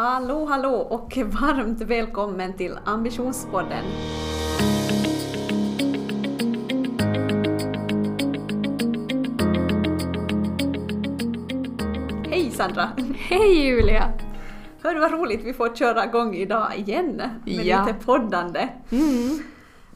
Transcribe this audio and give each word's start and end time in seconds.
Hallå, 0.00 0.44
hallå 0.44 0.74
och 0.74 1.16
varmt 1.16 1.80
välkommen 1.80 2.56
till 2.56 2.78
Ambitionspodden. 2.84 3.84
Hej 12.30 12.50
Sandra! 12.50 12.88
Hej 13.16 13.66
Julia! 13.66 14.12
Hör 14.82 14.96
vad 15.00 15.12
roligt 15.12 15.44
vi 15.44 15.52
får 15.52 15.74
köra 15.76 16.04
igång 16.04 16.34
idag 16.34 16.72
igen 16.76 17.06
med 17.16 17.32
Ja. 17.44 17.84
lite 17.86 17.98
poddande. 18.04 18.68
Mm. 18.90 19.42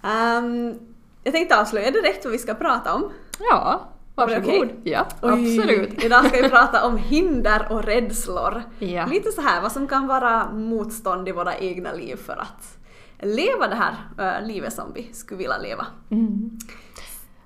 Ehm, 0.03 0.79
jag 1.23 1.35
tänkte 1.35 1.61
avslöja 1.61 1.91
direkt 1.91 2.25
vad 2.25 2.33
vi 2.33 2.39
ska 2.39 2.55
prata 2.55 2.95
om. 2.95 3.13
Ja, 3.51 3.89
varsågod. 4.15 4.45
okej? 4.47 4.81
Ja, 4.83 5.07
Oj, 5.23 5.31
absolut. 5.31 6.05
Idag 6.05 6.27
ska 6.27 6.43
vi 6.43 6.49
prata 6.49 6.87
om 6.87 6.97
hinder 6.97 7.67
och 7.71 7.85
rädslor. 7.85 8.63
Ja. 8.79 9.07
Lite 9.07 9.33
så 9.33 9.41
här 9.41 9.63
vad 9.63 9.73
som 9.73 9.89
kan 9.89 10.07
vara 10.07 10.53
motstånd 10.53 11.29
i 11.29 11.33
våra 11.33 11.59
egna 11.59 11.93
liv 11.93 12.17
för 12.17 12.33
att 12.33 12.79
leva 13.19 13.69
det 13.69 13.75
här 13.75 13.95
eh, 14.19 14.47
livet 14.47 14.73
som 14.73 14.93
vi 14.95 15.13
skulle 15.13 15.39
vilja 15.39 15.59
leva. 15.59 15.87
Mm. 16.11 16.59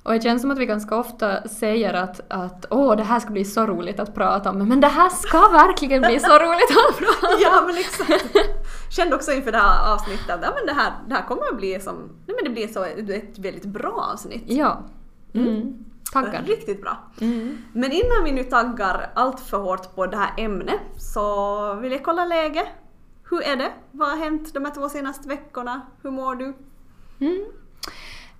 Och 0.03 0.15
det 0.15 0.21
känns 0.21 0.43
som 0.43 0.51
att 0.51 0.59
vi 0.59 0.67
ganska 0.67 0.97
ofta 0.97 1.49
säger 1.49 1.95
att, 1.95 2.21
att 2.29 2.67
åh, 2.71 2.97
det 2.97 3.03
här 3.03 3.21
ska 3.21 3.31
bli 3.31 3.45
så 3.45 3.67
roligt 3.67 4.01
att 4.01 4.15
prata 4.15 4.51
om, 4.51 4.69
men 4.69 4.81
det 4.81 4.89
här 4.89 5.09
ska 5.09 5.39
verkligen 5.53 6.03
bli 6.03 6.21
så 6.21 6.39
roligt 6.39 6.71
att 6.71 6.99
prata 6.99 7.35
om! 7.35 7.41
Ja 7.43 7.63
men 7.67 7.77
exakt. 7.77 8.37
Kände 8.91 9.17
också 9.17 9.33
inför 9.33 9.53
det 9.53 9.59
här 9.59 9.93
avsnittet 9.93 10.31
att 10.31 10.41
ja, 10.43 10.53
men 10.57 10.67
det, 10.67 10.73
här, 10.73 10.93
det 11.09 11.15
här 11.15 11.27
kommer 11.27 11.43
att 11.53 11.57
bli 11.57 11.81
som, 11.81 11.95
nej 12.27 12.37
men 12.37 12.45
det 12.45 12.51
blir 12.51 12.69
så 12.69 12.85
ett 12.85 13.39
väldigt 13.39 13.65
bra 13.65 14.11
avsnitt. 14.13 14.43
Ja. 14.47 14.83
Mm. 15.35 15.85
Tackar. 16.13 16.43
Riktigt 16.43 16.83
bra. 16.83 16.97
Mm. 17.21 17.59
Men 17.73 17.93
innan 17.93 18.25
vi 18.25 18.33
nu 18.33 18.45
taggar 18.45 19.11
allt 19.15 19.41
för 19.41 19.59
hårt 19.59 19.95
på 19.95 20.07
det 20.07 20.17
här 20.17 20.31
ämnet 20.37 20.81
så 20.97 21.75
vill 21.75 21.93
jag 21.93 22.05
kolla 22.05 22.25
läge. 22.25 22.67
Hur 23.31 23.43
är 23.43 23.57
det? 23.57 23.73
Vad 23.91 24.09
har 24.09 24.17
hänt 24.17 24.55
de 24.55 24.65
här 24.65 24.75
två 24.75 24.89
senaste 24.89 25.29
veckorna? 25.29 25.81
Hur 26.03 26.11
mår 26.11 26.35
du? 26.35 26.55
Mm. 27.21 27.45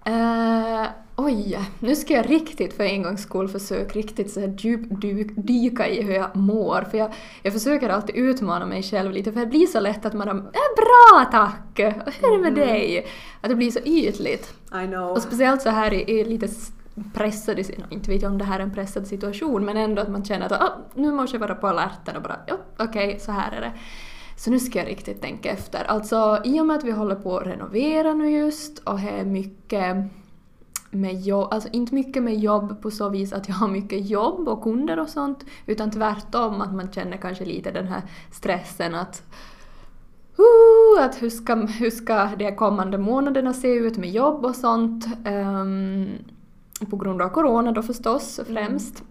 Eh, 0.05 0.87
oj, 1.17 1.59
nu 1.79 1.97
ska 1.97 2.15
jag 2.15 2.31
riktigt 2.31 2.77
för 2.77 2.85
en 2.85 3.03
gångs 3.03 3.23
skull 3.23 3.49
försöka 3.49 3.93
riktigt 3.99 4.33
så 4.33 4.41
här 4.41 4.55
djup, 4.59 4.81
dy- 4.91 5.35
dyka 5.37 5.89
i 5.89 6.03
hur 6.03 6.15
jag 6.15 6.37
mår. 6.37 6.87
För 6.91 6.99
jag, 6.99 7.15
jag 7.43 7.53
försöker 7.53 7.89
alltid 7.89 8.17
utmana 8.17 8.67
mig 8.67 8.83
själv 8.83 9.13
lite 9.13 9.33
för 9.33 9.41
det 9.41 9.47
blir 9.47 9.67
så 9.67 9.81
lätt 9.81 10.07
att 10.07 10.15
man 10.15 10.29
är 10.29 10.77
bra 10.77 11.31
tack! 11.31 11.81
Och 12.07 12.13
hur 12.13 12.29
är 12.29 12.37
det 12.37 12.43
med 12.43 12.55
dig? 12.55 13.07
Att 13.41 13.49
det 13.49 13.55
blir 13.57 13.71
så 13.71 13.79
ytligt. 13.85 14.55
I 14.85 14.87
know. 14.87 15.11
Och 15.11 15.23
speciellt 15.23 15.63
så 15.63 15.71
här 15.71 15.93
i, 15.93 16.11
i 16.11 16.25
lite 16.25 16.49
pressade, 17.15 17.65
inte 17.91 18.11
vet 18.11 18.23
jag 18.23 18.33
om 18.33 18.39
det 18.39 18.45
här 18.45 18.59
är 18.59 18.63
en 18.63 18.75
pressad 18.75 19.07
situation, 19.07 19.65
men 19.65 19.77
ändå 19.77 20.03
att 20.03 20.11
man 20.11 20.25
känner 20.25 20.53
att 20.53 20.63
oh, 20.63 20.79
nu 20.95 21.13
måste 21.13 21.37
jag 21.37 21.41
vara 21.41 21.55
på 21.55 21.67
alerten 21.67 22.17
och 22.17 22.23
bara 22.23 22.41
ja, 22.47 22.57
okej, 22.79 23.19
så 23.21 23.33
här 23.33 23.53
är 23.53 23.61
det. 23.61 23.73
Så 24.37 24.51
nu 24.51 24.59
ska 24.59 24.79
jag 24.79 24.89
riktigt 24.89 25.23
tänka 25.23 25.51
efter. 25.51 25.85
Alltså 25.85 26.41
i 26.45 26.61
och 26.61 26.67
med 26.67 26.77
att 26.77 26.85
vi 26.85 26.91
håller 26.91 27.15
på 27.15 27.39
att 27.39 27.47
renovera 27.47 28.15
nu 28.15 28.31
just 28.31 28.79
och 28.79 29.01
är 29.01 29.25
mycket 29.25 29.97
med 30.91 31.21
jobb, 31.21 31.49
alltså 31.53 31.69
inte 31.73 31.95
mycket 31.95 32.23
med 32.23 32.39
jobb 32.39 32.83
på 32.83 32.91
så 32.91 33.09
vis 33.09 33.33
att 33.33 33.49
jag 33.49 33.55
har 33.55 33.69
mycket 33.69 34.11
jobb 34.11 34.49
och 34.49 34.63
kunder 34.63 34.99
och 34.99 35.09
sånt, 35.09 35.45
utan 35.67 35.91
tvärtom 35.91 36.61
att 36.61 36.75
man 36.75 36.93
känner 36.93 37.17
kanske 37.17 37.45
lite 37.45 37.71
den 37.71 37.87
här 37.87 38.03
stressen 38.31 38.95
att 38.95 39.23
Uh, 40.39 41.05
att 41.05 41.23
hur 41.23 41.31
ska, 41.31 41.55
hur 41.55 41.91
ska 41.91 42.31
de 42.39 42.53
kommande 42.57 42.99
månaderna 42.99 43.53
se 43.53 43.69
ut 43.69 43.97
med 43.97 44.11
jobb 44.11 44.45
och 44.45 44.57
sånt. 44.57 45.07
Um, 45.27 46.09
på 46.87 46.97
grund 46.97 47.23
av 47.23 47.29
corona 47.29 47.73
då 47.73 47.83
förstås 47.83 48.41
främst. 48.47 49.03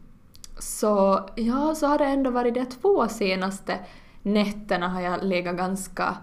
Så 0.59 1.25
ja, 1.35 1.75
så 1.75 1.87
har 1.87 1.97
det 1.97 2.05
ändå 2.05 2.29
varit 2.29 2.53
de 2.53 2.65
två 2.65 3.07
senaste 3.07 3.79
nätterna 4.21 4.89
har 4.89 5.01
jag 5.01 5.23
legat 5.23 5.57
ganska 5.57 6.17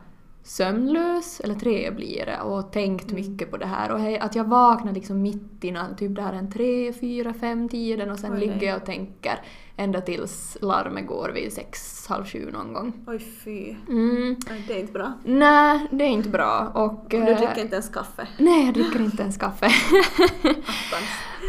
sömnlös, 0.45 1.41
eller 1.41 1.55
tre 1.55 1.91
blir 1.91 2.27
det, 2.27 2.41
och 2.41 2.73
tänkt 2.73 3.13
mycket 3.13 3.51
på 3.51 3.57
det 3.57 3.67
här. 3.67 3.91
Och 3.93 4.01
hej, 4.01 4.19
att 4.19 4.35
jag 4.35 4.45
vaknar 4.45 4.93
liksom 4.93 5.23
mitt 5.23 5.65
i 5.65 5.71
natten, 5.71 5.97
typ 5.97 6.17
där 6.17 6.33
en 6.33 6.51
tre, 6.51 6.93
fyra, 6.93 7.35
fem 7.35 7.69
tiden 7.69 8.11
och 8.11 8.19
sen 8.19 8.33
Oj, 8.33 8.41
ligger 8.41 8.67
jag 8.67 8.77
och 8.77 8.87
tänker 8.87 9.41
ända 9.77 10.01
tills 10.01 10.57
larmet 10.61 11.07
går 11.07 11.31
vid 11.35 11.53
sex, 11.53 12.07
halv 12.09 12.25
sju 12.25 12.51
någon 12.53 12.73
gång. 12.73 12.93
Oj 13.07 13.19
fy. 13.19 13.75
Mm. 13.89 14.37
Nej, 14.49 14.65
Det 14.69 14.75
är 14.75 14.81
inte 14.81 14.93
bra. 14.93 15.13
Nej, 15.25 15.87
det 15.91 16.05
är 16.05 16.09
inte 16.09 16.29
bra. 16.29 16.73
Och, 16.75 16.93
Och 16.93 17.09
du 17.09 17.17
eh, 17.17 17.39
dricker 17.39 17.61
inte 17.61 17.75
ens 17.75 17.89
kaffe. 17.89 18.29
Nej, 18.39 18.65
jag 18.65 18.75
dricker 18.75 19.01
inte 19.01 19.23
ens 19.23 19.37
kaffe. 19.37 19.69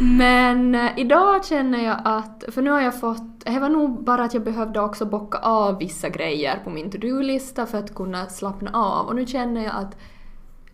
Men 0.00 0.74
eh, 0.74 0.90
idag 0.96 1.44
känner 1.44 1.84
jag 1.84 1.96
att, 2.04 2.44
för 2.48 2.62
nu 2.62 2.70
har 2.70 2.80
jag 2.80 3.00
fått, 3.00 3.35
det 3.46 3.60
var 3.60 3.68
nog 3.68 4.04
bara 4.04 4.24
att 4.24 4.34
jag 4.34 4.42
behövde 4.44 4.80
också 4.80 5.06
bocka 5.06 5.38
av 5.38 5.78
vissa 5.78 6.08
grejer 6.08 6.60
på 6.64 6.70
min 6.70 6.90
to-do-lista 6.90 7.66
för 7.66 7.78
att 7.78 7.94
kunna 7.94 8.26
slappna 8.26 8.70
av. 8.74 9.06
Och 9.06 9.16
nu 9.16 9.26
känner 9.26 9.64
jag 9.64 9.74
att, 9.74 9.96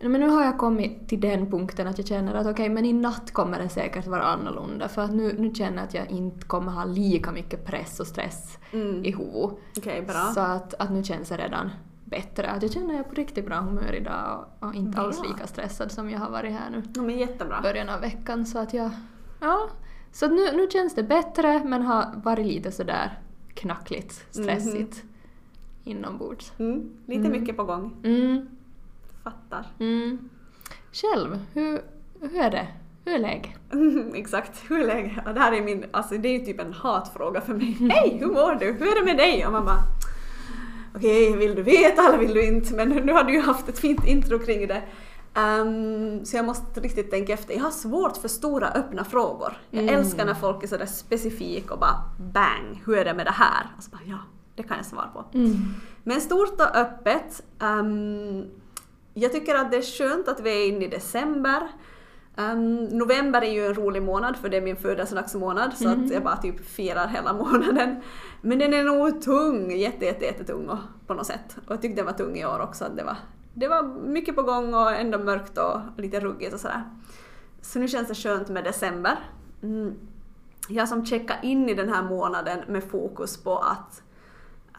men 0.01 0.11
nu 0.21 0.27
har 0.29 0.43
jag 0.43 0.57
kommit 0.57 1.09
till 1.09 1.21
den 1.21 1.51
punkten 1.51 1.87
att 1.87 1.97
jag 1.97 2.07
känner 2.07 2.33
att 2.35 2.47
okej, 2.47 2.69
men 2.69 2.85
i 2.85 2.93
natt 2.93 3.33
kommer 3.33 3.59
det 3.59 3.69
säkert 3.69 4.07
vara 4.07 4.23
annorlunda 4.23 4.87
för 4.87 5.01
att 5.01 5.11
nu, 5.13 5.35
nu 5.39 5.53
känner 5.53 5.77
jag 5.77 5.83
att 5.83 5.93
jag 5.93 6.11
inte 6.11 6.45
kommer 6.45 6.71
ha 6.71 6.85
lika 6.85 7.31
mycket 7.31 7.65
press 7.65 7.99
och 7.99 8.07
stress 8.07 8.57
Mm. 8.73 9.05
i 9.05 9.11
huvudet. 9.11 10.07
Bra. 10.07 10.31
Så 10.33 10.39
att, 10.39 10.73
att 10.73 10.91
nu 10.91 11.03
känns 11.03 11.29
det 11.29 11.37
redan 11.37 11.69
bättre. 12.05 12.49
Att 12.49 12.61
jag 12.63 12.71
känner 12.71 12.87
att 12.87 12.93
jag 12.93 12.99
är 13.05 13.09
på 13.09 13.15
riktigt 13.15 13.45
bra 13.45 13.55
humör 13.55 13.95
idag 13.95 14.45
och, 14.59 14.67
och 14.67 14.73
inte 14.75 15.01
alls 15.01 15.21
Bra. 15.21 15.29
lika 15.31 15.47
stressad 15.47 15.91
som 15.91 16.09
jag 16.09 16.19
har 16.19 16.29
varit 16.29 16.51
här 16.53 16.69
nu 16.71 16.81
Ja, 16.95 17.01
men 17.01 17.17
jättebra. 17.17 17.59
början 17.61 17.89
av 17.89 18.01
veckan. 18.01 18.45
Så 18.45 18.59
att 18.59 18.73
jag... 18.73 18.89
Ja. 19.41 19.59
Så 20.13 20.27
nu, 20.27 20.51
nu 20.57 20.67
känns 20.69 20.95
det 20.95 21.03
bättre 21.03 21.63
men 21.65 21.81
har 21.81 22.21
varit 22.23 22.45
lite 22.45 22.71
sådär 22.71 23.19
knackligt, 23.53 24.25
stressigt 24.31 25.03
inombords. 25.83 26.51
Mm. 26.59 26.89
Lite 27.05 27.27
Mm. 27.27 27.31
mycket 27.41 27.57
på 27.57 27.63
gång. 27.63 27.93
Mm, 28.03 28.47
Fattar. 29.23 29.65
mm. 29.79 30.29
Själv, 30.91 31.39
hur, 31.53 31.81
hur 32.21 32.35
är 32.41 32.51
det? 32.51 32.67
Hur 33.05 33.13
är 33.13 33.19
läget? 33.19 33.51
Exakt, 34.15 34.61
hur 34.69 34.79
är 34.79 34.87
läget? 34.87 35.11
Det 35.33 35.39
här 35.39 35.51
är 35.53 35.61
min, 35.61 35.85
alltså 35.91 36.17
det 36.17 36.27
är 36.29 36.39
ju 36.39 36.45
typ 36.45 36.59
en 36.61 36.73
hatfråga 36.73 37.41
för 37.41 37.53
mig. 37.53 37.77
Hej, 37.91 38.17
hur 38.19 38.27
mår 38.27 38.55
du? 38.55 38.65
Hur 38.71 38.87
är 38.87 38.99
det 38.99 39.05
med 39.05 39.17
dig? 39.17 39.45
Och 39.45 39.51
man 39.51 39.65
bara 39.65 39.83
Okej, 40.95 41.37
vill 41.37 41.55
du 41.55 41.61
veta 41.63 42.07
eller 42.07 42.17
vill 42.17 42.33
du 42.33 42.45
inte? 42.47 42.73
Men 42.75 42.89
nu 42.89 43.13
har 43.13 43.23
du 43.23 43.33
ju 43.33 43.41
haft 43.41 43.69
ett 43.69 43.79
fint 43.79 44.07
intro 44.07 44.39
kring 44.39 44.67
det. 44.67 44.81
Ehm, 45.35 46.25
så 46.25 46.37
jag 46.37 46.45
måste 46.45 46.79
riktigt 46.79 47.11
tänka 47.11 47.33
efter. 47.33 47.53
Jag 47.53 47.61
har 47.63 47.71
svårt 47.71 48.17
för 48.17 48.27
stora 48.27 48.67
öppna 48.69 49.03
frågor. 49.03 49.53
Jag 49.71 49.83
Mm. 49.83 49.95
älskar 49.95 50.25
när 50.25 50.33
folk 50.33 50.63
är 50.63 50.67
sådär 50.67 50.85
specifik 50.85 51.71
och 51.71 51.79
bara 51.79 51.95
bang, 52.33 52.81
hur 52.85 52.97
är 52.97 53.05
det 53.05 53.13
med 53.13 53.25
det 53.25 53.31
här? 53.31 53.67
Och 53.77 53.83
så 53.83 53.91
bara 53.91 54.01
ja, 54.05 54.17
det 54.55 54.63
kan 54.63 54.77
jag 54.77 54.85
svara 54.85 55.07
på. 55.07 55.25
Mm. 55.33 55.55
Men 56.03 56.21
stort 56.21 56.53
och 56.61 56.75
öppet. 56.75 57.43
ehm, 57.61 58.45
jag 59.13 59.31
tycker 59.31 59.55
att 59.55 59.71
det 59.71 59.77
är 59.77 59.81
skönt 59.97 60.27
att 60.27 60.39
vi 60.39 60.49
är 60.63 60.67
inne 60.67 60.85
i 60.85 60.87
december. 60.87 61.67
Ehm, 62.37 62.83
november 62.85 63.41
är 63.41 63.51
ju 63.51 63.65
en 63.67 63.73
rolig 63.73 64.01
månad 64.03 64.37
för 64.37 64.49
det 64.49 64.57
är 64.57 64.61
min 64.61 64.75
födelsedagsmånad 64.75 65.73
så 65.77 65.89
att 65.89 66.11
jag 66.11 66.23
bara 66.23 66.37
typ 66.37 66.65
firar 66.65 67.07
hela 67.07 67.33
månaden. 67.43 68.01
Men 68.41 68.59
den 68.59 68.73
är 68.73 68.83
nog 68.83 69.21
tung, 69.21 69.71
jätte, 69.71 70.05
jätte, 70.05 70.25
jättetung 70.25 70.69
och- 70.69 71.07
på 71.07 71.13
något 71.13 71.25
sätt. 71.25 71.57
Och 71.65 71.71
jag 71.71 71.81
tyckte 71.81 71.95
den 72.01 72.05
var 72.05 72.13
tung 72.13 72.37
i 72.37 72.45
år 72.45 72.59
också. 72.59 72.85
Att 72.85 72.97
det, 72.97 73.03
var, 73.03 73.15
det 73.53 73.67
var 73.67 73.83
mycket 73.83 74.35
på 74.35 74.43
gång 74.43 74.73
och 74.73 74.91
ändå 74.91 75.17
mörkt 75.17 75.57
och 75.57 75.79
lite 75.97 76.19
ruggigt 76.19 76.53
och 76.53 76.59
sådär. 76.59 76.83
Så 77.61 77.79
nu 77.79 77.87
känns 77.87 78.07
det 78.07 78.15
skönt 78.15 78.49
med 78.49 78.63
december. 78.63 79.19
Mm. 79.63 79.95
Jag 80.69 80.89
som 80.89 81.05
checkar 81.05 81.39
in 81.43 81.69
i 81.69 81.73
den 81.73 81.89
här 81.89 82.03
månaden 82.03 82.59
med 82.67 82.83
fokus 82.83 83.43
på 83.43 83.57
att 83.57 84.03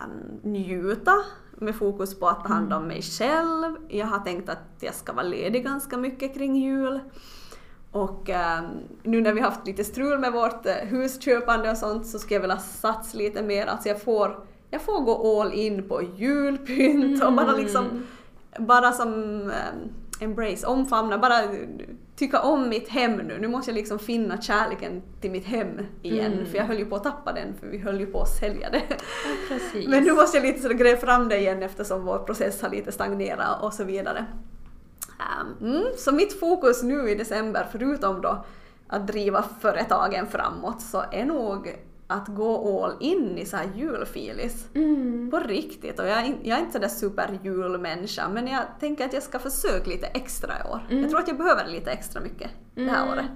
um, 0.05 0.53
njuta 0.53 1.13
med 1.59 1.75
fokus 1.75 2.19
på 2.19 2.29
att 2.29 2.45
ta 2.45 2.49
hand 2.49 2.73
om 2.73 2.87
mig 2.87 3.03
själv. 3.03 3.77
Jag 3.89 4.07
har 4.07 4.19
tänkt 4.19 4.49
att 4.49 4.59
jag 4.81 4.95
ska 4.95 5.13
vara 5.13 5.27
ledig 5.27 5.65
ganska 5.65 5.97
mycket 5.97 6.35
kring 6.35 6.57
jul. 6.57 7.01
Och 7.91 8.31
ehm, 8.31 8.65
nu 9.03 9.21
när 9.21 9.33
vi 9.33 9.41
har 9.41 9.51
haft 9.51 9.67
lite 9.67 9.85
strul 9.85 10.19
med 10.19 10.33
vårt 10.33 10.67
eh, 10.67 10.75
husköpande 10.75 11.71
och 11.71 11.77
sånt 11.77 12.07
så 12.07 12.19
skulle 12.19 12.35
jag 12.35 12.41
vilja 12.41 12.59
satsa 12.59 13.19
lite 13.19 13.43
mer. 13.43 13.67
Alltså 13.67 13.89
jag 13.89 14.03
får, 14.03 14.45
jag 14.71 14.83
får 14.83 15.01
gå 15.01 15.41
all 15.41 15.53
in 15.53 15.89
på 15.89 16.03
julpynt 16.17 17.25
och 17.25 17.33
bara 17.33 17.53
liksom 17.53 18.07
bara 18.59 18.93
som 18.93 19.13
ehm, 19.51 19.93
embrace, 20.21 20.67
omfamna, 20.67 21.19
bara 21.19 21.41
tycka 22.17 22.41
om 22.41 22.69
mitt 22.69 22.89
hem 22.89 23.13
nu. 23.17 23.39
Nu 23.41 23.49
måste 23.49 23.71
jag 23.71 23.77
liksom 23.77 23.99
finna 23.99 24.41
kärleken 24.43 25.03
till 25.21 25.31
mitt 25.31 25.45
hem 25.47 25.69
igen 26.03 26.33
Mm. 26.33 26.47
för 26.47 26.59
jag 26.59 26.65
höll 26.65 26.79
ju 26.79 26.85
på 26.87 26.97
att 26.97 27.03
tappa 27.03 27.33
den 27.33 27.55
för 27.61 27.67
vi 27.67 27.79
höll 27.79 28.01
ju 28.01 28.07
på 28.07 28.23
att 28.23 28.29
sälja 28.29 28.71
det. 28.71 28.83
Ja. 29.75 29.89
Men 29.89 30.05
nu 30.05 30.13
måste 30.13 30.37
jag 30.37 30.47
lite 30.47 30.61
så 30.61 30.69
gräva 30.69 31.01
fram 31.01 31.29
det 31.29 31.39
igen 31.39 31.63
eftersom 31.63 32.05
vår 32.05 32.19
process 32.19 32.63
har 32.63 32.71
lite 32.71 32.93
stagnerat 32.93 33.63
och 33.63 33.73
så 33.73 33.85
vidare. 33.85 34.27
Um, 35.61 35.69
mm, 35.71 35.85
så 35.97 36.13
mitt 36.13 36.41
fokus 36.41 36.83
nu 36.83 37.11
i 37.11 37.15
december, 37.15 37.67
förutom 37.73 38.21
då 38.21 38.45
att 38.89 39.07
driva 39.07 39.45
företagen 39.61 40.27
framåt, 40.27 40.83
så 40.83 41.05
är 41.13 41.25
nog 41.25 41.77
att 42.07 42.29
gå 42.29 42.85
all 42.85 42.97
in 43.01 43.39
i 43.39 43.45
så 43.45 43.57
här 43.57 43.69
julfilis. 43.77 44.67
Mm. 44.75 45.31
På 45.31 45.39
riktigt. 45.39 45.99
Och 45.99 46.07
jag 46.07 46.19
är, 46.27 46.37
jag 46.43 46.59
är 46.59 46.61
inte 46.63 46.73
sådär 46.73 46.89
superjulmänniska 46.89 48.29
men 48.29 48.47
jag 48.47 48.63
tänker 48.81 49.05
att 49.05 49.13
jag 49.13 49.23
ska 49.23 49.39
försöka 49.39 49.91
lite 49.91 50.07
extra 50.07 50.53
i 50.65 50.69
år. 50.73 50.81
Mm. 50.91 51.03
Jag 51.03 51.11
tror 51.11 51.21
att 51.21 51.29
jag 51.29 51.37
behöver 51.37 51.67
lite 51.67 51.91
extra 51.91 52.21
mycket 52.21 52.51
det 52.75 52.83
här 52.91 53.03
Mm. 53.03 53.13
året. 53.13 53.27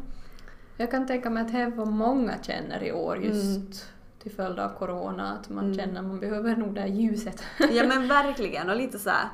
Jag 0.77 0.91
kan 0.91 1.07
tänka 1.07 1.31
mig 1.31 1.43
att 1.43 1.53
det 1.53 1.59
är 1.59 1.71
vad 1.71 1.89
många 1.89 2.33
känner 2.43 2.83
i 2.83 2.93
år 2.93 3.19
just 3.19 3.87
till 4.23 4.33
följd 4.33 4.59
av 4.59 4.69
corona, 4.79 5.33
att 5.33 5.49
man 5.51 5.65
Mm. 5.65 5.77
känner 5.79 6.01
att 6.01 6.07
man 6.07 6.21
behöver 6.21 6.57
nog 6.57 6.75
det 6.75 6.81
här 6.81 6.89
ljuset. 6.89 7.43
Ja 7.73 7.85
men 7.87 8.09
verkligen 8.19 8.71
och 8.71 8.77
lite 8.77 8.99
så 8.99 9.11
här, 9.11 9.29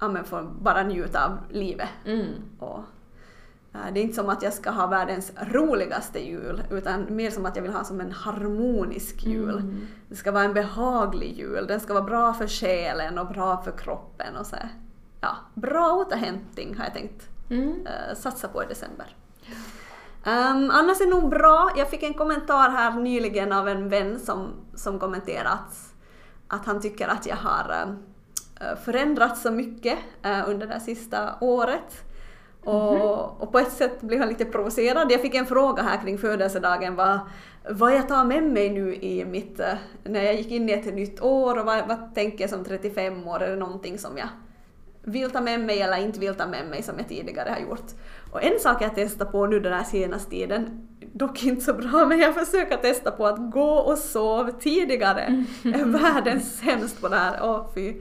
ja 0.00 0.08
men 0.08 0.24
få 0.24 0.42
bara 0.60 0.82
njuta 0.82 1.24
av 1.26 1.38
livet. 1.50 1.88
Mm. 2.06 2.26
Och, 2.58 2.80
det 3.72 4.00
är 4.00 4.02
inte 4.02 4.14
som 4.14 4.28
att 4.28 4.42
jag 4.42 4.52
ska 4.52 4.70
ha 4.70 4.86
världens 4.86 5.32
roligaste 5.52 6.20
jul 6.20 6.62
utan 6.70 7.06
mer 7.16 7.30
som 7.30 7.46
att 7.46 7.56
jag 7.56 7.62
vill 7.62 7.72
ha 7.72 7.84
som 7.84 8.00
en 8.00 8.12
harmonisk 8.12 9.26
jul. 9.26 9.58
Mm. 9.58 9.86
Det 10.08 10.16
ska 10.16 10.32
vara 10.32 10.44
en 10.44 10.54
behaglig 10.54 11.38
jul, 11.38 11.66
den 11.66 11.80
ska 11.80 11.94
vara 11.94 12.04
bra 12.04 12.34
för 12.34 12.46
själen 12.46 13.18
och 13.18 13.26
bra 13.26 13.62
för 13.62 13.72
kroppen 13.72 14.36
och 14.36 14.46
så 14.46 14.56
här. 14.56 14.68
Ja, 15.20 15.36
bra 15.54 15.92
återhämtning 15.92 16.76
har 16.76 16.84
jag 16.84 16.94
tänkt 16.94 17.28
Mm. 17.50 17.86
eh, 17.86 18.16
satsa 18.16 18.48
på 18.48 18.62
i 18.62 18.66
december. 18.66 19.16
Um, 20.24 20.70
annars 20.70 21.00
är 21.00 21.04
det 21.04 21.10
nog 21.10 21.30
bra. 21.30 21.70
Jag 21.76 21.90
fick 21.90 22.02
en 22.02 22.14
kommentar 22.14 22.70
här 22.70 23.00
nyligen 23.00 23.52
av 23.52 23.68
en 23.68 23.88
vän 23.88 24.18
som, 24.18 24.52
som 24.74 24.98
kommenterat 24.98 25.94
att 26.48 26.66
han 26.66 26.80
tycker 26.80 27.08
att 27.08 27.26
jag 27.26 27.36
har 27.36 27.86
uh, 28.60 28.76
förändrats 28.84 29.42
så 29.42 29.50
mycket 29.50 29.98
eh, 30.22 30.48
under 30.48 30.66
det 30.66 30.80
sista 30.80 31.34
året. 31.40 32.04
Och, 32.64 33.42
och 33.42 33.52
på 33.52 33.58
ett 33.58 33.72
sätt 33.72 34.00
blev 34.00 34.20
han 34.20 34.28
lite 34.28 34.44
provocerad. 34.44 35.12
Jag 35.12 35.20
fick 35.20 35.34
en 35.34 35.46
fråga 35.46 35.82
här 35.82 36.02
kring 36.02 36.18
födelsedagen 36.18 36.96
vad, 36.96 37.18
vad 37.70 37.94
jag 37.94 38.08
tar 38.08 38.24
med 38.24 38.42
mig 38.42 38.70
nu 38.70 38.94
i 38.94 39.24
mitt, 39.24 39.60
eh, 39.60 39.74
när 40.04 40.22
jag 40.22 40.34
gick 40.34 40.50
in 40.50 40.68
i 40.68 40.72
ett 40.72 40.94
nytt 40.94 41.20
år 41.20 41.58
och 41.58 41.66
vad, 41.66 41.88
vad 41.88 42.14
tänker 42.14 42.40
jag 42.40 42.50
som 42.50 42.64
35 42.64 43.28
år, 43.28 43.42
är 43.42 43.50
det 43.50 43.56
någonting 43.56 43.98
som 43.98 44.18
jag 44.18 44.28
vill 45.02 45.30
ta 45.30 45.40
med 45.40 45.60
mig 45.60 45.80
eller 45.80 45.96
inte 45.96 46.20
vill 46.20 46.34
ta 46.34 46.46
med 46.46 46.66
mig 46.66 46.82
som 46.82 46.94
jag 46.98 47.08
tidigare 47.08 47.50
har 47.50 47.60
gjort. 47.60 47.86
Och 48.32 48.42
en 48.42 48.60
sak 48.60 48.82
jag 48.82 48.90
testar 48.94 49.26
på 49.26 49.46
nu 49.46 49.60
den 49.60 49.72
här 49.72 49.84
senaste 49.84 50.30
tiden, 50.30 50.88
dock 51.12 51.44
inte 51.44 51.64
så 51.64 51.74
bra, 51.74 52.06
men 52.06 52.18
jag 52.18 52.34
försöker 52.34 52.76
testa 52.76 53.10
på 53.10 53.26
att 53.26 53.50
gå 53.50 53.70
och 53.70 53.98
sova 53.98 54.50
tidigare. 54.50 55.44
Jag 55.62 55.80
är 55.80 55.84
världens 55.84 56.58
sämst 56.58 57.00
på 57.00 57.08
det 57.08 57.16
här, 57.16 57.38
åh 57.42 57.66
fy. 57.74 57.94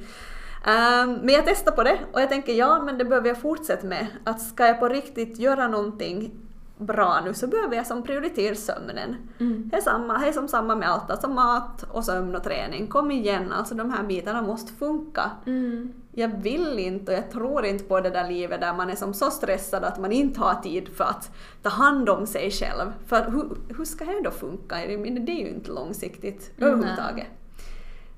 Ehm, 0.69 1.13
men 1.13 1.35
jag 1.35 1.45
testar 1.45 1.71
på 1.71 1.83
det 1.83 1.99
och 2.13 2.21
jag 2.21 2.29
tänker 2.29 2.53
ja, 2.53 2.81
men 2.81 2.97
det 2.97 3.05
behöver 3.05 3.27
jag 3.27 3.41
fortsätta 3.41 3.87
med. 3.87 4.07
Att 4.23 4.41
ska 4.41 4.67
jag 4.67 4.79
på 4.79 4.87
riktigt 4.87 5.39
göra 5.39 5.67
någonting 5.67 6.31
bra 6.77 7.21
nu 7.25 7.33
så 7.33 7.47
behöver 7.47 7.75
jag 7.75 7.87
som 7.87 8.03
prioritera 8.03 8.55
sömnen. 8.55 9.15
Mm. 9.39 9.69
Det 9.71 9.77
är, 9.77 9.81
samma, 9.81 10.17
det 10.17 10.27
är 10.27 10.31
som 10.31 10.47
samma 10.47 10.75
med 10.75 10.89
allt, 10.89 11.11
alltså 11.11 11.27
mat 11.27 11.83
och 11.91 12.05
sömn 12.05 12.35
och 12.35 12.43
träning. 12.43 12.87
Kom 12.87 13.11
igen, 13.11 13.51
alltså 13.51 13.75
de 13.75 13.91
här 13.91 14.03
bitarna 14.03 14.41
måste 14.41 14.73
funka. 14.73 15.31
Mm. 15.45 15.93
Jag 16.11 16.41
vill 16.41 16.79
inte 16.79 17.11
och 17.11 17.17
jag 17.17 17.31
tror 17.31 17.65
inte 17.65 17.83
på 17.83 17.99
det 17.99 18.09
där 18.09 18.29
livet 18.29 18.61
där 18.61 18.73
man 18.73 18.89
är 18.89 18.95
som 18.95 19.13
så 19.13 19.31
stressad 19.31 19.83
att 19.83 19.99
man 19.99 20.11
inte 20.11 20.39
har 20.39 20.55
tid 20.55 20.89
för 20.89 21.03
att 21.03 21.31
ta 21.61 21.69
hand 21.69 22.09
om 22.09 22.27
sig 22.27 22.51
själv. 22.51 22.91
För 23.05 23.31
hur, 23.31 23.75
hur 23.77 23.85
ska 23.85 24.05
det 24.05 24.21
då 24.23 24.31
funka? 24.31 24.75
Det 24.75 24.93
är 24.93 25.29
ju 25.29 25.49
inte 25.49 25.71
långsiktigt 25.71 26.51
överhuvudtaget. 26.57 27.27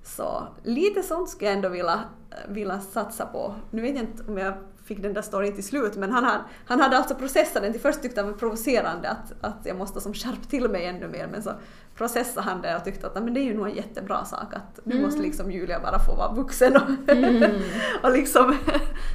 Så 0.04 0.48
lite 0.64 1.04
sånt 1.04 1.30
skulle 1.30 1.50
jag 1.50 1.56
ändå 1.56 1.70
vilja, 1.70 2.00
vilja 2.48 2.80
satsa 2.80 3.26
på. 3.26 3.56
Nu 3.72 3.82
vet 3.82 3.96
jag 3.96 4.04
inte 4.04 4.24
om 4.28 4.38
jag 4.38 4.54
fick 4.86 5.02
den 5.02 5.14
där 5.14 5.22
storyn 5.22 5.54
till 5.56 5.64
slut 5.68 5.96
men 5.96 6.12
han, 6.12 6.24
hade- 6.24 6.44
han 6.66 6.80
hade 6.80 6.98
alltså 6.98 7.16
processat 7.16 7.62
den 7.64 7.72
till 7.72 7.82
först 7.82 8.02
tyckte 8.02 8.22
han 8.22 8.32
var 8.32 8.38
provocerande 8.38 9.10
att, 9.10 9.34
att 9.42 9.66
jag 9.66 9.78
måste 9.78 10.02
som 10.02 10.14
skärpa 10.14 10.44
till 10.50 10.70
mig 10.70 10.86
ännu 10.86 11.08
mer 11.08 11.28
men 11.32 11.44
så 11.44 11.52
processade 11.96 12.42
han 12.50 12.62
det 12.62 12.76
och 12.76 12.84
tyckte 12.84 13.08
att 13.08 13.16
"Nej, 13.16 13.24
men 13.24 13.34
det 13.34 13.40
är 13.40 13.44
ju 13.44 13.54
nog 13.58 13.68
en 13.68 13.76
jättebra 13.76 14.26
sak 14.26 14.54
att 14.54 14.80
nu 14.84 14.94
Mm. 14.96 15.06
måste 15.06 15.22
liksom 15.22 15.52
Julia 15.52 15.80
bara 15.80 16.00
få 16.00 16.16
vara 16.16 16.34
vuxen 16.34 16.76
och, 16.76 17.10
Mm. 17.10 17.62
och 18.04 18.12
liksom 18.12 18.58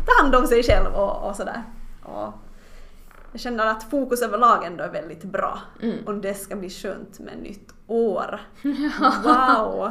ta 0.06 0.22
hand 0.22 0.34
om 0.34 0.46
sig 0.46 0.62
själv 0.62 0.94
och, 0.94 1.28
och 1.30 1.36
sådär. 1.36 1.62
Och 2.02 2.32
jag 3.32 3.40
känner 3.40 3.66
att 3.66 3.82
fokus 3.90 4.22
överlag 4.22 4.64
ändå 4.64 4.84
är 4.84 4.90
väldigt 4.90 5.24
bra. 5.24 5.58
Mm. 5.82 5.96
Och 6.06 6.14
det 6.14 6.34
ska 6.34 6.56
bli 6.56 6.70
skönt 6.70 7.18
med 7.18 7.38
nytt 7.42 7.72
år. 7.86 8.40
Wow! 9.24 9.90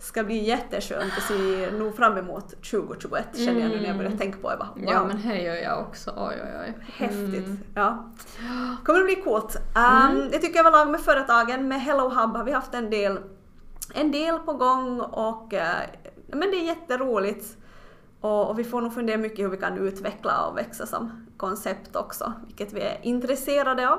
Ska 0.00 0.24
bli 0.24 0.44
jätteskönt. 0.44 1.12
Jag 1.14 1.22
ser 1.22 1.72
nog 1.78 1.96
fram 1.96 2.16
emot 2.16 2.48
2021 2.48 3.24
känner 3.36 3.60
jag 3.60 3.70
nu 3.70 3.80
när 3.80 3.86
jag 3.88 3.96
börjar 3.96 4.10
tänka 4.10 4.38
på 4.38 4.50
det. 4.50 4.56
Wow, 4.56 4.84
Ja 4.92 5.04
men 5.04 5.28
det 5.28 5.42
gör 5.42 5.54
jag 5.54 5.80
också, 5.80 6.10
oj 6.16 6.34
oj 6.42 6.50
oj. 6.60 6.74
häftigt. 6.92 7.46
Mm. 7.46 7.58
Ja. 7.74 8.12
Kommer 8.84 8.98
det 8.98 9.04
bli 9.04 9.16
coolt. 9.16 9.56
Um, 9.56 10.28
Jag 10.32 10.42
tycker 10.42 10.60
överlag 10.60 10.90
med 10.90 11.00
företagen, 11.00 11.68
med 11.68 11.80
Hello 11.80 12.08
Hub 12.08 12.36
har 12.36 12.44
vi 12.44 12.52
haft 12.52 12.74
en 12.74 12.90
del, 12.90 13.18
en 13.94 14.12
del 14.12 14.38
på 14.38 14.52
gång 14.52 15.00
och 15.00 15.54
eh, 15.54 15.80
men 16.26 16.40
det 16.50 16.56
är 16.56 16.64
jätteroligt. 16.66 17.56
Och, 18.20 18.50
och 18.50 18.58
vi 18.58 18.64
får 18.64 18.80
nog 18.80 18.94
fundera 18.94 19.18
mycket 19.18 19.38
hur 19.44 19.48
vi 19.48 19.56
kan 19.56 19.78
utveckla 19.78 20.46
och 20.46 20.56
växa 20.58 20.86
som 20.86 21.26
koncept 21.36 21.96
också, 21.96 22.32
vilket 22.46 22.72
vi 22.72 22.80
är 22.80 22.98
intresserade 23.02 23.88
av. 23.90 23.98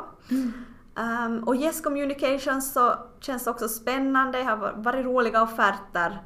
Um, 0.96 1.44
och 1.44 1.56
Yes 1.56 1.82
Communications 1.82 2.74
så 2.74 2.96
känns 3.20 3.48
också 3.48 3.68
spännande, 3.68 4.38
det 4.38 4.44
har 4.44 4.74
varit 4.76 5.06
roliga 5.06 5.44
offerter 5.44 6.24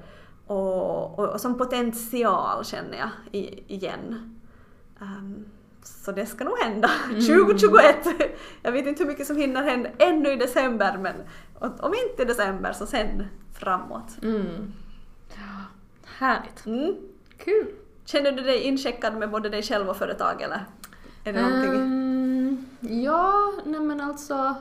och, 0.48 1.20
och, 1.20 1.30
och 1.30 1.42
som 1.42 1.58
potential 1.58 2.66
känner 2.66 2.98
jag 2.98 3.10
i, 3.32 3.74
igen. 3.74 4.36
Um, 5.00 5.46
så 5.84 6.12
det 6.12 6.26
ska 6.26 6.44
nog 6.44 6.60
hända 6.60 6.90
2021. 7.10 8.08
Jag 8.62 8.72
vet 8.72 8.88
inte 8.88 9.04
hur 9.04 9.12
mycket 9.12 9.28
som 9.28 9.38
hinner 9.38 9.64
hända 9.64 9.90
ännu 9.98 10.32
i 10.32 10.36
december 10.36 10.98
men 10.98 11.16
om 11.60 11.94
inte 12.10 12.22
i 12.22 12.26
december 12.26 12.74
så 12.74 12.86
sen 12.86 13.28
framåt. 13.54 14.18
Mm. 14.24 14.74
Härligt. 16.18 16.66
Mm. 16.66 16.96
Kul. 17.38 17.68
Känner 18.06 18.32
du 18.32 18.44
dig 18.44 18.62
incheckad 18.62 19.18
med 19.18 19.32
både 19.32 19.50
dig 19.50 19.64
själv 19.64 19.90
och 19.90 19.98
företag 19.98 20.42
eller? 20.42 20.66
Är 21.24 21.34
det 21.34 21.42
någonting? 21.42 21.72
Ja, 22.90 23.54
nej 23.66 23.80
men 23.80 24.02
alltså 24.02 24.56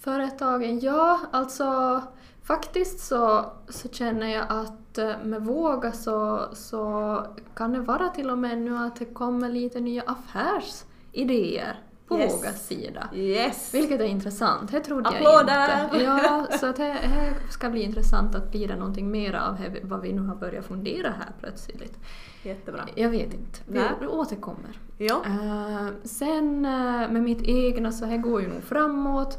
företagen, 0.00 0.80
ja 0.80 1.20
alltså 1.32 2.02
faktiskt 2.42 3.00
så, 3.00 3.52
så 3.68 3.88
känner 3.88 4.26
jag 4.26 4.44
att 4.48 4.98
eh, 4.98 5.18
med 5.24 5.42
Våga 5.42 5.92
så, 5.92 6.48
så 6.52 7.26
kan 7.54 7.72
det 7.72 7.80
vara 7.80 8.08
till 8.08 8.30
och 8.30 8.38
med 8.38 8.58
nu 8.58 8.76
att 8.76 8.96
det 8.96 9.04
kommer 9.04 9.48
lite 9.48 9.80
nya 9.80 10.02
affärsidéer 10.06 11.80
på 12.08 12.18
Yes. 12.18 12.34
Vågas 12.34 12.66
sida. 12.66 13.08
Yes! 13.14 13.74
Vilket 13.74 14.00
är 14.00 14.04
intressant, 14.04 14.70
det 14.70 14.80
trodde 14.80 15.08
Applåder! 15.08 15.68
jag 15.68 15.84
inte. 15.84 16.04
Ja, 16.04 16.46
så 16.60 16.66
att 16.66 16.76
det, 16.76 16.92
det 16.92 17.52
ska 17.52 17.70
bli 17.70 17.82
intressant 17.82 18.34
att 18.34 18.50
bli 18.50 18.66
det 18.66 18.76
någonting 18.76 19.10
mer 19.10 19.34
av 19.34 19.58
vad 19.82 20.00
vi 20.00 20.12
nu 20.12 20.22
har 20.22 20.36
börjat 20.36 20.66
fundera 20.66 21.08
här 21.10 21.32
plötsligt. 21.40 21.98
Jättebra. 22.44 22.80
Jag 22.94 23.10
vet 23.10 23.34
inte, 23.34 23.58
vi, 23.66 23.78
Nej. 23.78 24.08
återkommer. 24.08 24.78
Ja. 24.98 25.22
Eh, 25.26 25.86
sen 26.04 26.64
eh, 26.64 27.10
med 27.10 27.22
mitt 27.22 27.42
egna 27.42 27.92
så 27.92 28.04
här 28.04 28.16
går 28.18 28.40
ju 28.42 28.48
nog 28.48 28.62
framåt. 28.62 29.38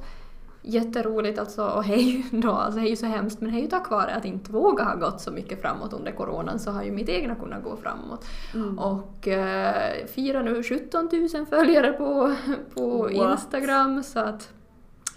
Jätteroligt 0.68 1.40
alltså 1.40 1.66
och 1.68 1.84
hej 1.84 2.26
då, 2.32 2.52
alltså 2.52 2.80
det 2.80 2.88
är 2.88 2.90
ju 2.90 2.96
så 2.96 3.06
hemskt 3.06 3.42
men 3.42 3.52
det 3.52 3.60
är 3.60 3.62
ju 3.62 3.68
tack 3.68 3.90
vare 3.90 4.16
att 4.16 4.26
inte 4.26 4.52
våga 4.52 4.84
ha 4.84 4.96
gått 4.96 5.22
så 5.22 5.32
mycket 5.32 5.62
framåt 5.62 5.94
under 5.94 6.12
coronan 6.12 6.60
så 6.60 6.72
har 6.72 6.84
ju 6.84 6.92
mitt 6.92 7.10
egna 7.10 7.36
kunnat 7.36 7.64
gå 7.64 7.76
framåt. 7.78 8.26
Mm. 8.54 8.80
Och 8.80 9.28
eh, 9.28 10.06
firar 10.06 10.44
nu 10.44 10.64
17 10.64 11.10
000 11.34 11.46
följare 11.46 11.92
på, 11.94 12.36
på 12.74 12.98
What? 13.04 13.12
Instagram 13.40 14.04
så 14.04 14.20
att 14.20 14.50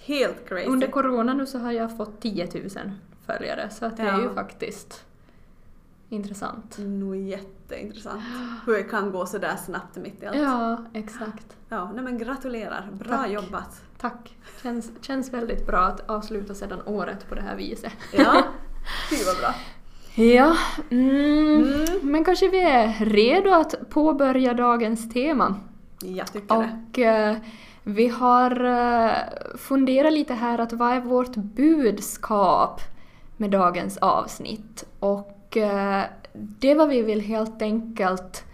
Helt 0.01 0.49
crazy. 0.49 0.67
under 0.69 0.87
corona 0.87 1.35
nu 1.35 1.47
så 1.47 1.59
har 1.59 1.73
jag 1.73 1.97
fått 1.97 2.21
10 2.21 2.49
000 2.55 2.71
följare 3.27 3.71
så 3.71 3.87
att 3.87 3.97
det 3.97 4.03
är 4.03 4.19
ju 4.19 4.25
Ja. 4.25 4.35
faktiskt 4.35 5.05
intressant. 6.09 6.77
Nog 6.79 7.17
jätteintressant. 7.17 8.23
Hur 8.67 8.73
det 8.77 8.83
kan 8.83 9.13
gå 9.13 9.27
sådär 9.27 9.57
snabbt 9.57 9.97
mitt 9.97 10.23
i 10.23 10.27
allt. 10.27 10.37
Ja, 10.37 10.79
exakt. 10.93 11.57
Ja, 11.69 11.91
nej 11.95 12.05
men 12.05 12.19
gratulerar. 12.19 12.89
Bra 12.93 13.17
Tack. 13.17 13.31
jobbat. 13.31 13.81
Tack. 14.01 14.37
Känns, 14.63 14.91
känns 15.01 15.33
väldigt 15.33 15.67
bra 15.67 15.79
att 15.81 16.11
avsluta 16.11 16.55
sedan 16.55 16.81
året 16.87 17.29
på 17.29 17.35
det 17.35 17.41
här 17.43 17.57
viset. 17.57 17.93
Ja, 18.13 18.43
fy 19.11 19.17
vad 19.25 19.37
bra. 19.37 19.55
Ja, 20.25 20.57
mm, 20.91 21.65
Mm. 21.65 21.85
men 22.03 22.25
kanske 22.25 22.49
vi 22.49 22.63
är 22.63 23.05
redo 23.05 23.51
att 23.51 23.91
påbörja 23.91 24.55
dagens 24.55 25.09
tema. 25.13 25.55
Jag 26.03 26.33
tycker 26.33 26.55
det. 26.55 26.79
Och 26.93 26.99
eh, 26.99 27.37
vi 27.83 28.09
har 28.09 28.65
eh, 28.65 29.13
funderat 29.59 30.13
lite 30.13 30.35
här 30.35 30.59
att 30.59 30.73
vad 30.73 30.93
är 30.93 31.01
vårt 31.01 31.35
budskap 31.37 32.81
med 33.37 33.51
dagens 33.51 33.97
avsnitt? 33.99 34.85
Och 35.01 35.38
eh, 35.57 36.03
det 36.33 36.75
vad 36.75 36.89
vi 36.89 37.03
vill 37.03 37.21
helt 37.21 37.63
enkelt 37.63 38.45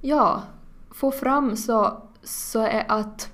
ja, 0.00 0.42
få 0.90 1.10
fram 1.10 1.56
så, 1.56 2.02
så 2.22 2.60
är 2.60 2.84
att 2.88 3.32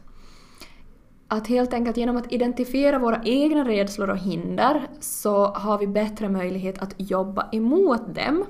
att 1.30 1.46
helt 1.46 1.72
enkelt 1.74 1.96
genom 1.96 2.16
att 2.16 2.32
identifiera 2.32 2.98
våra 2.98 3.22
egna 3.24 3.68
rädslor 3.68 4.10
och 4.10 4.18
hinder 4.18 4.88
så 5.00 5.46
har 5.46 5.78
vi 5.78 5.86
bättre 5.86 6.28
möjlighet 6.28 6.82
att 6.82 6.94
jobba 6.96 7.48
emot 7.52 8.14
dem. 8.14 8.44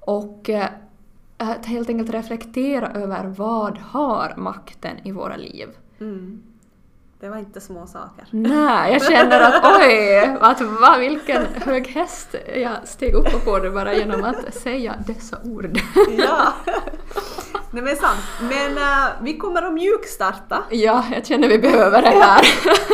Och 0.00 0.50
eh, 0.50 0.68
att 1.36 1.66
helt 1.66 1.88
enkelt 1.88 2.10
reflektera 2.10 2.88
över 2.90 3.26
vad 3.26 3.78
har 3.78 4.34
makten 4.36 4.96
i 5.04 5.12
våra 5.12 5.36
liv. 5.36 5.68
Mm. 6.00 6.42
Det 7.20 7.28
var 7.28 7.36
inte 7.36 7.60
små 7.60 7.86
saker. 7.86 8.26
Nej, 8.30 8.92
jag 8.92 9.02
känner 9.02 9.40
att 9.40 9.64
oj, 9.80 10.36
att 10.40 10.60
va, 10.60 10.96
vilken 10.98 11.46
hög 11.54 11.88
häst 11.88 12.34
jag 12.54 12.88
steg 12.88 13.14
upp 13.14 13.44
på 13.44 13.58
det 13.58 13.70
bara 13.70 13.94
genom 13.94 14.24
att 14.24 14.54
säga 14.54 14.94
dessa 15.06 15.38
ord. 15.44 15.80
Ja. 16.18 16.52
Nej 17.72 17.82
men 17.82 17.96
sant. 17.96 18.20
Men 18.40 18.72
uh, 18.78 19.08
vi 19.22 19.38
kommer 19.38 19.62
att 19.62 19.72
mjukstarta 19.72 20.62
Ja, 20.70 21.04
jag 21.12 21.26
känner 21.26 21.48
vi 21.48 21.58
behöver 21.58 22.02
det 22.02 22.08
här. 22.08 22.42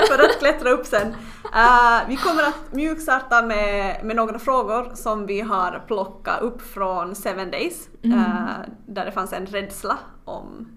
för 0.08 0.24
att 0.24 0.38
klättra 0.38 0.70
upp 0.70 0.86
sen. 0.86 1.08
Uh, 1.44 2.08
vi 2.08 2.16
kommer 2.16 2.42
att 2.42 2.72
mjukstarta 2.72 3.42
med, 3.42 4.04
med 4.04 4.16
några 4.16 4.38
frågor 4.38 4.94
som 4.94 5.26
vi 5.26 5.40
har 5.40 5.84
plockat 5.86 6.40
upp 6.40 6.62
från 6.62 7.14
Seven 7.14 7.50
Days. 7.50 7.88
Uh, 8.04 8.48
där 8.86 9.04
det 9.04 9.12
fanns 9.12 9.32
en 9.32 9.46
rädsla 9.46 9.98
om... 10.24 10.75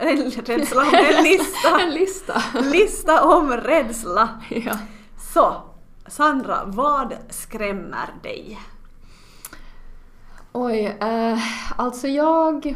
En 0.00 0.30
rädsla 0.46 0.82
om 0.82 0.94
en 0.94 1.24
lista. 1.24 1.80
en 1.80 1.90
lista. 1.90 2.42
lista 2.72 3.24
om 3.24 3.52
rädsla. 3.52 4.28
ja. 4.48 4.78
Så, 5.34 5.56
Sandra, 6.06 6.60
vad 6.64 7.16
skrämmer 7.28 8.08
dig? 8.22 8.58
Oj, 10.52 10.96
eh, 11.00 11.38
alltså 11.76 12.08
jag 12.08 12.74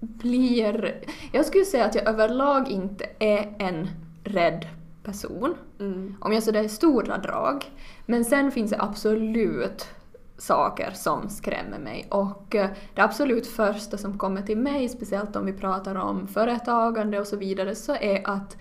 blir... 0.00 1.04
Jag 1.32 1.46
skulle 1.46 1.64
säga 1.64 1.84
att 1.84 1.94
jag 1.94 2.08
överlag 2.08 2.68
inte 2.68 3.06
är 3.18 3.54
en 3.58 3.88
rädd 4.24 4.66
person. 5.02 5.54
Mm. 5.80 6.16
Om 6.20 6.32
jag 6.32 6.42
sådär 6.42 6.62
i 6.62 6.68
stora 6.68 7.18
drag. 7.18 7.64
Men 8.06 8.24
sen 8.24 8.52
finns 8.52 8.70
det 8.70 8.82
absolut 8.82 9.88
saker 10.38 10.90
som 10.94 11.28
skrämmer 11.28 11.78
mig. 11.78 12.06
Och 12.10 12.54
eh, 12.54 12.70
det 12.94 13.02
absolut 13.02 13.46
första 13.46 13.98
som 13.98 14.18
kommer 14.18 14.42
till 14.42 14.58
mig, 14.58 14.88
speciellt 14.88 15.36
om 15.36 15.46
vi 15.46 15.52
pratar 15.52 15.94
om 15.94 16.28
företagande 16.28 17.20
och 17.20 17.26
så 17.26 17.36
vidare, 17.36 17.74
så 17.74 17.94
är 17.94 18.28
att 18.28 18.56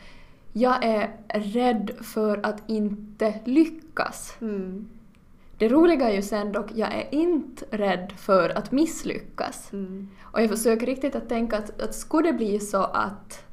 jag 0.54 0.86
är 0.86 1.16
rädd 1.34 1.92
för 2.02 2.46
att 2.46 2.64
inte 2.68 3.34
lyckas. 3.46 4.38
Mm. 4.42 4.90
Det 5.58 5.68
roliga 5.68 6.10
är 6.10 6.16
ju 6.16 6.22
sen 6.22 6.52
dock, 6.52 6.66
jag 6.76 6.94
är 6.94 7.08
inte 7.12 7.66
rädd 7.72 8.14
för 8.18 8.58
att 8.58 8.72
misslyckas. 8.72 9.74
Mm. 9.74 10.10
Och 10.22 10.42
jag 10.42 10.50
försöker 10.50 10.86
riktigt 10.86 11.16
att 11.16 11.30
tänka 11.30 11.58
att, 11.58 11.82
att 11.82 11.96
skulle 11.96 12.32
det 12.32 12.38
bli 12.38 12.60
så 12.60 12.84
att, 12.84 13.44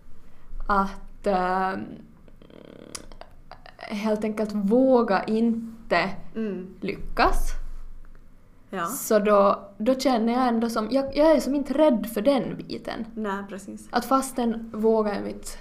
att 0.69 1.27
ehm, 1.27 1.81
helt 3.79 4.25
enkelt 4.25 4.53
våga 4.53 5.25
inte 5.25 6.11
Mm. 6.35 6.75
lyckas, 6.81 7.53
Ja. 8.75 8.87
så 8.87 9.19
då, 9.19 9.69
då 9.79 9.95
känner 9.95 10.33
jag 10.33 10.49
ändå 10.49 10.71
som, 10.71 10.89
jag, 10.91 11.17
jag 11.17 11.31
är 11.31 11.41
som 11.41 11.55
inte 11.55 11.73
rädd 11.75 12.07
för 12.15 12.21
den 12.23 12.57
biten. 12.57 13.07
Nej, 13.15 13.45
precis. 13.49 13.89
Att 13.91 14.05
fastän 14.05 14.71
våga 14.75 15.15
är 15.15 15.23
mitt 15.23 15.59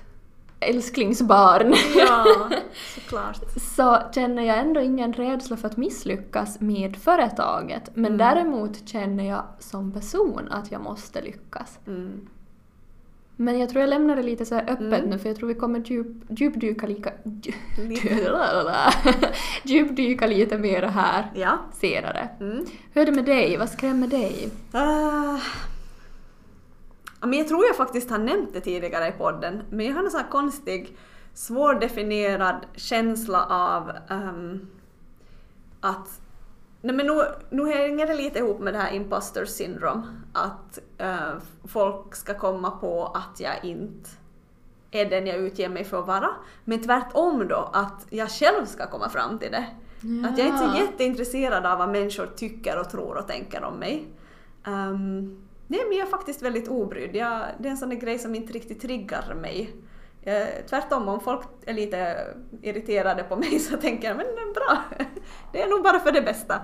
älsklingsbarn, 0.60 1.74
Ja, 1.98 2.26
såklart. 2.96 3.38
så 3.76 3.98
känner 4.16 4.44
jag 4.44 4.58
ändå 4.60 4.82
ingen 4.82 5.14
rädsla 5.14 5.58
för 5.58 5.68
att 5.68 5.78
misslyckas 5.78 6.60
med 6.60 6.96
företaget. 6.98 7.90
Men 7.94 8.06
Mm. 8.06 8.18
däremot 8.18 8.88
känner 8.90 9.24
jag 9.30 9.44
som 9.60 9.92
person 9.92 10.48
att 10.52 10.72
jag 10.72 10.82
måste 10.82 11.22
lyckas. 11.22 11.80
Mm. 11.88 12.28
Men 13.36 13.60
jag 13.60 13.70
tror 13.70 13.82
jag 13.82 13.90
lämnar 13.90 14.16
det 14.16 14.24
lite 14.24 14.46
så 14.46 14.56
här 14.56 14.62
öppet 14.64 14.82
Mm. 15.00 15.10
nu 15.10 15.18
för 15.20 15.30
jag 15.30 15.38
tror 15.38 15.48
vi 15.48 15.54
kommer 15.56 15.80
djup, 15.80 16.08
djupdyka 16.30 16.88
lika... 16.88 17.12
Djupdyka 19.64 20.28
lite 20.28 20.58
mer 20.58 20.82
här 20.82 21.32
Ja. 21.36 21.58
senare. 21.74 22.30
Mm. 22.40 22.66
Hur 22.94 23.02
är 23.02 23.06
det 23.06 23.12
med 23.12 23.26
dig? 23.26 23.58
Vad 23.58 23.70
skrämmer 23.70 24.08
dig? 24.08 24.50
Uh, 24.76 25.40
men 27.22 27.34
jag 27.40 27.48
tror 27.48 27.66
jag 27.66 27.76
faktiskt 27.76 28.10
har 28.10 28.18
nämnt 28.18 28.54
det 28.54 28.62
tidigare 28.62 29.08
i 29.08 29.12
podden, 29.12 29.62
men 29.70 29.86
jag 29.86 29.94
har 29.94 30.04
en 30.04 30.12
sån 30.12 30.20
här 30.20 30.30
konstig, 30.30 30.98
svårdefinierad 31.34 32.56
känsla 32.76 33.46
av 33.46 33.92
ehm, 34.10 34.68
att 35.80 36.22
Nej 36.82 36.96
men 36.96 37.06
nu, 37.08 37.22
nu 37.50 37.66
hänger 37.72 38.08
det 38.08 38.14
lite 38.16 38.40
ihop 38.40 38.60
med 38.60 38.74
det 38.74 38.78
här 38.80 38.92
imposter 38.94 39.46
syndrome, 39.46 40.04
att 40.34 40.80
eh, 40.98 41.34
folk 41.68 42.16
ska 42.16 42.34
komma 42.34 42.72
på 42.72 43.06
att 43.06 43.40
jag 43.40 43.64
inte 43.66 44.10
är 44.92 45.06
den 45.06 45.28
jag 45.28 45.36
utger 45.38 45.70
mig 45.70 45.84
för 45.84 46.00
att 46.00 46.08
vara, 46.08 46.30
men 46.66 46.82
tvärtom 46.82 47.48
då 47.48 47.70
att 47.74 48.06
jag 48.10 48.30
själv 48.30 48.66
ska 48.66 48.88
komma 48.88 49.10
fram 49.10 49.40
till 49.40 49.52
det. 49.52 49.66
Att 50.30 50.38
jag 50.38 50.48
är 50.48 50.52
inte 50.52 50.58
så 50.60 50.78
Ja. 50.78 50.82
jätteintresserad 50.82 51.66
av 51.66 51.78
vad 51.78 51.90
människor 51.90 52.26
tycker 52.36 52.80
och 52.80 52.90
tror 52.90 53.18
och 53.18 53.28
tänker 53.28 53.64
om 53.64 53.74
mig. 53.74 54.08
Um, 54.68 55.22
nej, 55.68 55.82
men 55.88 55.98
jag 55.98 56.08
är 56.08 56.12
faktiskt 56.12 56.42
väldigt 56.42 56.68
obrydd. 56.68 57.16
Jag, 57.16 57.46
det 57.60 57.68
är 57.68 57.72
en 57.72 57.78
sån 57.78 57.90
där 57.90 57.96
grej 57.96 58.20
som 58.20 58.36
inte 58.36 58.54
riktigt 58.54 58.82
triggar 58.82 59.36
mig. 59.42 59.76
Jag, 60.24 60.48
tvärtom, 60.70 61.08
om 61.08 61.20
folk 61.20 61.42
är 61.66 61.74
lite 61.74 62.28
irriterade 62.62 63.24
på 63.24 63.36
mig 63.36 63.60
så 63.70 63.78
tänker 63.78 64.08
jag 64.08 64.18
men 64.18 64.26
är 64.26 64.54
bra, 64.54 64.84
det 65.52 65.62
är 65.62 65.68
nog 65.68 65.84
bara 65.84 66.00
för 66.00 66.12
det 66.12 66.22
bästa. 66.22 66.62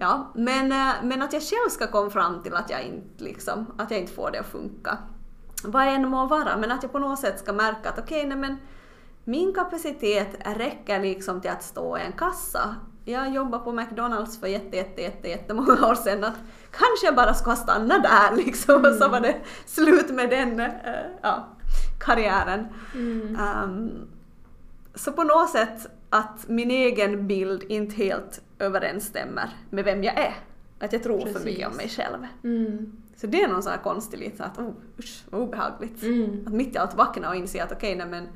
Ja. 0.00 0.32
men, 0.34 0.72
eh, 0.72 0.94
men 1.02 1.22
att 1.22 1.32
jag 1.32 1.42
själv 1.42 1.68
ska 1.70 1.86
komma 1.86 2.10
fram 2.10 2.42
till 2.42 2.54
att 2.54 2.70
jag 2.70 2.82
inte, 2.82 3.24
liksom, 3.24 3.66
att 3.78 3.90
jag 3.90 4.00
inte 4.00 4.12
får 4.12 4.30
det 4.30 4.40
att 4.40 4.46
funka. 4.46 4.98
Vad 5.64 5.88
än 5.88 6.08
må 6.08 6.26
vara, 6.26 6.56
men 6.56 6.72
att 6.72 6.82
jag 6.82 6.92
på 6.92 6.98
något 6.98 7.18
sätt 7.18 7.38
ska 7.38 7.52
märka 7.52 7.88
att 7.88 7.98
okej, 7.98 8.26
nej 8.26 8.38
men 8.38 8.56
min 9.24 9.54
kapacitet 9.54 10.28
räcker 10.56 11.00
liksom 11.00 11.40
till 11.40 11.50
att 11.50 11.62
stå 11.62 11.98
i 11.98 12.00
en 12.00 12.12
kassa. 12.12 12.76
Jag 13.04 13.34
jobbade 13.34 13.64
på 13.64 13.72
McDonalds 13.72 14.40
för 14.40 14.46
jätte, 14.46 14.76
jätte, 14.76 15.02
jätte, 15.02 15.28
jättemånga 15.28 15.88
år 15.88 15.94
sedan. 15.94 16.24
Att 16.24 16.38
kanske 16.70 17.06
jag 17.06 17.16
bara 17.16 17.34
ska 17.34 17.56
stanna 17.56 17.98
där 17.98 18.36
liksom 18.44 18.84
och 18.84 18.94
så 18.94 19.08
var 19.08 19.20
det 19.20 19.36
slut 19.66 20.10
med 20.10 20.30
den 20.30 20.60
eh, 20.60 20.68
ja, 21.22 21.48
karriären. 22.00 22.66
Mm. 22.94 23.36
Ehm, 23.36 23.90
så 24.94 25.12
på 25.12 25.22
något 25.22 25.50
sätt 25.50 25.86
att 26.10 26.48
min 26.48 26.70
egen 26.70 27.26
bild 27.26 27.62
inte 27.62 27.96
helt 27.96 28.42
överensstämmer 28.60 29.50
med 29.70 29.84
vem 29.84 30.04
jag 30.04 30.18
är. 30.18 30.34
Att 30.78 30.92
jag 30.92 31.02
tror 31.02 31.18
för 31.18 31.26
Precis. 31.26 31.44
mycket 31.44 31.68
om 31.68 31.76
mig 31.76 31.88
själv. 31.88 32.26
Mm. 32.44 32.92
Så 33.16 33.26
det 33.26 33.42
är 33.42 33.48
någon 33.48 33.62
sån 33.62 33.72
här 33.72 33.78
konstig 33.82 34.18
lite 34.18 34.44
att 34.44 34.58
oh, 34.58 34.70
usch, 34.98 35.22
vad 35.30 35.40
obehagligt. 35.40 36.02
Mm. 36.02 36.44
Att 36.46 36.52
mitt 36.52 36.74
i 36.74 36.78
allt 36.78 36.94
vakna 36.94 37.28
och 37.28 37.36
inse 37.36 37.62
att 37.62 37.72
okej, 37.72 37.96
nej 37.96 38.06
men 38.06 38.28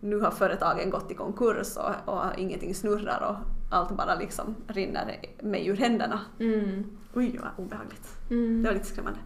nu 0.00 0.20
har 0.20 0.30
företagen 0.30 0.90
gått 0.90 1.10
i 1.10 1.14
konkurs 1.14 1.76
och, 1.76 2.14
och 2.14 2.24
ingenting 2.38 2.74
snurrar 2.74 3.20
och 3.28 3.36
allt 3.74 3.96
bara 3.96 4.14
liksom 4.14 4.54
rinner 4.68 5.20
mig 5.42 5.66
ur 5.66 5.76
händerna. 5.76 6.20
Mm. 6.40 6.84
Oj, 7.14 7.38
vad 7.42 7.66
obehagligt. 7.66 8.08
Det 8.28 8.34
Mm. 8.34 8.62
var 8.64 8.72
lite 8.72 8.86
skrämmande. 8.86 9.18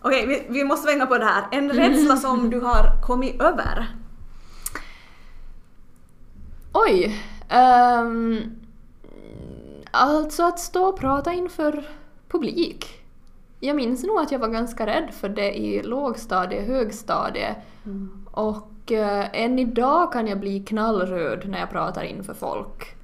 Okej, 0.00 0.26
vi, 0.26 0.46
vi 0.58 0.64
måste 0.64 0.86
svänga 0.90 1.06
på 1.06 1.18
det 1.18 1.24
här. 1.24 1.44
En 1.52 1.72
rädsla 1.72 2.16
som 2.16 2.50
du 2.50 2.60
har 2.60 3.02
kommit 3.06 3.42
över. 3.42 3.86
Oj! 6.72 7.22
ehm, 7.48 8.40
alltså 9.92 10.42
att 10.42 10.58
stå 10.58 10.84
och 10.84 10.98
prata 10.98 11.32
inför 11.32 11.88
publik. 12.28 12.86
Jag 13.60 13.76
minns 13.76 14.04
nog 14.04 14.18
att 14.18 14.32
jag 14.32 14.38
var 14.38 14.48
ganska 14.48 14.86
rädd 14.86 15.10
för 15.12 15.28
det 15.28 15.58
i 15.58 15.82
lågstadie, 15.82 16.60
högstadie. 16.60 17.56
Och 18.30 18.92
eh, 18.92 19.26
än 19.32 19.58
idag 19.58 20.12
kan 20.12 20.26
jag 20.26 20.40
bli 20.40 20.60
knallröd 20.60 21.48
när 21.48 21.58
jag 21.60 21.70
pratar 21.70 22.02
inför 22.02 22.34
folk. 22.34 22.96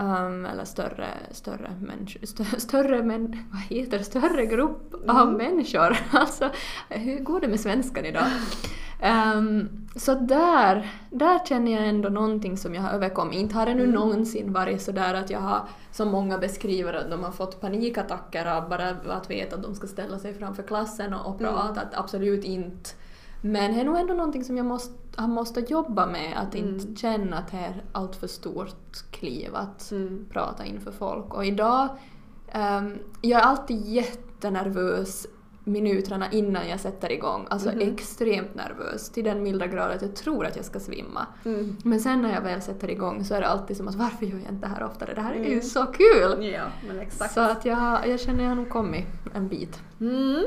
Ehm, 0.00 0.44
eller 0.46 0.64
större, 0.64 1.06
större, 1.30 1.70
människor, 1.80 2.26
stö, 2.26 2.44
större, 2.44 3.02
men, 3.02 3.44
vad 3.52 3.60
heter 3.60 3.98
större 3.98 4.46
grupp 4.46 4.94
av 5.08 5.28
Mm. 5.28 5.34
människor. 5.34 5.96
Alltså, 6.12 6.50
hur 6.88 7.18
går 7.18 7.40
det 7.40 7.48
med 7.48 7.60
svenskan 7.60 8.04
idag? 8.04 8.26
Ehm, 9.02 9.68
så 9.96 10.14
där, 10.14 10.90
där 11.10 11.46
känner 11.46 11.72
jag 11.72 11.88
ändå 11.88 12.08
någonting 12.08 12.56
som 12.56 12.74
jag 12.74 12.82
har 12.82 12.90
överkommit. 12.90 13.34
Inte 13.36 13.54
har 13.54 13.66
det 13.66 13.74
nu 13.74 13.82
Mm. 13.82 13.94
någonsin 13.94 14.52
varit 14.52 14.82
så 14.82 14.92
där 14.92 15.14
att 15.14 15.30
jag 15.30 15.40
har, 15.40 15.60
som 15.92 16.08
många 16.08 16.38
beskriver, 16.38 16.92
att 16.94 17.10
de 17.10 17.24
har 17.24 17.32
fått 17.32 17.60
panikattacker 17.60 18.46
av 18.46 18.68
bara 18.68 18.88
att 19.08 19.30
veta 19.30 19.56
att 19.56 19.62
de 19.62 19.74
ska 19.74 19.86
ställa 19.86 20.18
sig 20.18 20.34
framför 20.34 20.62
klassen 20.62 21.14
och, 21.14 21.34
och 21.34 21.40
Mm. 21.40 21.52
prata. 21.54 21.80
Att 21.80 21.94
absolut 21.94 22.44
inte. 22.44 22.90
Men 23.40 23.74
det 23.74 23.80
är 23.80 23.84
nog 23.84 23.96
ändå 23.98 24.14
någonting 24.14 24.44
som 24.44 24.56
jag 24.56 24.66
måste, 24.66 24.94
har 25.16 25.28
måste 25.28 25.60
jobba 25.60 26.06
med, 26.06 26.38
att 26.38 26.54
inte 26.54 26.84
Mm. 26.84 26.96
känna 26.96 27.38
att 27.38 27.50
det 27.50 27.56
är 27.56 27.84
allt 27.92 28.16
för 28.16 28.26
stort 28.26 28.74
kliv 29.10 29.54
att 29.54 29.90
Mm. 29.92 30.26
prata 30.32 30.64
inför 30.64 30.92
folk. 30.92 31.34
Och 31.34 31.44
idag, 31.46 31.88
ehm, 32.48 32.98
jag 33.22 33.40
är 33.40 33.44
alltid 33.44 33.80
jättenervös 33.86 35.26
minuterna 35.64 36.30
innan 36.32 36.68
jag 36.68 36.80
sätter 36.80 37.12
igång. 37.12 37.46
Alltså 37.50 37.68
Mhm. 37.72 37.80
extremt 37.80 38.54
nervös, 38.54 39.10
till 39.10 39.24
den 39.24 39.42
milda 39.42 39.66
grad 39.66 39.90
att 39.90 40.02
jag 40.02 40.14
tror 40.16 40.46
att 40.46 40.56
jag 40.56 40.64
ska 40.64 40.80
svimma. 40.80 41.26
Mm. 41.44 41.76
Men 41.84 42.00
sen 42.00 42.22
när 42.22 42.34
jag 42.34 42.40
väl 42.40 42.62
sätter 42.62 42.90
igång 42.90 43.24
så 43.24 43.34
är 43.34 43.40
det 43.40 43.46
alltid 43.48 43.76
som 43.76 43.88
att 43.88 43.94
varför 43.94 44.26
gör 44.26 44.38
jag 44.38 44.52
inte 44.52 44.66
det 44.66 44.74
här 44.74 44.84
oftare? 44.84 45.14
Det 45.14 45.20
här 45.20 45.32
är 45.34 45.38
ju 45.44 45.52
Mm. 45.52 45.62
så 45.62 45.86
kul! 45.86 46.44
Ja, 46.44 46.62
men 46.88 47.00
exakt. 47.00 47.34
Så 47.34 47.40
att 47.40 47.64
jag, 47.64 48.08
jag 48.08 48.20
känner 48.20 48.42
jag 48.42 48.48
har 48.50 48.56
nog 48.56 48.68
kommit 48.70 49.06
en 49.34 49.48
bit. 49.48 49.80
Mm. 50.00 50.44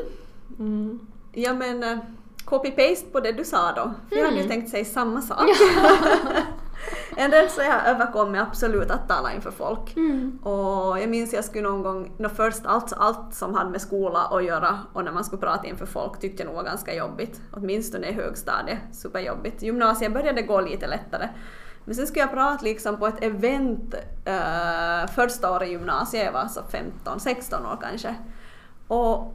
Mm. 0.60 1.00
Ja 1.34 1.54
men 1.54 1.84
eh, 1.84 1.98
copy-paste 2.46 3.12
på 3.12 3.20
det 3.20 3.32
du 3.32 3.44
sa 3.46 3.72
då. 3.72 3.92
För 4.10 4.16
jag 4.16 4.24
hade 4.26 4.36
ju 4.38 4.42
Mm. 4.44 4.50
tänkt 4.52 4.70
säga 4.70 4.86
samma 4.86 5.22
sak. 5.22 5.50
en 7.18 7.32
rädsla 7.32 7.64
jag 7.64 7.88
överkom 7.88 8.36
är 8.36 8.40
absolut 8.40 8.92
att 8.92 9.08
tala 9.10 9.34
inför 9.34 9.52
folk. 9.52 9.96
Mm. 9.96 10.38
Och 10.44 11.00
jag 11.00 11.10
minns 11.10 11.34
jag 11.34 11.46
skulle 11.46 11.70
någon 11.70 11.84
gång, 11.84 12.12
nå 12.18 12.30
först 12.30 12.66
allt, 12.66 12.94
allt 12.98 13.34
som 13.36 13.54
hade 13.56 13.70
med 13.70 13.82
skola 13.82 14.20
att 14.20 14.44
göra 14.46 14.80
och 14.94 15.04
när 15.04 15.12
man 15.12 15.24
skulle 15.24 15.42
prata 15.42 15.68
inför 15.68 15.86
folk 15.86 16.20
tyckte 16.20 16.44
jag 16.44 16.48
nog 16.48 16.56
var 16.56 16.64
ganska 16.64 16.96
jobbigt. 16.96 17.42
Åtminstone 17.52 18.08
i 18.08 18.14
högstadiet, 18.14 18.80
superjobbigt. 18.92 19.62
Gymnasiet 19.62 20.14
började 20.14 20.42
gå 20.42 20.62
lite 20.62 20.88
lättare. 20.88 21.30
Men 21.86 21.96
sen 21.96 22.08
skulle 22.08 22.22
jag 22.22 22.32
prata 22.32 22.64
liksom 22.64 22.98
på 22.98 23.08
ett 23.08 23.24
event 23.24 23.96
uh, 24.28 25.12
första 25.16 25.52
året 25.52 25.68
i 25.68 25.72
gymnasiet, 25.72 26.26
jag 26.26 26.32
var 26.32 26.48
så 26.48 26.62
15, 26.72 27.20
16 27.20 27.66
år 27.66 27.78
kanske. 27.82 28.16
Och 28.88 29.34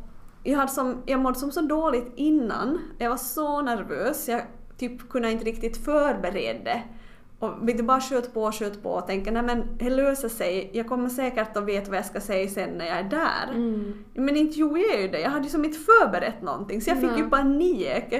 jag, 0.51 0.59
hade 0.59 0.73
som, 0.73 1.03
jag 1.07 1.21
mådde 1.21 1.39
som 1.39 1.53
så 1.53 1.61
dåligt 1.61 2.13
innan. 2.17 2.79
Jag 2.99 3.11
var 3.11 3.17
så 3.17 3.63
nervös. 3.63 4.29
Jag 4.29 4.43
typ 4.79 5.09
kunde 5.09 5.31
inte 5.31 5.45
riktigt 5.45 5.85
förbereda 5.85 6.65
det. 6.65 6.83
Och 7.39 7.55
vi 7.63 7.83
bara 7.83 8.01
sköt 8.01 8.35
på 8.35 8.43
och 8.43 8.55
sköt 8.55 8.83
på 8.83 8.91
och 8.91 9.07
tänkte 9.07 9.31
nej 9.31 9.43
men 9.43 9.79
det 9.79 9.91
löser 9.91 10.29
sig. 10.29 10.71
Jag 10.73 10.89
kommer 10.89 11.09
säkert 11.09 11.57
att 11.57 11.65
veta 11.65 11.91
vad 11.91 11.99
jag 11.99 12.07
ska 12.07 12.21
säga 12.21 12.49
sen 12.49 12.71
när 12.71 12.87
jag 12.87 12.99
är 12.99 13.05
där. 13.05 13.55
Mm. 13.55 14.05
Men 14.15 14.37
inte 14.37 14.59
gjorde 14.59 14.81
jag 14.81 15.03
ju 15.03 15.09
det. 15.09 15.21
Jag 15.21 15.31
hade 15.31 15.45
ju 15.45 15.51
som 15.51 15.65
inte 15.65 15.79
förberett 15.79 16.43
någonting 16.43 16.81
så 16.81 16.91
jag 16.91 17.01
fick 17.01 17.11
Nej. 17.11 17.19
ju 17.19 17.31
panik. 17.31 18.15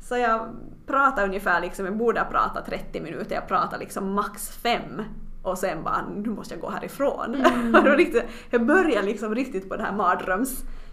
Så 0.00 0.16
jag 0.16 0.48
pratade 0.86 1.26
ungefär 1.26 1.60
liksom, 1.60 1.84
jag 1.84 1.96
borde 1.96 2.20
ha 2.20 2.26
pratat 2.26 2.66
30 2.66 3.00
minuter, 3.00 3.34
jag 3.34 3.48
pratade 3.48 3.78
liksom 3.78 4.12
max 4.12 4.48
5. 4.48 4.82
Och 5.42 5.58
sen 5.58 5.82
bara, 5.84 6.06
nu 6.16 6.30
måste 6.30 6.54
jag 6.54 6.60
gå 6.60 6.70
härifrån. 6.70 7.36
riktigt, 7.96 8.24
jag 8.50 8.66
började 8.66 9.06
liksom 9.06 9.34
riktigt 9.34 9.68
på 9.68 9.76
det 9.76 9.82
här 9.82 9.92
mardrömsstadiet. 9.92 10.83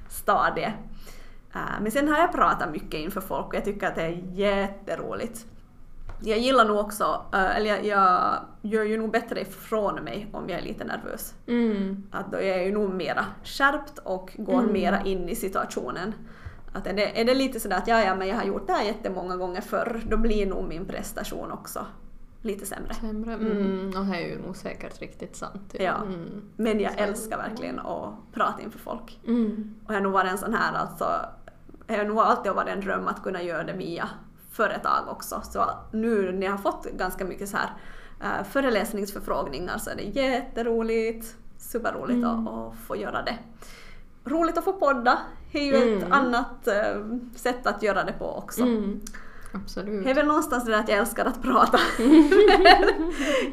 Uh, 1.56 1.82
men 1.82 1.92
sen 1.92 2.08
har 2.08 2.18
jag 2.18 2.32
pratat 2.32 2.72
mycket 2.72 3.00
inför 3.00 3.22
folk 3.22 3.48
och 3.48 3.56
jag 3.56 3.66
tycker 3.66 3.88
att 3.88 3.96
det 3.96 4.02
är 4.04 4.24
jätteroligt. 4.34 5.46
Jag 6.24 6.40
gillar 6.40 6.66
nog 6.66 6.78
också, 6.78 7.26
eller 7.32 7.66
jag, 7.66 7.86
jag 7.86 8.40
gör 8.62 8.84
ju 8.84 8.98
nog 8.98 9.12
bättre 9.12 9.42
ifrån 9.42 9.96
mig 10.04 10.28
om 10.34 10.50
jag 10.50 10.60
är 10.60 10.64
lite 10.64 10.84
nervös. 10.84 11.34
Mm. 11.48 12.04
Att 12.12 12.32
då 12.32 12.38
är 12.38 12.48
jag 12.48 12.66
ju 12.66 12.72
nog 12.72 12.94
mera 12.94 13.26
skärpt 13.44 14.00
och 14.04 14.32
går 14.38 14.60
Mm. 14.60 14.74
mera 14.74 15.02
in 15.02 15.30
i 15.30 15.36
situationen. 15.36 16.14
Att 16.74 16.88
är, 16.88 16.94
det, 16.94 17.22
är 17.22 17.26
det 17.26 17.34
lite 17.34 17.60
sådär 17.60 17.78
att 17.78 17.88
ja, 17.88 18.02
ja, 18.04 18.16
men 18.16 18.28
jag 18.28 18.36
har 18.36 18.44
gjort 18.44 18.68
det 18.68 18.74
här 18.74 18.84
jättemånga 18.84 19.36
gånger 19.36 19.62
förr, 19.62 20.02
då 20.08 20.18
blir 20.18 20.46
nog 20.46 20.68
min 20.68 20.86
prestation 20.86 21.52
också 21.52 21.86
lite 22.42 22.66
sämre. 22.66 22.94
Sämre. 22.94 23.34
Mm. 23.34 23.94
Och 23.98 24.06
det 24.06 24.16
är 24.18 24.28
ju 24.30 24.42
nog 24.42 24.56
säkert 24.58 25.00
riktigt 25.02 25.36
sant. 25.36 25.76
Ja. 25.80 25.96
Mm. 25.96 26.42
Men 26.56 26.80
jag 26.80 26.94
Så- 26.94 27.00
älskar 27.00 27.38
verkligen 27.38 27.80
att 27.80 28.14
prata 28.34 28.62
inför 28.62 28.80
folk. 28.80 29.20
Mm. 29.28 29.76
Och 29.86 29.92
jag 29.92 29.96
har 29.96 30.02
nog 30.04 30.12
varit 30.14 30.32
en 30.32 30.38
sån 30.38 30.54
här 30.54 30.74
alltså, 30.74 31.06
jag 31.88 31.98
har 31.98 32.06
nog 32.06 32.20
alltid 32.20 32.52
varit 32.52 32.70
en 32.70 32.82
dröm 32.82 33.08
att 33.08 33.24
kunna 33.24 33.42
göra 33.44 33.64
det 33.64 33.74
via 33.74 34.10
företag 34.52 35.08
också. 35.10 35.42
Så 35.44 35.66
nu 35.92 36.32
när 36.32 36.46
jag 36.46 36.52
har 36.54 36.58
fått 36.72 36.86
ganska 36.92 37.26
mycket 37.26 37.50
så 37.50 37.58
här 37.58 37.70
uh, 38.40 38.44
föreläsningsförfrågningar 38.48 39.78
så 39.78 39.90
är 39.90 39.96
det 39.96 40.04
jätteroligt, 40.04 41.36
superroligt 41.58 42.24
Mm. 42.26 42.48
att, 42.48 42.54
att 42.74 42.76
få 42.88 42.96
göra 42.96 43.22
det. 43.24 43.38
Roligt 44.26 44.58
att 44.58 44.64
få 44.64 44.74
podda, 44.74 45.20
det 45.52 45.60
är 45.60 45.64
ju 45.66 45.96
ett 45.96 46.04
Mm. 46.04 46.12
annat 46.14 46.68
eh, 46.68 47.06
sätt 47.36 47.68
att 47.68 47.84
göra 47.84 48.04
det 48.04 48.14
på 48.14 48.26
också. 48.38 48.62
Mm. 48.62 49.02
Absolut. 49.52 50.04
Det 50.04 50.10
är 50.12 50.16
väl 50.16 50.28
någonstans 50.28 50.66
det 50.66 50.72
där 50.72 50.80
att 50.80 50.90
jag 50.90 50.98
älskar 50.98 51.26
att 51.26 51.42
prata. 51.42 51.80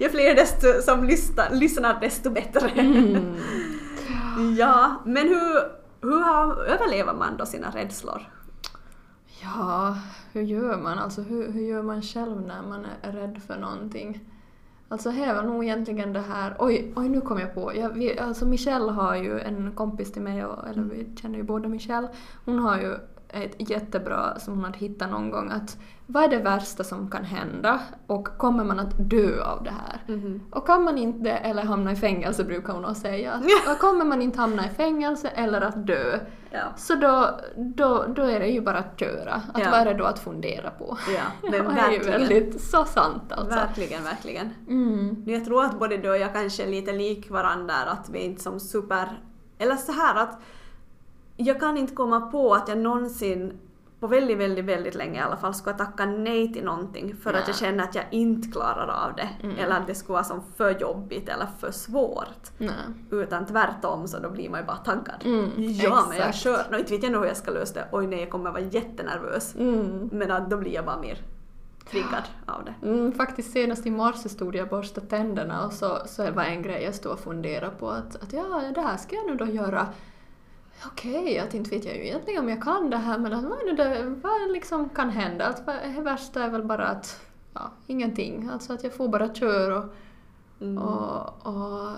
Ju 0.00 0.09
fler 0.09 0.35
desto, 0.35 0.83
som 0.83 1.05
lyssnar, 1.05 1.50
lyssnar 1.50 2.00
desto 2.00 2.31
bättre. 2.31 2.69
Mm. 2.69 3.37
Ja, 4.59 5.02
men 5.05 5.28
hur, 5.28 5.52
hur 6.00 6.21
har, 6.21 6.64
överlever 6.64 7.14
man 7.14 7.37
då 7.37 7.47
sina 7.47 7.71
rädslor? 7.71 8.23
Ja, 9.43 9.97
hur 10.33 10.43
gör 10.43 10.78
man? 10.78 10.99
Alltså 10.99 11.23
hur, 11.23 11.52
hur 11.52 11.62
gör 11.62 11.83
man 11.83 12.02
själv 12.02 12.40
när 12.40 12.62
man 12.62 12.87
är 13.02 13.12
rädd 13.12 13.43
för 13.47 13.59
någonting? 13.59 14.21
Alltså 14.90 15.11
här 15.11 15.35
var 15.35 15.43
nog 15.43 15.64
egentligen 15.64 16.12
det 16.12 16.21
här, 16.21 16.57
oj, 16.59 16.93
oj 16.97 17.09
nu 17.09 17.21
kom 17.21 17.38
jag 17.38 17.55
på, 17.55 17.76
jag, 17.76 17.90
vi, 17.90 18.19
alltså 18.19 18.47
Michelle 18.47 18.93
har 18.93 19.17
ju 19.17 19.40
en 19.40 19.73
kompis 19.73 20.12
till 20.12 20.23
mig, 20.23 20.45
och, 20.45 20.69
eller 20.69 20.83
vi 20.83 21.17
känner 21.17 21.38
ju 21.38 21.43
båda 21.43 21.69
Michelle, 21.69 22.09
hon 22.45 22.59
har 22.59 22.78
ju 22.78 22.97
ett 23.28 23.70
jättebra 23.70 24.38
som 24.38 24.54
hon 24.54 24.64
hade 24.64 24.78
hittat 24.78 25.11
någon 25.11 25.30
gång 25.30 25.50
att 25.50 25.78
vad 26.06 26.25
är 26.25 26.28
det 26.28 26.38
värsta 26.38 26.85
som 26.85 27.11
kan 27.11 27.25
hända 27.25 27.80
och 28.06 28.28
kommer 28.38 28.64
man 28.64 28.80
att 28.80 29.11
dö 29.11 29.44
av 29.44 29.64
det 29.64 29.70
här? 29.70 30.00
Och 30.50 30.66
kan 30.66 30.85
man 30.85 30.99
inte, 30.99 31.30
eller 31.30 31.62
hamna 31.62 31.92
i 31.92 31.97
fängelse 31.97 32.44
brukar 32.44 32.73
hon 32.73 32.82
nog 32.82 32.97
säga, 32.97 33.42
och 33.73 33.78
kommer 33.78 34.04
man 34.04 34.23
inte 34.23 34.40
hamna 34.40 34.66
i 34.66 34.68
fängelse 34.68 35.28
eller 35.28 35.61
att 35.61 35.87
dö, 35.87 36.18
Ja, 36.50 36.73
så 36.76 36.94
då, 36.94 37.40
då, 37.56 38.04
då 38.16 38.23
är 38.23 38.40
det 38.40 38.47
ju 38.47 38.61
bara 38.61 38.78
att 38.78 39.00
köra. 39.00 39.35
Att 39.35 39.62
Ja. 39.62 39.70
vad 39.70 39.80
är 39.80 39.85
det 39.85 39.94
då 39.94 40.04
att 40.04 40.18
fundera 40.18 40.70
på? 40.70 40.99
ja 41.14 41.23
men 41.50 41.75
det 41.75 41.80
är 41.80 41.90
ju 41.90 41.99
väldigt 41.99 42.61
så 42.61 42.85
sant 42.85 43.32
alltså. 43.32 43.54
Verkligen, 43.54 44.04
verkligen. 44.04 44.50
Mm. 44.68 45.23
Jag 45.26 45.44
tror 45.44 45.64
att 45.64 45.78
både 45.78 45.97
du 45.97 46.11
och 46.11 46.18
jag 46.18 46.32
kanske 46.32 46.62
är 46.62 46.70
lite 46.70 46.92
lik 46.92 47.30
varandra 47.30 47.75
att 47.75 48.08
vi 48.12 48.18
är 48.18 48.25
inte 48.25 48.42
som 48.42 48.61
super... 48.61 49.23
Eller 49.58 49.76
så 49.76 49.92
här 49.92 50.23
att 50.23 50.40
jag 51.40 51.61
kan 51.61 51.76
inte 51.76 51.95
komma 51.95 52.21
på 52.21 52.54
att 52.54 52.68
jag 52.68 52.78
någonsin 52.78 53.59
på 54.00 54.07
väldigt, 54.07 54.38
väldigt, 54.38 54.65
väldigt 54.65 54.95
länge 54.95 55.19
i 55.19 55.23
alla 55.23 55.36
fall 55.36 55.54
ska 55.54 55.73
tacka 55.73 56.06
nej 56.06 56.52
till 56.52 56.65
någonting 56.65 57.17
för 57.17 57.30
att 57.30 57.36
jag 57.36 57.47
Nej. 57.47 57.54
känner 57.54 57.84
att 57.84 57.95
jag 57.95 58.04
inte 58.10 58.49
klarar 58.49 58.89
av 58.89 59.17
det. 59.17 59.28
Mm. 59.43 59.58
Eller 59.58 59.76
att 59.76 59.86
det 59.86 59.95
skulle 59.95 60.15
vara 60.15 60.25
som 60.25 60.43
för 60.56 60.80
jobbigt 60.80 61.28
eller 61.28 61.47
för 61.58 61.71
svårt. 61.71 62.50
Nej. 62.58 62.71
Utan 63.10 63.47
tvärtom 63.47 64.08
så 64.08 64.19
då 64.19 64.30
blir 64.30 64.50
man 64.50 64.60
ju 64.60 64.67
bara 64.67 64.76
taggad. 64.76 65.23
Mm, 65.25 65.50
ja, 65.56 66.04
men 66.08 66.19
jag 66.19 66.28
exakt. 66.28 66.45
kör. 66.45 66.67
Nå, 66.71 66.78
inte 66.78 66.93
vet 66.93 67.02
jag 67.02 67.13
nog 67.13 67.21
hur 67.21 67.28
jag 67.28 67.36
ska 67.36 67.50
lösa 67.50 67.75
det. 67.75 67.89
Oj 67.93 68.06
nej, 68.06 68.21
jag 68.21 68.30
kommer 68.30 68.50
vara 68.50 68.63
jättenervös. 68.63 69.54
Mm. 69.54 70.08
Men 70.13 70.49
då 70.49 70.56
blir 70.56 70.73
jag 70.73 70.84
bara 70.84 71.00
mer 71.00 71.19
triggad 71.91 72.23
av 72.47 72.65
det. 72.65 72.86
Mm, 72.86 73.13
faktiskt 73.13 73.52
senast 73.52 73.86
i 73.86 73.91
morse 73.91 74.28
stod 74.28 74.54
jag 74.54 74.63
och 74.63 74.71
borstade 74.71 75.06
tänderna 75.06 75.67
och 75.67 75.73
så, 75.73 75.99
så 76.06 76.30
var 76.30 76.43
en 76.43 76.63
grej 76.63 76.82
jag 76.82 76.95
stod 76.95 77.13
och 77.13 77.21
funderade 77.21 77.73
på 77.78 77.91
att, 77.91 78.23
att 78.23 78.32
ja, 78.32 78.63
det 78.75 78.80
här 78.80 78.97
ska 78.97 79.17
jag 79.17 79.26
nu 79.26 79.34
då 79.34 79.47
göra. 79.47 79.86
Okej, 80.86 81.38
att 81.38 81.54
inte 81.54 81.71
vet 81.71 81.84
jag 81.84 81.97
ju 81.97 82.04
egentligen 82.06 82.43
om 82.43 82.49
jag 82.49 82.62
kan 82.62 82.91
det 82.91 82.97
här 82.97 83.19
men 83.19 83.32
att 83.32 83.45
vad, 83.45 83.76
det, 83.76 84.02
vad 84.23 84.50
liksom 84.52 84.88
kan 84.88 85.10
hända? 85.10 85.47
Att, 85.47 85.67
det 85.67 86.00
värsta 86.02 86.43
är 86.45 86.50
väl 86.50 86.62
bara 86.62 86.86
att 86.86 87.21
ja, 87.54 87.71
ingenting. 87.86 88.49
Alltså 88.52 88.73
att 88.73 88.84
jag 88.84 88.93
får 88.95 89.08
bara 89.08 89.34
köra 89.34 89.78
och, 89.78 89.84
Mm. 90.60 90.78
och, 90.82 91.47
och 91.47 91.91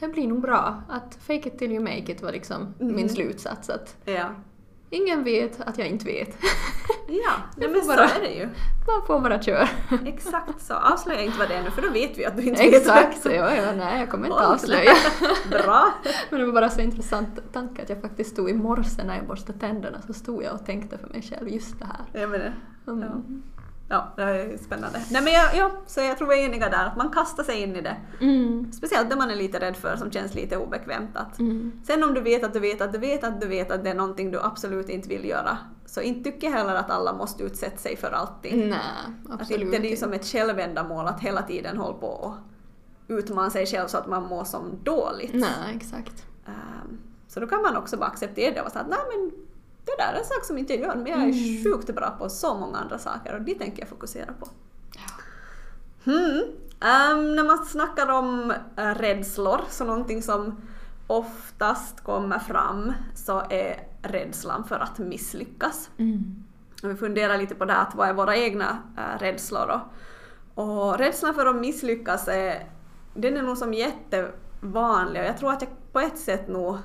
det 0.00 0.08
blir 0.08 0.26
nog 0.28 0.40
bra. 0.40 0.82
Att 0.88 1.14
fake 1.20 1.48
it 1.48 1.58
till 1.58 1.72
you 1.72 1.80
make 1.80 2.12
it 2.12 2.22
var 2.22 2.32
liksom 2.32 2.74
Mm. 2.80 2.96
min 2.96 3.08
slutsats. 3.08 3.70
Att 3.70 3.96
Ja. 4.04 4.28
Ingen 4.90 5.24
vet 5.24 5.60
att 5.60 5.78
jag 5.78 5.88
inte 5.88 6.04
vet. 6.04 6.36
Ja, 7.08 7.32
nej, 7.56 7.68
men 7.68 7.74
får 7.74 7.80
så 7.80 7.86
bara- 7.96 8.04
är 8.10 8.20
det 8.20 8.34
ju. 8.34 8.46
Man 8.86 9.06
får 9.06 9.20
bara 9.20 9.42
köra. 9.42 9.68
Exakt 10.06 10.60
så. 10.62 10.74
Avslöja 10.74 11.20
inte 11.20 11.38
vad 11.38 11.48
det 11.48 11.54
är 11.54 11.62
nu 11.62 11.70
för 11.70 11.82
då 11.82 11.90
vet 11.90 12.18
vi 12.18 12.24
att 12.26 12.36
du 12.36 12.42
inte 12.42 12.62
vet. 12.62 12.74
Exakt, 12.74 13.22
så 13.22 13.28
ja, 13.28 13.54
ja, 13.54 13.72
nej 13.76 14.00
jag 14.00 14.10
kommer 14.10 14.26
inte 14.26 14.38
Oj. 14.38 14.44
avslöja. 14.46 14.92
Bra. 15.50 15.92
Men 16.30 16.40
det 16.40 16.46
var 16.46 16.52
bara 16.52 16.70
så 16.70 16.80
intressant 16.80 17.52
tanke 17.52 17.82
att 17.82 17.88
jag 17.88 18.00
faktiskt 18.00 18.30
stod 18.30 18.50
i 18.50 18.52
morse 18.52 19.04
när 19.04 19.16
jag 19.16 19.26
borstade 19.26 19.58
tänderna 19.58 20.02
så 20.06 20.12
stod 20.12 20.42
jag 20.42 20.54
och 20.54 20.66
tänkte 20.66 20.98
för 20.98 21.08
mig 21.08 21.22
själv 21.22 21.48
just 21.48 21.78
det 21.78 21.84
här. 21.84 22.20
Jag 22.20 22.30
menar, 22.30 22.54
Mm. 22.88 23.00
ja. 23.02 23.55
Ja, 23.88 24.12
det 24.16 24.22
är 24.22 24.56
spännande. 24.56 25.02
Nej 25.10 25.22
men 25.22 25.32
jag, 25.32 25.56
ja, 25.56 25.70
så 25.86 26.00
jag 26.00 26.18
tror 26.18 26.28
vi 26.28 26.42
är 26.42 26.46
eniga 26.46 26.68
där, 26.68 26.86
att 26.86 26.96
man 26.96 27.10
kastar 27.10 27.44
sig 27.44 27.62
in 27.62 27.76
i 27.76 27.80
det. 27.80 27.96
Mm. 28.20 28.72
Speciellt 28.72 29.10
det 29.10 29.16
man 29.16 29.30
är 29.30 29.36
lite 29.36 29.60
rädd 29.60 29.76
för 29.76 29.96
som 29.96 30.10
känns 30.10 30.34
lite 30.34 30.56
obekvämt. 30.56 31.10
Att 31.16 31.38
Mm. 31.38 31.72
Sen 31.86 32.02
om 32.04 32.14
du 32.14 32.20
vet 32.20 32.44
att 32.44 32.52
du 32.52 32.60
vet 32.60 32.80
att 32.80 32.92
du 32.92 32.98
vet 32.98 33.24
att 33.24 33.40
du 33.40 33.46
vet 33.46 33.70
att 33.70 33.84
det 33.84 33.90
är 33.90 33.94
någonting 33.94 34.30
du 34.30 34.40
absolut 34.40 34.88
inte 34.88 35.08
vill 35.08 35.24
göra, 35.24 35.58
så 35.86 36.00
inte 36.00 36.30
tycker 36.30 36.46
jag 36.46 36.56
heller 36.56 36.74
att 36.74 36.90
alla 36.90 37.12
måste 37.12 37.42
utsätta 37.42 37.76
sig 37.76 37.96
för 37.96 38.10
allting. 38.10 38.68
Nej, 38.68 38.78
Att 39.28 39.40
absolut 39.40 39.62
inte 39.62 39.78
det 39.78 39.88
är 39.88 39.90
ju 39.90 39.96
som 39.96 40.12
ett 40.12 40.24
självändamål 40.26 41.06
att 41.06 41.20
hela 41.20 41.42
tiden 41.42 41.76
hålla 41.76 41.94
på 41.94 42.06
och 42.06 42.34
utmana 43.08 43.50
sig 43.50 43.66
själv 43.66 43.88
så 43.88 43.98
att 43.98 44.06
man 44.06 44.22
mår 44.22 44.44
som 44.44 44.78
dåligt. 44.82 45.34
Nej, 45.34 45.76
exakt. 45.76 46.26
Ehm, 46.46 46.98
så 47.28 47.40
då 47.40 47.46
kan 47.46 47.62
man 47.62 47.76
också 47.76 47.96
bara 47.96 48.06
acceptera 48.06 48.54
det 48.54 48.60
och 48.60 48.72
säga 48.72 48.82
att 48.82 48.90
nej 48.90 48.98
men 49.10 49.45
det 49.86 49.94
där 49.98 50.12
är 50.12 50.18
en 50.18 50.24
sak 50.24 50.44
som 50.44 50.58
inte 50.58 50.74
jag 50.74 50.82
gör 50.82 50.96
men 50.96 51.06
jag 51.06 51.18
är 51.18 51.32
Mm. 51.32 51.64
sjukt 51.64 51.94
bra 51.94 52.10
på 52.10 52.28
så 52.28 52.54
många 52.54 52.78
andra 52.78 52.98
saker 52.98 53.34
och 53.34 53.42
det 53.42 53.54
tänker 53.54 53.82
jag 53.82 53.88
fokusera 53.88 54.32
på. 54.40 54.48
Hmm. 56.04 56.42
Ehm, 56.80 57.36
när 57.36 57.44
man 57.44 57.64
snackar 57.66 58.08
om 58.10 58.50
uh, 58.78 58.94
rädslor, 58.94 59.60
så 59.70 59.84
någonting 59.84 60.22
som 60.22 60.60
oftast 61.06 62.00
kommer 62.00 62.38
fram 62.38 62.92
så 63.14 63.42
är 63.50 63.80
rädslan 64.02 64.64
för 64.64 64.78
att 64.78 64.98
misslyckas. 64.98 65.90
Mm. 65.98 66.44
Och 66.82 66.90
vi 66.90 66.94
funderar 66.94 67.38
lite 67.38 67.54
på 67.54 67.64
det 67.64 67.72
här, 67.72 67.82
att 67.82 67.94
vad 67.94 68.08
är 68.08 68.12
våra 68.12 68.36
egna 68.36 68.78
äh, 68.96 69.18
rädslor 69.20 69.66
då? 69.66 69.80
Och 70.62 70.98
rädslan 70.98 71.34
för 71.34 71.46
att 71.46 71.56
misslyckas 71.56 72.28
är, 72.28 72.66
den 73.14 73.36
är 73.36 73.42
nog 73.42 73.56
som 73.58 73.74
jättevanlig 73.74 75.22
och 75.22 75.28
jag 75.28 75.38
tror 75.38 75.52
att 75.52 75.62
jag 75.62 75.70
på 75.92 76.00
ett 76.00 76.18
sätt 76.18 76.48
nog 76.48 76.76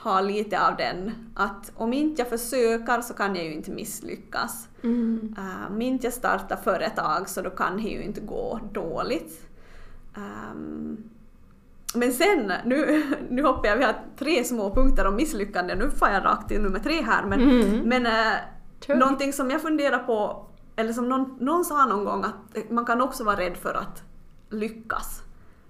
har 0.00 0.22
lite 0.22 0.66
av 0.68 0.76
den. 0.76 1.12
Att 1.34 1.72
om 1.76 1.92
inte 1.92 2.22
jag 2.22 2.28
försöker 2.28 3.00
så 3.00 3.14
kan 3.14 3.34
jag 3.36 3.44
ju 3.44 3.52
inte 3.54 3.70
misslyckas. 3.70 4.68
Mm. 4.82 5.34
Uh, 5.38 5.72
om 5.72 5.82
inte 5.82 6.06
jag 6.06 6.14
startar 6.14 6.56
företag 6.56 7.28
så 7.28 7.42
då 7.42 7.50
kan 7.50 7.76
det 7.76 7.82
ju 7.82 8.02
inte 8.02 8.20
gå 8.20 8.60
dåligt. 8.72 9.46
Ehm, 10.16 10.96
men 11.94 12.12
sen, 12.12 12.52
nu, 12.64 13.04
nu 13.30 13.42
hoppar 13.42 13.68
jag, 13.68 13.76
vi 13.76 13.84
har 13.84 13.94
tre 14.18 14.44
små 14.44 14.74
punkter 14.74 15.06
om 15.06 15.16
misslyckande, 15.16 15.74
nu 15.74 15.90
får 15.90 16.08
jag 16.08 16.24
rakt 16.24 16.48
till 16.48 16.60
nummer 16.62 16.78
tre 16.78 17.02
här. 17.02 17.24
Men, 17.26 17.40
Mm. 17.40 17.78
men 17.88 18.06
Kör. 18.86 18.94
någonting 18.94 19.32
som 19.32 19.50
jag 19.50 19.62
funderar 19.62 19.98
på, 19.98 20.46
eller 20.76 20.92
som 20.92 21.08
någon, 21.08 21.36
någon 21.40 21.64
sa 21.64 21.84
någon 21.86 22.04
gång, 22.04 22.24
att 22.24 22.70
man 22.70 22.84
kan 22.84 23.00
också 23.00 23.24
vara 23.24 23.36
rädd 23.36 23.56
för 23.56 23.74
att 23.74 24.02
lyckas. 24.50 25.22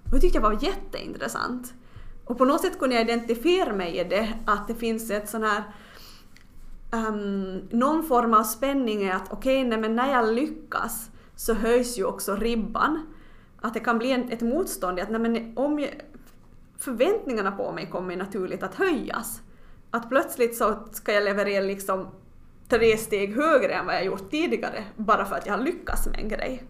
Och 0.05 0.11
det 0.11 0.21
tyckte 0.21 0.39
jag 0.39 0.43
var 0.43 0.59
jätteintressant. 0.65 1.75
Och 2.31 2.39
på 2.39 2.45
något 2.45 2.61
sätt 2.61 2.79
kunde 2.79 2.95
jag 2.95 3.05
identifiera 3.05 3.73
mig 3.73 3.99
i 3.99 4.05
det, 4.05 4.35
att 4.47 4.69
det 4.69 4.75
finns 4.75 5.11
ett 5.11 5.29
sån 5.29 5.43
här 5.43 5.63
um, 6.93 7.69
någon 7.71 8.03
form 8.03 8.35
av 8.35 8.43
spänning 8.43 9.03
är 9.03 9.15
att 9.15 9.33
okej, 9.33 9.67
okay, 9.67 9.79
men 9.79 9.97
när 9.97 10.13
jag 10.13 10.35
lyckas 10.35 11.11
så 11.37 11.55
höjs 11.55 11.99
ju 11.99 12.05
också 12.05 12.37
ribban. 12.37 13.07
Att 13.61 13.75
det 13.75 13.81
kan 13.81 13.99
bli 13.99 14.13
en, 14.13 14.33
ett 14.33 14.41
motstånd 14.41 14.99
i 14.99 15.03
att 15.03 15.11
nej, 15.11 15.21
men 15.21 15.53
om 15.57 15.79
jag, 15.79 15.91
förväntningarna 16.79 17.53
på 17.53 17.73
mig 17.73 17.87
kommer 17.87 18.17
naturligt 18.17 18.63
att 18.63 18.75
höjas. 18.75 19.43
att 19.91 20.09
plötsligt 20.09 20.57
så 20.57 20.79
ska 20.93 21.13
jag 21.13 21.25
leverera 21.25 21.65
liksom 21.65 22.09
tre 22.69 22.97
steg 22.97 23.37
högre 23.37 23.73
än 23.73 23.87
vad 23.87 23.95
jag 23.95 24.05
gjort 24.05 24.31
tidigare 24.31 24.85
bara 24.97 25.25
för 25.25 25.37
att 25.37 25.47
jag 25.47 25.55
har 25.55 25.65
lyckats 25.65 26.07
med 26.07 26.21
en 26.21 26.29
grej. 26.29 26.63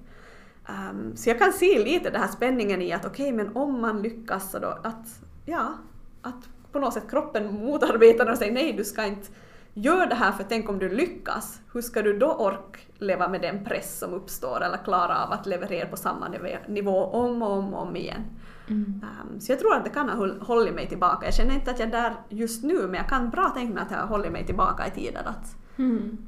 Um, 0.69 1.17
så 1.17 1.31
jag 1.31 1.39
kan 1.39 1.53
se 1.53 1.79
lite 1.79 2.11
den 2.11 2.21
här 2.21 2.29
spänningen 2.29 2.83
i 2.83 2.93
att 2.93 3.07
okej, 3.07 3.33
okay, 3.33 3.45
men 3.45 3.57
om 3.57 3.81
man 3.81 4.03
lyckas 4.03 4.51
så 4.51 4.59
då 4.59 4.69
att, 4.69 5.23
ja, 5.45 5.75
att 6.23 6.49
på 6.73 6.79
något 6.79 6.95
sätt 6.95 7.11
kroppen 7.11 7.55
motarbetar 7.55 8.31
och 8.31 8.39
säger 8.39 8.53
nej, 8.53 8.73
du 8.73 8.85
ska 8.85 9.05
inte 9.05 9.29
göra 9.75 10.07
det 10.07 10.15
här 10.15 10.33
för 10.33 10.45
tänk 10.45 10.69
om 10.69 10.79
du 10.79 10.89
lyckas, 10.89 11.61
hur 11.73 11.83
ska 11.83 12.03
du 12.03 12.19
då 12.19 12.33
orka 12.33 12.81
leva 12.99 13.29
med 13.29 13.41
den 13.41 13.65
press 13.65 13.99
som 13.99 14.15
uppstår 14.15 14.65
eller 14.65 14.85
klara 14.85 15.25
av 15.25 15.33
att 15.33 15.47
leverera 15.47 15.89
på 15.89 15.97
samma 15.97 16.29
nivå 16.69 17.05
om 17.05 17.43
och 17.43 17.51
om 17.51 17.75
och 17.75 17.83
om 17.83 17.97
igen. 17.97 18.25
Mm. 18.69 19.05
Um, 19.33 19.41
så 19.41 19.53
jag 19.53 19.59
tror 19.59 19.75
att 19.75 19.85
det 19.85 19.91
kan 19.91 20.09
ha 20.09 20.29
hållit 20.41 20.75
mig 20.75 20.89
tillbaka. 20.89 21.27
Jag 21.27 21.35
känner 21.35 21.55
inte 21.55 21.71
att 21.71 21.79
jag 21.79 21.89
är 21.89 21.93
där 21.93 22.15
just 22.29 22.63
nu 22.63 22.87
men 22.87 22.95
jag 22.95 23.09
kan 23.09 23.31
bra 23.31 23.49
tänka 23.49 23.75
mig 23.75 23.83
att 23.83 23.91
jag 23.91 23.99
har 23.99 24.07
hållit 24.07 24.33
mig 24.33 24.47
tillbaka 24.47 24.87
i 24.87 24.91
tiden. 24.91 25.27
Att, 25.27 25.57
mm. 25.79 26.19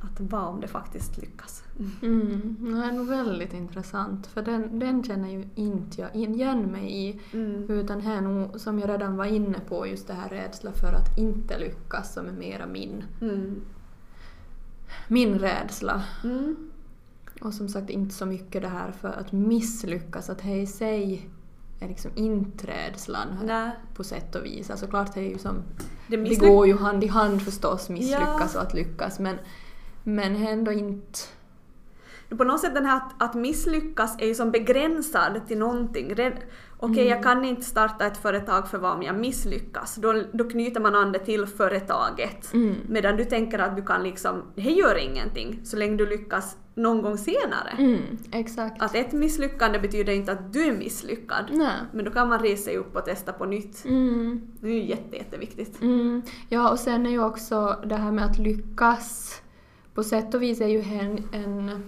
att 0.00 0.20
vad 0.20 0.44
om 0.44 0.60
det 0.60 0.68
faktiskt 0.68 1.18
lyckas? 1.18 1.61
Mm. 2.02 2.56
Det 2.60 2.86
är 2.86 2.92
nog 2.92 3.06
väldigt 3.06 3.54
intressant 3.54 4.26
för 4.26 4.42
den, 4.42 4.78
den 4.78 5.04
känner 5.04 5.30
ju 5.30 5.48
inte 5.54 6.00
jag 6.00 6.16
igen 6.16 6.72
mig 6.72 6.92
i 6.92 7.20
mm. 7.32 7.70
utan 7.70 8.00
här 8.00 8.20
nog, 8.20 8.60
som 8.60 8.78
jag 8.78 8.90
redan 8.90 9.16
var 9.16 9.24
inne 9.24 9.60
på, 9.68 9.86
just 9.86 10.06
det 10.06 10.14
här 10.14 10.28
rädsla 10.28 10.72
för 10.72 10.92
att 10.92 11.18
inte 11.18 11.58
lyckas 11.58 12.14
som 12.14 12.26
är 12.26 12.32
mera 12.32 12.66
min, 12.66 13.04
mm. 13.20 13.60
min 15.08 15.38
rädsla. 15.38 16.02
Mm. 16.24 16.56
Och 17.40 17.54
som 17.54 17.68
sagt 17.68 17.90
inte 17.90 18.14
så 18.14 18.26
mycket 18.26 18.62
det 18.62 18.68
här 18.68 18.92
för 18.92 19.08
att 19.08 19.32
misslyckas, 19.32 20.30
att 20.30 20.42
det 20.42 20.56
i 20.56 20.66
sig 20.66 21.30
är 21.80 21.88
liksom 21.88 22.10
inte 22.14 22.66
rädslan 22.66 23.28
på 23.94 24.04
sätt 24.04 24.34
och 24.34 24.44
vis. 24.44 24.70
Alltså 24.70 24.86
klart 24.86 25.14
det 25.14 25.20
är 25.20 25.28
ju 25.28 25.38
som, 25.38 25.62
det, 26.08 26.16
det 26.16 26.36
går 26.36 26.66
ju 26.66 26.76
hand 26.76 27.04
i 27.04 27.06
hand 27.06 27.42
förstås, 27.42 27.88
misslyckas 27.88 28.54
ja. 28.54 28.60
och 28.60 28.66
att 28.66 28.74
lyckas 28.74 29.18
men, 29.18 29.36
men 30.02 30.36
ändå 30.36 30.72
inte 30.72 31.18
på 32.36 32.44
något 32.44 32.60
sätt 32.60 32.74
den 32.74 32.86
här 32.86 32.96
att, 32.96 33.22
att 33.22 33.34
misslyckas 33.34 34.16
är 34.18 34.26
ju 34.26 34.34
som 34.34 34.50
begränsad 34.50 35.46
till 35.46 35.58
någonting. 35.58 36.12
Okej, 36.12 36.32
okay, 36.78 37.06
mm. 37.06 37.08
jag 37.08 37.22
kan 37.22 37.44
inte 37.44 37.62
starta 37.62 38.06
ett 38.06 38.16
företag 38.16 38.68
för 38.68 38.78
vad 38.78 38.92
om 38.92 39.02
jag 39.02 39.18
misslyckas. 39.18 39.94
Då, 39.94 40.22
då 40.32 40.44
knyter 40.44 40.80
man 40.80 40.94
an 40.94 41.12
det 41.12 41.18
till 41.18 41.46
företaget. 41.46 42.52
Mm. 42.54 42.74
Medan 42.88 43.16
du 43.16 43.24
tänker 43.24 43.58
att 43.58 43.76
du 43.76 43.82
kan 43.82 44.02
liksom, 44.02 44.42
det 44.54 44.62
gör 44.62 44.98
ingenting 44.98 45.60
så 45.64 45.76
länge 45.76 45.96
du 45.96 46.06
lyckas 46.06 46.56
någon 46.74 47.02
gång 47.02 47.18
senare. 47.18 47.70
Mm, 47.78 48.02
exakt. 48.32 48.82
Att 48.82 48.94
ett 48.94 49.12
misslyckande 49.12 49.78
betyder 49.78 50.12
inte 50.12 50.32
att 50.32 50.52
du 50.52 50.64
är 50.64 50.72
misslyckad. 50.72 51.44
Nej. 51.52 51.76
Men 51.92 52.04
då 52.04 52.10
kan 52.10 52.28
man 52.28 52.38
resa 52.38 52.64
sig 52.64 52.76
upp 52.76 52.96
och 52.96 53.04
testa 53.04 53.32
på 53.32 53.44
nytt. 53.44 53.84
Mm. 53.84 54.40
Det 54.60 54.66
är 54.66 54.72
ju 54.72 54.84
jätte, 54.84 55.16
jätteviktigt. 55.16 55.82
Mm. 55.82 56.22
Ja, 56.48 56.70
och 56.70 56.78
sen 56.78 57.06
är 57.06 57.10
ju 57.10 57.24
också 57.24 57.82
det 57.86 57.96
här 57.96 58.12
med 58.12 58.24
att 58.24 58.38
lyckas 58.38 59.40
på 59.94 60.04
sätt 60.04 60.34
och 60.34 60.42
vis 60.42 60.60
är 60.60 60.68
ju 60.68 60.80
en, 60.80 61.28
en 61.32 61.82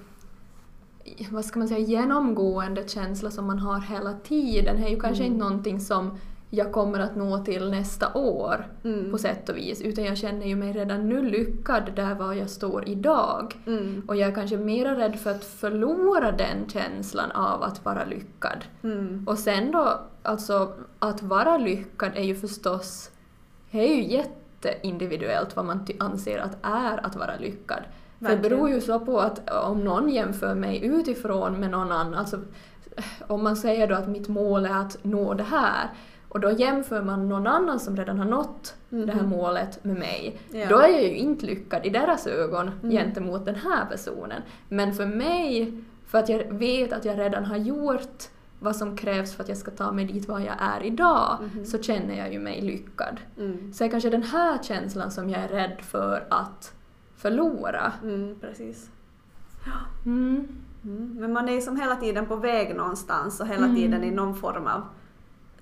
vad 1.30 1.44
ska 1.44 1.58
man 1.58 1.68
säga, 1.68 1.80
genomgående 1.80 2.88
känsla 2.88 3.30
som 3.30 3.46
man 3.46 3.58
har 3.58 3.80
hela 3.80 4.12
tiden. 4.12 4.76
Det 4.76 4.86
är 4.86 4.90
ju 4.90 5.00
kanske 5.00 5.24
mm. 5.24 5.32
inte 5.34 5.44
någonting 5.44 5.80
som 5.80 6.18
jag 6.50 6.72
kommer 6.72 6.98
att 6.98 7.16
nå 7.16 7.38
till 7.38 7.70
nästa 7.70 8.14
år 8.14 8.66
mm. 8.84 9.10
på 9.10 9.18
sätt 9.18 9.48
och 9.48 9.56
vis 9.56 9.80
utan 9.82 10.04
jag 10.04 10.18
känner 10.18 10.46
ju 10.46 10.56
mig 10.56 10.72
redan 10.72 11.08
nu 11.08 11.22
lyckad 11.22 11.92
där 11.96 12.14
var 12.14 12.32
jag 12.32 12.50
står 12.50 12.88
idag. 12.88 13.54
Mm. 13.66 14.02
Och 14.08 14.16
jag 14.16 14.28
är 14.28 14.34
kanske 14.34 14.56
mera 14.56 14.98
rädd 14.98 15.16
för 15.16 15.30
att 15.30 15.44
förlora 15.44 16.32
den 16.32 16.68
känslan 16.68 17.30
av 17.30 17.62
att 17.62 17.84
vara 17.84 18.04
lyckad. 18.04 18.64
Mm. 18.82 19.24
Och 19.26 19.38
sen 19.38 19.70
då, 19.72 20.00
alltså 20.22 20.72
att 20.98 21.22
vara 21.22 21.58
lyckad 21.58 22.12
är 22.14 22.24
ju 22.24 22.34
förstås, 22.34 23.10
det 23.70 23.78
är 23.78 23.96
ju 23.96 24.04
jätteindividuellt 24.04 25.56
vad 25.56 25.64
man 25.64 25.86
anser 25.98 26.38
att 26.38 26.56
är 26.62 27.06
att 27.06 27.16
vara 27.16 27.36
lyckad. 27.36 27.82
För 28.18 28.28
det 28.28 28.36
beror 28.36 28.70
ju 28.70 28.80
så 28.80 29.00
på 29.00 29.20
att 29.20 29.50
om 29.50 29.84
någon 29.84 30.08
jämför 30.08 30.54
mig 30.54 30.84
utifrån 30.84 31.60
med 31.60 31.70
någon 31.70 31.92
annan, 31.92 32.14
alltså 32.14 32.40
om 33.26 33.44
man 33.44 33.56
säger 33.56 33.88
då 33.88 33.94
att 33.94 34.08
mitt 34.08 34.28
mål 34.28 34.66
är 34.66 34.80
att 34.80 34.98
nå 35.02 35.34
det 35.34 35.42
här 35.42 35.90
och 36.34 36.40
då 36.40 36.50
jämför 36.50 37.02
man 37.02 37.28
någon 37.28 37.46
annan 37.46 37.80
som 37.80 37.96
redan 37.96 38.18
har 38.18 38.24
nått 38.24 38.74
mm. 38.92 39.06
det 39.06 39.12
här 39.12 39.20
mhm. 39.20 39.30
målet 39.30 39.84
med 39.84 39.96
mig, 39.96 40.38
ja. 40.52 40.68
då 40.68 40.78
är 40.78 40.88
jag 40.88 41.02
ju 41.02 41.16
inte 41.16 41.46
lyckad 41.46 41.86
i 41.86 41.90
deras 41.90 42.26
ögon 42.26 42.70
mm. 42.82 42.90
gentemot 42.90 43.44
den 43.44 43.54
här 43.54 43.86
personen. 43.86 44.42
Men 44.68 44.94
för 44.94 45.06
mig, 45.06 45.72
för 46.06 46.18
att 46.18 46.28
jag 46.28 46.44
vet 46.52 46.92
att 46.92 47.04
jag 47.04 47.18
redan 47.18 47.44
har 47.44 47.56
gjort 47.56 48.24
vad 48.58 48.76
som 48.76 48.96
krävs 48.96 49.34
för 49.34 49.42
att 49.42 49.48
jag 49.48 49.58
ska 49.58 49.70
ta 49.70 49.92
mig 49.92 50.04
dit 50.04 50.28
var 50.28 50.40
jag 50.40 50.56
är 50.58 50.82
idag, 50.82 51.38
mm. 51.52 51.66
så 51.66 51.82
känner 51.82 52.18
jag 52.18 52.32
ju 52.32 52.38
mig 52.38 52.60
lyckad. 52.60 53.20
Mm. 53.38 53.72
Så 53.72 53.84
det 53.84 53.88
är 53.88 53.90
kanske 53.90 54.10
den 54.10 54.22
här 54.22 54.58
känslan 54.62 55.10
som 55.10 55.30
jag 55.30 55.42
är 55.42 55.48
rädd 55.48 55.76
för 55.80 56.26
att 56.30 56.74
förlora. 57.24 57.92
Mm, 58.02 58.36
precis. 58.40 58.90
Mm. 60.06 60.48
Mm. 60.84 61.16
Men 61.20 61.32
man 61.32 61.48
är 61.48 61.52
ju 61.52 61.60
som 61.60 61.80
hela 61.80 61.96
tiden 61.96 62.26
på 62.26 62.36
väg 62.36 62.76
någonstans 62.76 63.40
och 63.40 63.46
hela 63.46 63.74
tiden 63.74 64.04
i 64.04 64.10
någon 64.10 64.36
form 64.36 64.66
av 64.66 64.82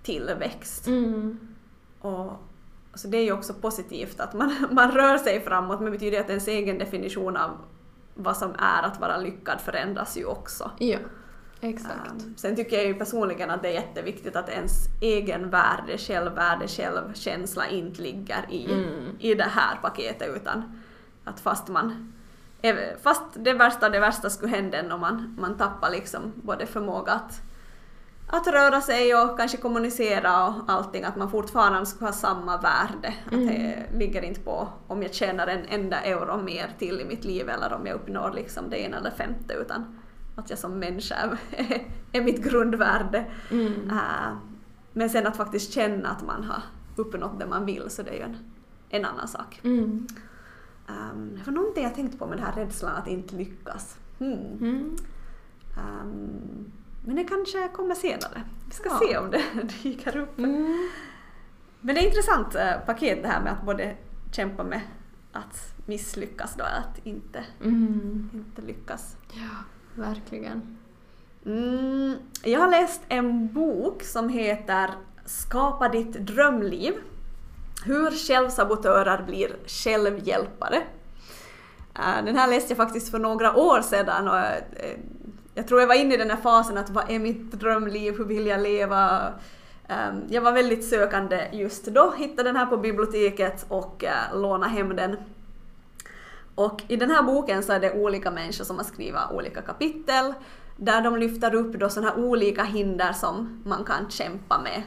tillväxt. 0.03 0.87
Mm. 0.87 1.38
Och, 2.01 2.33
så 2.94 3.09
det 3.09 3.16
är 3.16 3.25
ju 3.25 3.33
också 3.33 3.55
positivt 3.55 4.20
att 4.20 4.35
man, 4.35 4.55
man 4.70 4.90
rör 4.90 5.18
sig 5.18 5.40
framåt 5.40 5.81
men 5.81 5.85
det 5.85 5.90
betyder 5.90 6.20
att 6.20 6.29
ens 6.29 6.48
egen 6.48 6.79
definition 6.79 7.37
av 7.37 7.51
vad 8.14 8.37
som 8.37 8.51
är 8.59 8.83
att 8.83 9.01
vara 9.01 9.16
lyckad 9.16 9.61
förändras 9.61 10.16
ju 10.18 10.25
också. 10.25 10.70
Ja, 10.79 10.98
exakt. 11.61 12.12
Um, 12.12 12.35
sen 12.37 12.57
tycker 12.57 12.77
jag 12.77 12.87
ju 12.87 12.94
personligen 12.94 13.51
att 13.51 13.62
det 13.62 13.68
är 13.68 13.72
jätteviktigt 13.72 14.37
att 14.37 14.48
ens 14.48 14.72
egen 15.01 15.51
värde, 15.51 15.98
självvärde, 15.98 16.68
självkänsla 16.68 17.68
inte 17.68 18.03
ligger 18.03 18.46
i, 18.51 18.72
mm. 18.72 19.16
i 19.18 19.35
det 19.35 19.51
här 19.51 19.77
paketet 19.83 20.37
utan 20.37 20.81
att 21.24 21.40
fast 21.40 21.68
man 21.68 22.12
fast 23.02 23.22
det 23.35 23.52
värsta 23.52 23.88
det 23.88 24.00
värsta 24.00 24.30
skulle 24.30 24.56
hända 24.56 24.94
om 24.94 25.00
man, 25.00 25.37
man 25.38 25.56
tappar 25.56 25.90
liksom 25.90 26.32
både 26.35 26.66
förmåga 26.66 27.12
att, 27.12 27.42
att 28.26 28.46
röra 28.46 28.80
sig 28.80 29.14
och 29.14 29.38
kanske 29.38 29.56
kommunicera 29.56 30.46
och 30.46 30.54
allting, 30.68 31.04
att 31.04 31.16
man 31.16 31.30
fortfarande 31.30 31.87
skulle 31.87 32.08
ha 32.08 32.12
samma 32.12 32.56
värde. 32.56 33.14
Mm. 33.32 33.48
Att 33.48 33.54
det 33.54 33.98
ligger 33.98 34.22
inte 34.22 34.40
på 34.40 34.68
om 34.87 35.02
jag 35.02 35.14
tjänar 35.14 35.46
en 35.46 35.64
enda 35.68 36.00
euro 36.00 36.42
mer 36.42 36.70
till 36.78 37.00
i 37.00 37.04
mitt 37.04 37.24
liv 37.24 37.48
eller 37.48 37.72
om 37.72 37.87
jag 37.87 37.94
uppnår 37.94 38.32
liksom 38.35 38.70
det 38.70 38.80
ena 38.80 38.96
eller 38.96 39.11
femte 39.11 39.54
utan 39.54 40.00
att 40.37 40.50
jag 40.50 40.58
som 40.58 40.78
människa 40.78 41.14
är, 41.14 41.38
är 42.12 42.20
mitt 42.20 42.44
grundvärde. 42.44 43.24
Mm. 43.50 43.90
Uh, 43.90 44.37
men 44.92 45.11
sen 45.11 45.26
att 45.26 45.37
faktiskt 45.37 45.72
känna 45.72 46.08
att 46.08 46.22
man 46.22 46.44
har 46.44 46.62
uppnått 46.96 47.38
det 47.38 47.46
man 47.46 47.66
vill 47.66 47.90
så 47.90 48.02
det 48.02 48.11
är 48.11 48.14
ju 48.14 48.22
en, 48.22 48.37
en 48.88 49.04
annan 49.04 49.28
sak. 49.28 49.61
Mm. 49.64 50.06
Um, 50.88 51.34
det 51.38 51.46
var 51.46 51.52
någonting 51.52 51.84
jag 51.84 51.94
tänkte 51.94 52.18
på 52.18 52.26
med 52.26 52.38
den 52.38 52.46
här 52.46 52.52
rädslan 52.52 52.96
att 52.96 53.08
inte 53.08 53.36
lyckas. 53.36 53.98
Hmm. 54.18 54.58
Mm. 54.60 54.96
Um, 55.76 56.72
men 57.04 57.16
det 57.16 57.24
kanske 57.24 57.68
kommer 57.68 57.94
senare. 57.94 58.42
Vi 58.66 58.74
ska 58.74 58.88
ja. 58.88 59.00
se 59.08 59.18
om 59.18 59.30
det 59.30 59.42
dyker 59.82 60.16
upp. 60.16 60.38
Mm. 60.38 60.88
Men 61.80 61.94
det 61.94 62.00
är 62.00 62.06
ett 62.06 62.14
intressant 62.14 62.54
uh, 62.54 62.86
paket 62.86 63.22
det 63.22 63.28
här 63.28 63.42
med 63.42 63.52
att 63.52 63.62
både 63.62 63.96
kämpa 64.32 64.64
med 64.64 64.80
att 65.32 65.74
misslyckas 65.86 66.54
då, 66.54 66.64
att 66.64 67.06
inte, 67.06 67.44
mm. 67.64 68.30
inte 68.34 68.62
lyckas. 68.62 69.16
Ja, 69.32 69.64
verkligen. 70.02 70.78
Mm, 71.46 72.14
jag 72.42 72.60
har 72.60 72.70
läst 72.70 73.00
en 73.08 73.52
bok 73.52 74.02
som 74.02 74.28
heter 74.28 74.90
Skapa 75.24 75.88
ditt 75.88 76.12
drömliv 76.12 76.94
hur 77.84 78.10
självsabotörer 78.10 79.22
blir 79.22 79.56
självhjälpare. 79.66 80.82
Eh, 81.94 82.24
den 82.24 82.36
här 82.36 82.48
läste 82.48 82.70
jag 82.70 82.76
faktiskt 82.76 83.10
för 83.10 83.18
några 83.18 83.56
år 83.56 83.82
sedan 83.82 84.28
och 84.28 84.38
eh, 84.38 84.98
jag 85.54 85.68
tror 85.68 85.80
jag 85.80 85.88
var 85.88 85.94
inne 85.94 86.14
i 86.14 86.16
den 86.16 86.30
här 86.30 86.36
fasen 86.36 86.78
att 86.78 86.90
vad 86.90 87.10
är 87.10 87.18
mitt 87.18 87.52
drömliv, 87.52 88.18
hur 88.18 88.24
vill 88.24 88.46
jag 88.46 88.60
leva? 88.60 89.32
Ehm, 89.88 90.22
jag 90.28 90.42
var 90.42 90.52
väldigt 90.52 90.84
sökande 90.84 91.48
just 91.52 91.86
då, 91.86 92.12
hittade 92.16 92.48
den 92.48 92.56
här 92.56 92.66
på 92.66 92.76
biblioteket 92.76 93.66
och 93.68 94.04
eh, 94.04 94.40
lånade 94.40 94.72
hem 94.72 94.96
den. 94.96 95.16
Och 96.54 96.82
i 96.88 96.96
den 96.96 97.10
här 97.10 97.22
boken 97.22 97.62
så 97.62 97.72
är 97.72 97.80
det 97.80 97.92
olika 97.92 98.30
människor 98.30 98.64
som 98.64 98.76
har 98.76 98.84
skrivit 98.84 99.20
olika 99.32 99.62
kapitel 99.62 100.34
där 100.76 101.00
de 101.00 101.16
lyfter 101.16 101.54
upp 101.54 101.74
då 101.74 101.88
sådana 101.88 102.12
här 102.12 102.24
olika 102.24 102.64
hinder 102.64 103.12
som 103.12 103.62
man 103.64 103.84
kan 103.84 104.10
kämpa 104.10 104.58
med 104.58 104.82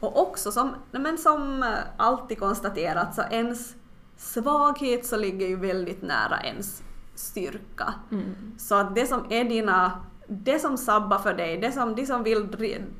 och 0.00 0.22
också 0.22 0.52
som, 0.52 0.74
men 0.90 1.18
som 1.18 1.62
eh, 1.62 1.68
alltid 1.96 2.38
konstaterat 2.38 3.14
så 3.14 3.22
ens 3.30 3.74
svaghet 4.16 5.06
så 5.06 5.16
ligger 5.16 5.46
ju 5.46 5.56
väldigt 5.56 6.02
nära 6.02 6.40
ens 6.44 6.82
styrka. 7.14 7.94
Mm. 8.10 8.34
Så 8.58 8.74
att 8.74 8.94
det 8.94 9.06
som 9.06 9.26
är 9.30 9.44
dina 9.44 10.00
det 10.28 10.58
som 10.58 10.76
sabbar 10.76 11.18
för 11.18 11.34
dig, 11.34 11.58
det 11.58 11.72
som, 11.72 11.94
de 11.94 12.06
som 12.06 12.22
vill 12.22 12.48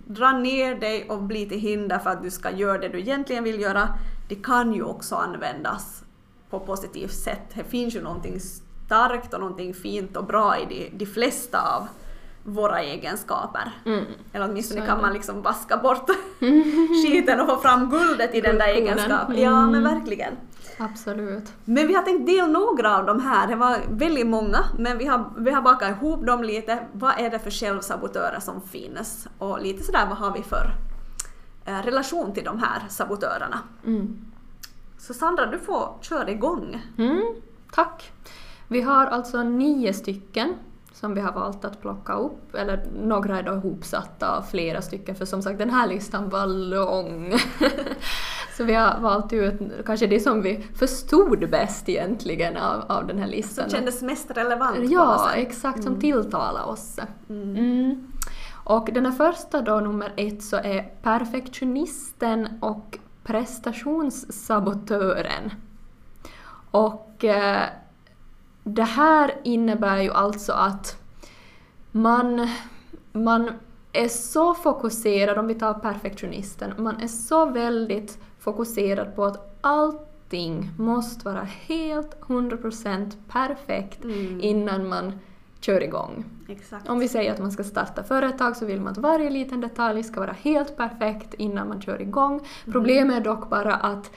dra 0.07 0.33
ner 0.33 0.75
dig 0.75 1.11
och 1.11 1.23
bli 1.23 1.49
till 1.49 1.61
hinder 1.61 1.99
för 1.99 2.11
att 2.11 2.23
du 2.23 2.31
ska 2.31 2.51
göra 2.51 2.79
det 2.79 2.89
du 2.89 3.01
egentligen 3.01 3.45
vill 3.45 3.61
göra, 3.61 3.89
det 4.29 4.35
kan 4.35 4.73
ju 4.73 4.83
också 4.83 5.15
användas 5.17 6.05
på 6.51 6.61
positivt 6.61 7.15
sätt. 7.15 7.55
Det 7.55 7.65
finns 7.65 7.97
ju 7.97 8.03
någonting 8.03 8.41
starkt 8.87 9.35
och 9.35 9.41
någonting 9.41 9.75
fint 9.75 10.17
och 10.17 10.25
bra 10.25 10.59
i 10.59 10.67
de, 10.69 10.99
de 10.99 11.07
flesta 11.07 11.77
av 11.77 11.89
våra 12.49 12.83
egenskaper. 12.83 13.73
Mm. 13.85 14.05
Eller 14.33 14.49
åtminstone 14.49 14.87
kan 14.87 15.01
man 15.01 15.13
liksom 15.13 15.43
vaska 15.43 15.77
bort 15.77 16.11
skiten 17.05 17.41
och 17.41 17.47
få 17.47 17.57
fram 17.57 17.91
guldet 17.91 18.35
i 18.35 18.41
den 18.41 18.59
där 18.59 18.69
egenskapen. 18.69 19.41
Ja, 19.41 19.67
men 19.67 19.75
mm. 19.75 19.95
verkligen. 19.95 20.37
Absolut. 20.79 21.53
Men 21.65 21.87
vi 21.87 21.95
har 21.95 22.03
tänkt 22.03 22.27
dela 22.27 22.47
några 22.47 22.99
av 22.99 23.07
de 23.07 23.21
här, 23.21 23.47
det 23.47 23.57
var 23.57 23.79
väldigt 23.91 24.27
många, 24.27 24.65
men 24.79 24.99
vi 24.99 25.07
har, 25.07 25.33
vi 25.39 25.51
har 25.51 25.63
bakat 25.63 25.91
ihop 25.91 26.27
dem 26.27 26.45
lite. 26.45 26.87
Vad 26.93 27.21
är 27.21 27.31
det 27.31 27.39
för 27.39 27.51
självsabotörer 27.51 28.41
som 28.41 28.61
finns? 28.61 29.29
Och 29.39 29.63
lite 29.63 29.83
sådär, 29.83 30.07
vad 30.09 30.19
har 30.19 30.33
vi 30.33 30.43
för 30.43 30.75
eh, 31.65 31.83
relation 31.83 32.35
till 32.35 32.45
de 32.45 32.59
här 32.59 32.83
sabotörerna? 32.89 33.59
Mm. 33.87 34.17
Så 34.99 35.15
Sandra, 35.15 35.47
du 35.47 35.59
får 35.59 35.99
köra 36.01 36.31
igång. 36.31 36.83
Mm, 36.99 37.35
tack. 37.73 38.13
Vi 38.69 38.81
har 38.81 39.07
alltså 39.07 39.43
nio 39.43 39.93
stycken 39.93 40.55
som 41.01 41.15
vi 41.15 41.21
har 41.21 41.33
valt 41.33 41.65
att 41.65 41.81
plocka 41.81 42.13
upp, 42.13 42.55
eller 42.55 42.87
några 43.03 43.39
är 43.39 43.43
då 43.43 43.53
ihopsatta 43.53 44.37
av 44.37 44.43
flera 44.43 44.83
stycken 44.83 45.15
för 45.15 45.25
som 45.25 45.43
sagt 45.43 45.59
den 45.59 45.71
här 45.71 45.87
listan 45.87 46.29
var 46.29 46.47
lång. 46.47 47.35
Så 48.57 48.65
vi 48.65 48.75
har 48.75 49.01
valt 49.01 49.33
ut 49.33 49.61
kanske 49.87 50.07
det 50.07 50.21
som 50.21 50.43
vi 50.43 50.67
förstod 50.75 51.51
bäst 51.51 51.89
egentligen 51.89 52.57
av, 52.57 52.85
av 52.89 53.07
den 53.07 53.19
här 53.19 53.27
listan. 53.27 53.71
Som 53.71 53.79
kändes 53.79 54.03
mest 54.03 54.31
relevant 54.31 54.91
Ja, 54.91 55.31
exakt, 55.35 55.83
som 55.83 56.01
tilltalar 56.01 56.65
oss. 56.65 56.99
Mm. 57.29 57.57
Mm. 57.57 58.13
Och 58.65 58.89
den 58.93 59.07
här 59.07 59.13
första 59.13 59.61
då, 59.61 59.81
nummer 59.81 60.13
ett, 60.17 60.43
så 60.43 60.57
är 60.57 60.83
perfektionisten 61.03 62.49
och 62.61 62.99
prestationssabotören. 63.25 65.51
Och 66.71 67.25
eh, 67.25 67.63
det 68.69 68.83
här 68.83 69.35
innebär 69.45 70.03
ju 70.03 70.11
alltså 70.11 70.53
att 70.53 70.97
man, 71.91 72.49
man 73.13 73.51
är 73.93 74.09
så 74.09 74.55
fokuserad, 74.55 75.39
om 75.39 75.47
vi 75.47 75.55
tar 75.55 75.75
perfektionisten, 75.75 76.73
man 76.79 77.01
är 77.01 77.07
så 77.07 77.47
väldigt 77.47 78.19
fokuserad 78.39 79.17
på 79.17 79.25
att 79.25 79.59
allting 79.61 80.71
måste 80.79 81.25
vara 81.25 81.43
helt 81.67 82.21
100% 82.21 83.13
perfekt 83.29 84.05
Mm. 84.05 84.41
innan 84.41 84.89
man 84.89 85.13
kör 85.61 85.83
igång. 85.83 86.25
Exakt. 86.49 86.89
Om 86.89 86.99
vi 86.99 87.09
säger 87.09 87.33
att 87.33 87.39
man 87.39 87.53
ska 87.53 87.65
starta 87.65 88.03
företag 88.03 88.57
så 88.57 88.67
vill 88.67 88.81
man 88.81 88.93
att 88.93 88.99
varje 88.99 89.31
liten 89.31 89.61
detalj 89.61 90.03
ska 90.03 90.21
vara 90.21 90.37
helt 90.43 90.77
perfekt 90.77 91.35
innan 91.35 91.69
man 91.69 91.81
kör 91.83 92.03
igång. 92.03 92.33
Mm. 92.33 92.73
Problemet 92.73 93.17
är 93.17 93.25
dock 93.25 93.51
bara 93.51 93.75
att 93.75 94.11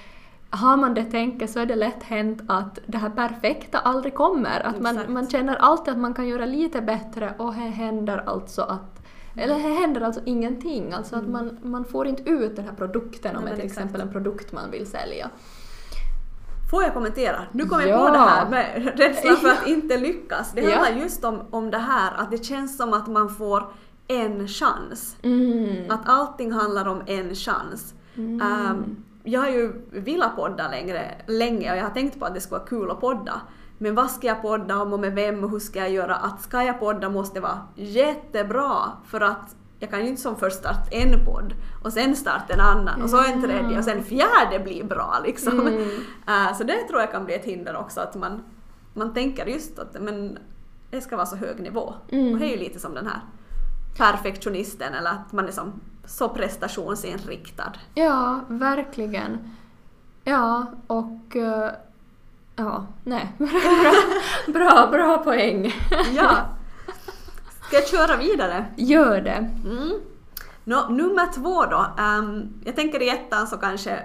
har 0.54 0.78
man 0.78 0.94
det 0.94 1.04
tänket 1.04 1.50
så 1.52 1.60
är 1.60 1.66
det 1.66 1.76
lätt 1.76 2.04
hänt 2.04 2.42
att 2.48 2.80
det 2.86 2.98
här 2.98 3.10
perfekta 3.10 3.80
aldrig 3.80 4.16
kommer. 4.16 4.60
Att 4.68 4.82
man, 4.82 4.92
Exakt. 4.96 5.10
man 5.10 5.30
känner 5.30 5.56
alltid 5.56 5.92
att 5.94 6.00
man 6.00 6.14
kan 6.14 6.28
göra 6.28 6.46
lite 6.46 6.82
bättre 6.82 7.34
och 7.38 7.54
det 7.54 7.60
händer 7.60 8.24
alltså 8.26 8.62
att 8.62 8.98
eller 9.36 9.54
det 9.56 9.62
händer 9.80 10.02
alltså 10.02 10.22
ingenting, 10.26 10.94
alltså 10.94 11.16
att 11.16 11.28
man, 11.28 11.58
man 11.64 11.86
får 11.86 12.08
inte 12.08 12.30
ut 12.30 12.56
den 12.56 12.66
här 12.66 12.74
produkten 12.74 13.36
om 13.36 13.42
Mm. 13.42 13.44
Nej, 13.44 13.54
det 13.54 13.58
är 13.58 13.62
till 13.62 13.66
exakt. 13.66 13.86
exempel 13.86 14.02
en 14.02 14.12
produkt 14.14 14.52
man 14.52 14.72
vill 14.72 14.88
sälja. 14.88 15.30
Får 16.72 16.84
jag 16.84 16.94
kommentera? 16.94 17.36
Nu 17.52 17.66
kommer 17.66 17.84
Ja. 17.84 17.90
jag 17.90 18.08
på 18.08 18.14
det 18.14 18.20
här 18.20 18.50
med 18.50 18.92
rädslan 19.00 19.36
för 19.38 19.50
att 19.50 19.68
inte 19.68 19.98
lyckas. 19.98 20.52
Det 20.52 20.62
Ja. 20.62 20.76
handlar 20.76 21.02
just 21.02 21.24
om, 21.26 21.42
om 21.52 21.72
det 21.72 21.78
här 21.78 22.14
att 22.18 22.32
det 22.32 22.46
känns 22.46 22.78
som 22.78 22.94
att 22.94 23.08
man 23.08 23.30
får 23.30 23.64
en 24.08 24.48
chans. 24.48 25.16
Mm. 25.24 25.92
Att 25.92 26.10
allting 26.10 26.52
handlar 26.52 26.88
om 26.88 27.02
en 27.06 27.36
chans. 27.36 27.94
Mm. 28.16 28.42
Ehm, 28.42 28.96
jag 29.24 29.42
har 29.42 29.50
ju 29.50 29.74
velat 29.92 30.36
podda 30.36 30.70
längre, 30.70 31.16
länge 31.28 31.72
och 31.72 31.78
jag 31.78 31.84
har 31.84 31.90
tänkt 31.90 32.20
på 32.20 32.26
att 32.26 32.34
det 32.34 32.42
skulle 32.42 32.60
vara 32.60 32.68
kul 32.68 32.92
att 32.92 33.02
podda. 33.02 33.42
Men 33.78 33.96
vad 33.96 34.12
ska 34.12 34.28
jag 34.28 34.42
podda 34.42 34.82
om 34.82 34.94
och 34.94 35.00
med 35.00 35.14
vem 35.14 35.44
och 35.44 35.50
hur 35.50 35.60
ska 35.60 35.80
jag 35.80 35.92
göra? 35.92 36.16
Att 36.16 36.42
ska 36.42 36.64
jag 36.64 36.80
podda 36.80 37.10
måste 37.10 37.40
vara 37.40 37.60
jättebra 37.76 38.76
för 39.06 39.22
att 39.22 39.56
jag 39.80 39.90
kan 39.90 40.02
ju 40.02 40.08
inte 40.08 40.22
som 40.22 40.36
först 40.36 40.58
starta 40.58 40.92
en 40.92 41.26
podd 41.26 41.54
och 41.84 41.94
sen 41.94 42.16
starta 42.16 42.54
en 42.54 42.60
annan 42.60 43.02
och 43.02 43.10
så 43.10 43.24
en 43.24 43.42
tredje 43.42 43.78
och 43.78 43.84
sen 43.84 44.04
fjärde 44.04 44.60
blir 44.64 44.84
bra 44.84 45.22
liksom. 45.26 45.60
Mm. 45.60 45.90
Eh, 46.28 46.58
så 46.58 46.64
det 46.64 46.88
tror 46.88 47.00
jag 47.00 47.12
kan 47.12 47.26
bli 47.26 47.34
ett 47.34 47.46
hinder 47.46 47.76
också 47.76 48.02
att 48.02 48.16
man, 48.16 48.44
man 48.94 49.14
tänker 49.14 49.46
just 49.46 49.80
att 49.80 50.02
men, 50.02 50.38
det 50.90 51.02
ska 51.02 51.16
vara 51.16 51.26
så 51.26 51.36
hög 51.36 51.60
nivå. 51.60 51.94
Mm. 52.10 52.34
Och 52.34 52.40
det 52.40 52.46
är 52.46 52.50
ju 52.50 52.58
lite 52.58 52.80
som 52.80 52.94
den 52.94 53.08
här 53.08 53.22
perfektionisten 53.98 54.94
eller 54.94 55.10
att 55.10 55.32
man 55.32 55.48
är 55.48 55.52
som 55.52 55.74
så 56.06 56.30
prestationsinriktad. 56.30 57.74
Ja, 57.94 58.40
verkligen. 58.48 59.52
Ja, 60.24 60.66
och... 60.88 61.36
eh, 61.36 61.72
ja, 62.56 62.86
nej. 63.04 63.32
bra, 63.38 64.54
bra, 64.54 64.88
bra 64.92 65.18
poäng. 65.18 65.74
Ja. 66.16 66.36
Ska 67.68 67.76
jag 67.76 67.88
köra 67.88 68.18
vidare? 68.18 68.66
Gör 68.78 69.22
det. 69.22 69.50
Mm. 69.66 69.92
Nå, 70.64 70.88
nummer 70.90 71.34
två 71.34 71.66
då. 71.66 71.86
Ehm, 71.98 72.54
jag 72.66 72.76
tänker 72.76 73.02
i 73.02 73.10
ettan 73.10 73.48
så 73.48 73.58
kanske 73.58 74.00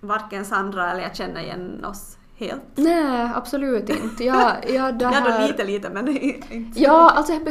varken 0.00 0.44
Sandra 0.44 0.90
eller 0.90 1.02
jag 1.02 1.16
känner 1.16 1.40
igen 1.40 1.84
oss 1.84 2.16
helt. 2.36 2.62
Nej, 2.74 3.30
absolut 3.34 3.88
inte. 3.88 4.24
Jag, 4.24 4.70
jag, 4.70 4.98
det 4.98 5.06
här... 5.14 5.40
då 5.40 5.46
lite 5.46 5.64
lite 5.64 5.90
men 5.90 6.08
inte. 6.08 6.80
Ja, 6.80 7.10
alltså 7.10 7.32
jag 7.32 7.44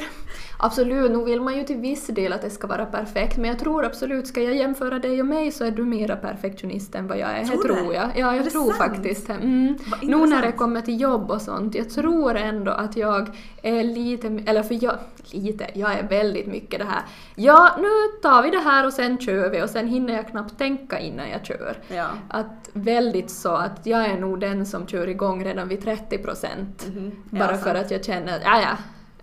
absolut, 0.59 1.11
nu 1.11 1.23
vill 1.23 1.41
man 1.41 1.57
ju 1.57 1.63
till 1.63 1.77
viss 1.77 2.07
del 2.07 2.33
att 2.33 2.41
det 2.41 2.49
ska 2.49 2.67
vara 2.67 2.85
perfekt, 2.85 3.37
men 3.37 3.49
jag 3.49 3.59
tror 3.59 3.85
absolut, 3.85 4.27
ska 4.27 4.41
jag 4.41 4.55
jämföra 4.55 4.99
dig 4.99 5.21
och 5.21 5.27
mig 5.27 5.51
så 5.51 5.65
är 5.65 5.71
du 5.71 5.85
mera 5.85 6.15
perfektionist 6.15 6.95
än 6.95 7.07
vad 7.07 7.17
jag 7.17 7.29
är. 7.29 7.45
Tror 7.45 7.67
det 7.67 7.75
tror 7.75 7.93
jag. 7.93 8.09
Ja, 8.15 8.35
jag 8.35 8.49
tror 8.49 8.65
sant? 8.65 8.77
faktiskt 8.77 9.29
mm. 9.29 9.77
Nu 10.01 10.17
när 10.17 10.41
det 10.41 10.51
kommer 10.51 10.81
till 10.81 11.01
jobb 11.01 11.31
och 11.31 11.41
sånt, 11.41 11.75
jag 11.75 11.89
tror 11.89 12.35
ändå 12.35 12.71
att 12.71 12.97
jag 12.97 13.37
är 13.61 13.83
lite, 13.83 14.27
eller 14.45 14.63
för 14.63 14.83
jag, 14.83 14.95
lite, 15.31 15.67
jag 15.73 15.93
är 15.93 16.07
väldigt 16.07 16.47
mycket 16.47 16.79
det 16.79 16.85
här, 16.85 17.01
ja 17.35 17.69
nu 17.77 18.19
tar 18.21 18.43
vi 18.43 18.49
det 18.49 18.59
här 18.59 18.85
och 18.85 18.93
sen 18.93 19.17
kör 19.17 19.49
vi 19.49 19.63
och 19.63 19.69
sen 19.69 19.87
hinner 19.87 20.13
jag 20.13 20.27
knappt 20.27 20.57
tänka 20.57 20.99
innan 20.99 21.29
jag 21.29 21.45
kör. 21.45 21.77
Ja. 21.87 22.07
Att 22.29 22.69
väldigt 22.73 23.29
så 23.29 23.51
att 23.55 23.85
jag 23.85 24.05
är 24.05 24.17
nog 24.17 24.39
den 24.39 24.65
som 24.65 24.87
kör 24.87 25.07
igång 25.07 25.45
redan 25.45 25.67
vid 25.67 25.81
30 25.83 26.17
procent. 26.17 26.87
Mhm. 26.87 27.11
Bara 27.29 27.51
Ja, 27.51 27.57
för 27.57 27.73
sant. 27.73 27.77
att 27.85 27.91
jag 27.91 28.05
känner 28.05 28.35
att 28.35 28.43
ja, 28.43 28.61
ja, 28.61 28.77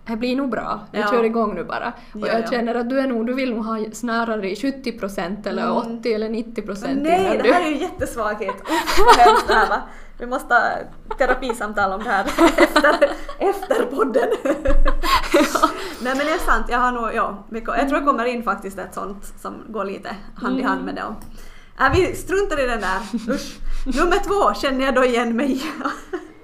det 0.06 0.16
blir 0.16 0.36
nog 0.36 0.50
bra. 0.50 0.80
Vi 0.92 0.98
Ja. 1.00 1.06
kör 1.10 1.24
igång 1.24 1.54
nu 1.54 1.64
bara. 1.64 1.92
Och 2.14 2.20
Ja, 2.20 2.26
jag 2.26 2.40
ja. 2.40 2.46
känner 2.50 2.74
att 2.74 2.88
du 2.90 3.00
är 3.00 3.06
nog, 3.06 3.26
du 3.26 3.34
vill 3.34 3.54
nog 3.54 3.64
ha 3.64 3.78
snarare 3.92 4.56
70 4.56 4.92
procent 4.98 5.46
eller 5.46 5.62
Mm. 5.62 5.76
80 5.98 6.12
eller 6.14 6.28
90 6.28 6.62
procent 6.62 7.02
Nej, 7.02 7.36
det 7.36 7.42
du... 7.42 7.52
här 7.52 7.62
är 7.62 7.68
ju 7.70 7.76
jättesvaghet. 7.76 8.54
Usch 8.60 9.06
vad 9.06 9.16
hemskt 9.16 9.48
det 9.48 9.54
här 9.54 9.68
va. 9.68 9.82
Vi 10.18 10.26
måste 10.26 10.54
ha 10.54 10.60
terapisamtal 11.18 11.92
om 11.92 12.02
det 12.04 12.10
här 12.10 12.24
efter, 12.58 13.10
efter 13.38 13.86
podden. 13.96 14.28
Nej 16.02 16.14
men 16.16 16.18
det 16.26 16.32
är 16.32 16.38
sant, 16.38 16.66
jag 16.68 16.78
har 16.78 16.92
nog, 16.92 17.14
ja, 17.14 17.44
jag 17.50 17.88
tror 17.88 17.98
det 18.00 18.06
kommer 18.06 18.24
in 18.24 18.42
faktiskt 18.42 18.78
ett 18.78 18.94
sånt 18.94 19.32
som 19.40 19.54
går 19.68 19.84
lite 19.84 20.16
hand 20.36 20.60
i 20.60 20.62
hand 20.62 20.84
med 20.84 20.94
det. 20.94 21.02
Äh, 21.84 21.92
vi 21.94 22.14
struntar 22.16 22.64
i 22.64 22.66
den 22.66 22.80
där, 22.80 23.32
usch. 23.34 23.56
Nummer 23.86 24.16
två 24.24 24.54
känner 24.60 24.84
jag 24.84 24.94
då 24.94 25.04
igen 25.04 25.36
mig. 25.36 25.62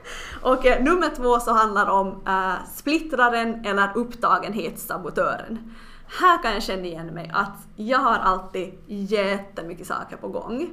Och 0.42 0.66
eh, 0.66 0.82
nummer 0.82 1.10
två 1.16 1.40
så 1.40 1.52
handlar 1.52 1.90
om 1.90 2.08
eh, 2.26 2.66
splittraren 2.74 3.64
eller 3.64 3.88
upptagenhetssabotören. 3.94 5.74
Här 6.20 6.42
kan 6.42 6.52
jag 6.52 6.62
känna 6.62 6.84
igen 6.84 7.06
mig 7.06 7.30
att 7.34 7.66
jag 7.76 7.98
har 7.98 8.18
alltid 8.18 8.78
jättemycket 8.86 9.86
saker 9.86 10.16
på 10.16 10.28
gång. 10.28 10.70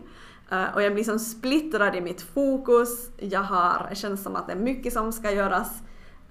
Eh, 0.51 0.75
och 0.75 0.82
jag 0.82 0.93
blir 0.93 1.03
som 1.03 1.19
splittrad 1.19 1.95
i 1.95 2.01
mitt 2.01 2.21
fokus. 2.21 3.10
Jag 3.17 3.41
har, 3.41 3.88
det 3.89 3.95
känns 3.95 4.23
som 4.23 4.36
att 4.36 4.47
det 4.47 4.53
är 4.53 4.58
mycket 4.58 4.93
som 4.93 5.13
ska 5.13 5.32
göras 5.32 5.82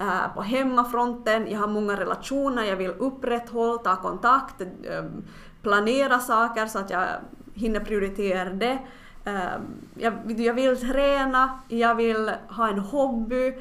eh, 0.01 0.35
på 0.35 0.43
hemmafronten. 0.43 1.51
Jag 1.51 1.61
har 1.61 1.69
många 1.69 1.97
relationer 1.97 2.65
jag 2.65 2.77
vill 2.77 2.91
upprätthålla, 2.99 3.79
ta 3.79 3.97
kontakt, 3.97 4.61
eh, 4.61 5.05
planera 5.63 6.19
saker 6.19 6.67
så 6.67 6.79
att 6.79 6.91
jag 6.91 7.07
hinner 7.55 7.81
prioritera 7.81 8.51
det. 8.51 8.79
Eh, 9.29 9.61
jag, 9.95 10.41
jag 10.41 10.55
vill 10.55 10.81
träna, 10.81 11.59
jag 11.69 11.95
vill 11.95 12.31
ha 12.49 12.69
en 12.69 12.79
hobby, 12.79 13.55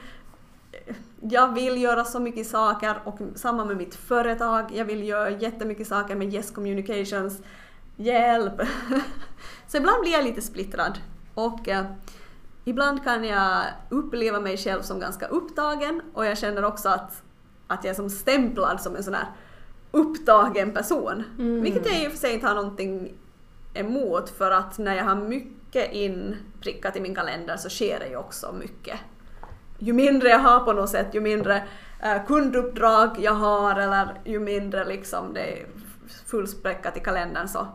jag 1.21 1.53
vill 1.53 1.82
göra 1.82 2.03
så 2.03 2.19
mycket 2.19 2.47
saker 2.47 2.95
och 3.03 3.19
samma 3.36 3.65
med 3.65 3.77
mitt 3.77 3.95
företag. 3.95 4.71
Jag 4.73 4.86
vill 4.86 5.08
göra 5.08 5.30
jättemycket 5.30 5.88
saker 5.88 6.15
med 6.15 6.34
Yes 6.34 6.51
Communications. 6.51 7.41
Hjälp! 7.95 8.62
så 9.67 9.77
ibland 9.77 10.01
blir 10.01 10.12
jag 10.12 10.23
lite 10.23 10.41
splittrad 10.41 10.99
och 11.34 11.67
eh, 11.67 11.86
ibland 12.65 13.03
kan 13.03 13.23
jag 13.23 13.63
uppleva 13.89 14.39
mig 14.39 14.58
själv 14.58 14.82
som 14.82 14.99
ganska 14.99 15.27
upptagen 15.27 16.01
och 16.13 16.25
jag 16.25 16.38
känner 16.38 16.65
också 16.65 16.89
att, 16.89 17.23
att 17.67 17.84
jag 17.84 17.91
är 17.91 17.95
som 17.95 18.10
stämplad 18.10 18.82
som 18.82 18.95
en 18.95 19.03
sån 19.03 19.13
här 19.13 19.27
upptagen 19.91 20.73
person. 20.73 21.23
Mm. 21.39 21.62
Vilket 21.62 21.86
jag 21.86 22.03
i 22.03 22.08
och 22.08 22.12
för 22.12 22.17
sig 22.17 22.34
inte 22.34 22.47
har 22.47 22.56
någonting 22.56 23.13
emot 23.73 24.30
för 24.30 24.51
att 24.51 24.77
när 24.77 24.95
jag 24.95 25.03
har 25.03 25.15
mycket 25.15 25.57
inprickat 25.75 26.95
i 26.95 26.99
min 26.99 27.15
kalender 27.15 27.58
så 27.58 27.69
sker 27.69 27.99
det 27.99 28.08
ju 28.08 28.17
också 28.17 28.51
mycket. 28.51 28.99
Ju 29.80 29.93
mindre 29.93 30.30
jag 30.30 30.39
har 30.39 30.60
på 30.60 30.73
något 30.73 30.89
sätt, 30.89 31.08
ju 31.12 31.21
mindre 31.21 31.63
eh, 32.03 32.25
kunduppdrag 32.27 33.10
jag 33.19 33.34
har 33.34 33.80
eller 33.80 34.21
ju 34.25 34.39
mindre 34.39 34.86
liksom 34.86 35.34
det 35.34 35.62
är 35.62 35.65
fullspäckat 36.25 36.97
i 36.97 36.99
kalendern 36.99 37.47
så 37.47 37.67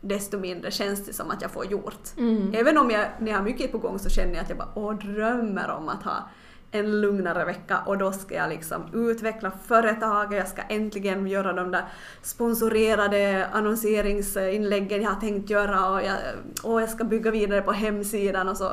desto 0.00 0.38
mindre 0.38 0.70
känns 0.70 1.06
det 1.06 1.12
som 1.12 1.30
att 1.30 1.42
jag 1.42 1.50
får 1.50 1.66
gjort. 1.66 2.16
Mm. 2.18 2.54
Även 2.54 2.78
om 2.78 2.90
jag, 2.90 3.06
när 3.18 3.30
jag 3.30 3.38
har 3.38 3.44
mycket 3.44 3.72
på 3.72 3.78
gång 3.78 3.98
så 3.98 4.10
känner 4.10 4.34
jag 4.34 4.42
att 4.42 4.48
jag 4.48 4.58
bara 4.58 4.72
åh, 4.74 4.94
drömmer 4.94 5.70
om 5.70 5.88
att 5.88 6.02
ha 6.02 6.28
en 6.70 7.00
lugnare 7.00 7.44
vecka 7.44 7.78
och 7.86 7.98
då 7.98 8.12
ska 8.12 8.34
jag 8.34 8.48
liksom 8.48 8.82
utveckla 8.94 9.52
företaget, 9.66 10.38
jag 10.38 10.48
ska 10.48 10.62
äntligen 10.62 11.26
göra 11.26 11.52
de 11.52 11.70
där 11.70 11.84
sponsorerade 12.22 13.48
annonseringsinläggen 13.52 15.02
jag 15.02 15.10
har 15.10 15.20
tänkt 15.20 15.50
göra 15.50 15.90
och 15.90 16.02
jag, 16.02 16.16
och 16.62 16.82
jag 16.82 16.88
ska 16.88 17.04
bygga 17.04 17.30
vidare 17.30 17.62
på 17.62 17.72
hemsidan 17.72 18.48
och 18.48 18.56
så. 18.56 18.72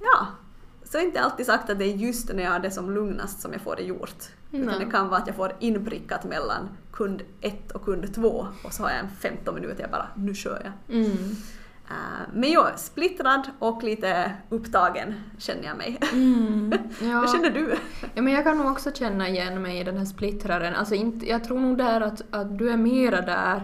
ja, 0.00 0.26
så 0.84 0.98
är 0.98 1.02
inte 1.02 1.20
alltid 1.20 1.46
sagt 1.46 1.70
att 1.70 1.78
det 1.78 1.84
är 1.84 1.96
just 1.96 2.32
när 2.32 2.42
jag 2.42 2.54
är 2.54 2.60
det 2.60 2.70
som 2.70 2.90
lugnast 2.94 3.40
som 3.40 3.52
jag 3.52 3.60
får 3.60 3.76
det 3.76 3.82
gjort. 3.82 4.24
Utan 4.52 4.78
det 4.78 4.90
kan 4.90 5.08
vara 5.08 5.20
att 5.20 5.26
jag 5.26 5.36
får 5.36 5.52
inprickat 5.58 6.24
mellan 6.24 6.68
kund 6.92 7.22
1 7.40 7.70
och 7.70 7.84
kund 7.84 8.14
2 8.14 8.46
och 8.64 8.72
så 8.72 8.82
har 8.82 8.90
jag 8.90 8.98
en 8.98 9.10
15 9.20 9.54
minuter 9.54 9.80
jag 9.80 9.90
bara 9.90 10.08
nu 10.14 10.34
kör 10.34 10.62
jag. 10.64 10.96
Mm. 10.96 11.36
Eh, 11.90 12.28
men 12.32 12.50
jag 12.50 12.78
splittrad 12.78 13.50
och 13.58 13.82
lite 13.82 14.32
upptagen 14.48 15.14
känner 15.38 15.64
jag 15.64 15.76
mig. 15.76 15.98
Mm. 16.12 16.72
Ja. 17.00 17.20
Vad 17.20 17.30
känner 17.30 17.50
du? 17.50 17.74
Ja, 18.14 18.22
men 18.22 18.32
jag 18.32 18.44
kan 18.44 18.58
nog 18.58 18.66
också 18.72 18.90
känna 18.92 19.28
igen 19.28 19.62
mig 19.62 19.78
i 19.80 19.84
den 19.84 19.96
här 19.98 20.04
splittraren. 20.04 20.74
Alltså 20.74 20.94
inte, 20.94 21.28
jag 21.28 21.44
tror 21.44 21.60
nog 21.60 21.78
där 21.78 22.00
att, 22.00 22.22
att 22.30 22.58
du 22.58 22.70
är 22.70 22.76
mera 22.76 23.20
där, 23.20 23.62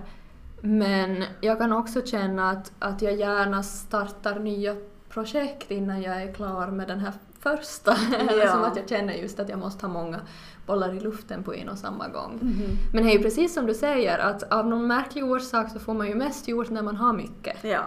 men 0.61 1.25
jag 1.41 1.59
kan 1.59 1.73
också 1.73 2.03
känna 2.03 2.51
att, 2.51 2.73
att 2.79 3.03
jag 3.03 3.15
gärna 3.17 3.63
startar 3.63 4.39
nya 4.39 4.77
projekt 5.09 5.71
innan 5.71 6.03
jag 6.03 6.23
är 6.23 6.33
klar 6.35 6.67
med 6.67 6.89
den 6.89 7.01
här 7.01 7.13
första. 7.41 7.97
Ja. 8.41 8.53
som 8.53 8.65
att 8.65 8.77
jag 8.77 8.89
känner 8.89 9.15
just 9.15 9.41
att 9.41 9.49
jag 9.49 9.59
måste 9.59 9.87
ha 9.87 9.93
många 9.93 10.21
bollar 10.67 10.95
i 10.95 11.01
luften 11.01 11.43
på 11.43 11.55
en 11.55 11.69
och 11.69 11.79
samma 11.79 12.09
gång. 12.09 12.39
Mhm. 12.43 12.77
Men 12.93 13.05
det 13.05 13.11
är 13.11 13.13
ju 13.13 13.23
precis 13.23 13.55
som 13.55 13.67
du 13.67 13.75
säger, 13.75 14.19
att 14.19 14.43
av 14.43 14.67
någon 14.67 14.87
märklig 14.87 15.25
orsak 15.25 15.71
så 15.71 15.79
får 15.79 15.95
man 15.95 16.09
ju 16.09 16.15
mest 16.15 16.49
gjort 16.49 16.71
när 16.71 16.83
man 16.83 16.97
har 16.97 17.13
mycket. 17.13 17.65
Ja. 17.65 17.83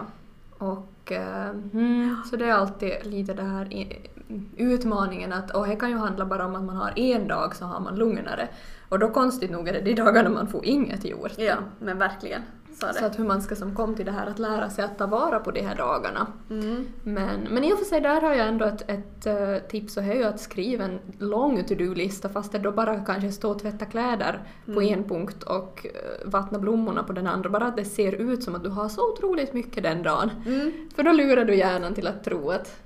Och 0.62 1.12
eh, 1.12 1.48
mm, 1.48 2.16
så 2.30 2.36
det 2.36 2.44
är 2.44 2.52
alltid 2.52 2.92
lite 3.02 3.34
det 3.34 3.42
här 3.42 3.88
utmaningen 4.56 5.32
att, 5.32 5.50
och 5.50 5.66
det 5.66 5.76
kan 5.76 5.90
ju 5.90 5.96
handla 5.96 6.26
bara 6.26 6.46
om 6.46 6.54
att 6.54 6.64
man 6.64 6.76
har 6.76 6.92
en 6.96 7.28
dag 7.28 7.56
så 7.56 7.64
har 7.64 7.80
man 7.80 7.96
lugnare. 7.96 8.48
Och 8.88 8.98
då 8.98 9.10
konstigt 9.10 9.50
nog 9.50 9.68
är 9.68 9.72
det 9.72 9.80
de 9.80 9.94
dagarna 9.94 10.28
man 10.28 10.48
får 10.48 10.64
inget 10.64 11.04
gjort. 11.04 11.32
ja, 11.38 11.56
men 11.78 11.98
verkligen. 11.98 12.42
Så 12.74 12.86
Så 12.92 13.04
att 13.04 13.18
hur 13.18 13.24
man 13.24 13.42
ska 13.42 13.54
som 13.56 13.74
kom 13.74 13.94
till 13.94 14.06
det 14.06 14.12
här 14.12 14.26
att 14.26 14.38
lära 14.38 14.70
sig 14.70 14.84
att 14.84 14.98
ta 14.98 15.06
vara 15.06 15.38
på 15.38 15.50
de 15.50 15.60
här 15.60 15.74
dagarna. 15.76 16.26
Mm. 16.50 16.86
Men, 17.02 17.40
men 17.50 17.64
i 17.64 17.72
och 17.72 17.78
för 17.78 17.84
sig 17.84 18.00
där 18.00 18.20
har 18.20 18.34
jag 18.34 18.48
ändå 18.48 18.64
ett, 18.64 18.90
ett 18.90 19.26
eh, 19.26 19.68
tips 19.68 19.96
och 19.96 20.02
det 20.02 20.12
är 20.12 20.14
ju 20.16 20.24
att 20.24 20.40
skriva 20.40 20.84
en 20.84 20.98
lång 21.18 21.64
to-do-lista 21.64 22.28
fast 22.28 22.52
det 22.52 22.58
då 22.58 22.72
bara 22.72 23.04
kanske 23.04 23.32
står 23.32 23.54
tvätta 23.58 23.84
kläder 23.84 24.42
på 24.64 24.80
Mm. 24.80 24.98
en 24.98 25.04
punkt 25.08 25.42
och 25.42 25.86
eh, 25.86 26.30
vattna 26.30 26.58
blommorna 26.58 27.02
på 27.02 27.12
den 27.12 27.26
andra. 27.26 27.50
Bara 27.50 27.66
att 27.66 27.76
det 27.76 27.84
ser 27.84 28.12
ut 28.12 28.42
som 28.42 28.54
att 28.54 28.64
du 28.64 28.70
har 28.70 28.88
så 28.88 29.12
otroligt 29.12 29.52
mycket 29.54 29.82
den 29.82 30.02
dagen. 30.02 30.30
Mm. 30.46 30.72
För 30.96 31.02
då 31.02 31.12
lurar 31.12 31.44
du 31.44 31.54
hjärnan 31.54 31.94
till 31.94 32.06
att 32.06 32.24
tro 32.24 32.50
att 32.50 32.76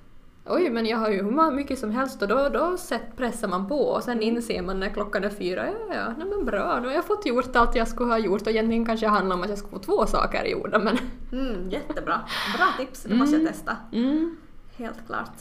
oj, 0.48 0.70
men 0.70 0.87
jag 0.87 0.98
har 0.98 1.11
ju 1.11 1.22
hur 1.22 1.50
mycket 1.50 1.78
som 1.78 1.90
helst 1.90 2.22
och 2.22 2.28
då, 2.28 2.48
då 2.48 2.76
sätt, 2.76 3.16
pressar 3.16 3.48
man 3.48 3.68
på 3.68 3.80
och 3.80 4.02
sen 4.02 4.20
inser 4.22 4.62
man 4.62 4.80
när 4.80 4.88
klockan 4.88 5.24
är 5.24 5.28
fyra, 5.30 5.66
ja, 5.66 5.94
ja, 5.94 6.14
nej 6.18 6.26
men 6.28 6.44
bra, 6.44 6.78
nu 6.80 6.87
har 6.88 6.94
jag 6.94 7.04
fått 7.04 7.26
gjort 7.26 7.56
allt 7.56 7.74
jag 7.76 7.88
skulle 7.88 8.11
ha 8.12 8.18
gjort 8.18 8.42
och 8.42 8.48
egentligen 8.48 8.87
kanske 8.87 9.06
det 9.06 9.11
handlar 9.11 9.37
om 9.37 9.42
att 9.42 9.48
jag 9.48 9.59
ska 9.59 9.68
få 9.68 9.78
två 9.78 10.06
saker 10.06 10.44
gjorda 10.44 10.78
men 10.78 10.98
Mm, 11.32 11.70
jättebra. 11.70 12.20
Bra 12.56 12.66
tips, 12.78 13.02
det 13.02 13.14
måste 13.14 13.35
jag 13.37 13.40
Mm. 13.40 13.52
testa. 13.52 13.76
mm, 13.92 14.37
Helt 14.76 15.06
klart. 15.06 15.32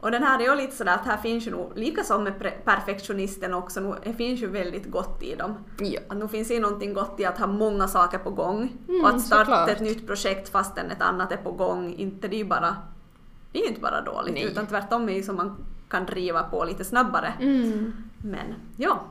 Och 0.00 0.10
den 0.10 0.22
här 0.22 0.40
är 0.40 0.44
ju 0.44 0.54
lite 0.56 0.76
sådär 0.76 0.94
att 0.94 1.06
här 1.06 1.16
finns 1.16 1.46
ju 1.46 1.50
nog, 1.50 1.72
lika 1.78 2.02
som 2.04 2.24
med 2.24 2.32
perfektionisten 2.64 3.54
också, 3.54 3.80
nu, 3.80 3.94
det 4.04 4.12
finns 4.12 4.42
ju 4.42 4.46
väldigt 4.46 4.90
gott 4.90 5.22
i 5.22 5.34
dem. 5.34 5.54
ja. 5.80 6.00
Att 6.08 6.16
nu 6.16 6.28
finns 6.28 6.48
det 6.48 6.54
ju 6.54 6.60
någonting 6.60 6.94
gott 6.94 7.20
i 7.20 7.24
att 7.24 7.38
ha 7.38 7.46
många 7.46 7.88
saker 7.88 8.18
på 8.18 8.30
gång. 8.30 8.72
Mm, 8.88 9.00
och 9.04 9.08
att 9.08 9.20
starta 9.20 9.44
såklart. 9.44 9.68
ett 9.68 9.80
nytt 9.80 10.06
projekt 10.06 10.48
fastän 10.48 10.90
ett 10.90 11.02
annat 11.02 11.32
är 11.32 11.36
på 11.36 11.52
gång, 11.52 11.94
inte 11.94 12.28
det 12.28 12.36
är 12.36 12.38
ju 12.38 12.44
bara, 12.44 12.76
det 13.54 13.60
är 13.60 13.62
ju 13.62 13.68
inte 13.68 13.80
bara 13.80 14.00
dåligt, 14.00 14.34
Nej. 14.34 14.44
utan 14.44 14.66
tvärtom 14.66 15.08
är 15.08 15.12
ju 15.12 15.22
som 15.22 15.36
man 15.36 15.56
kan 15.88 16.06
driva 16.06 16.42
på 16.42 16.64
lite 16.64 16.84
snabbare. 16.84 17.32
Mm. 17.40 17.92
Men 18.18 18.54
ja. 18.76 19.02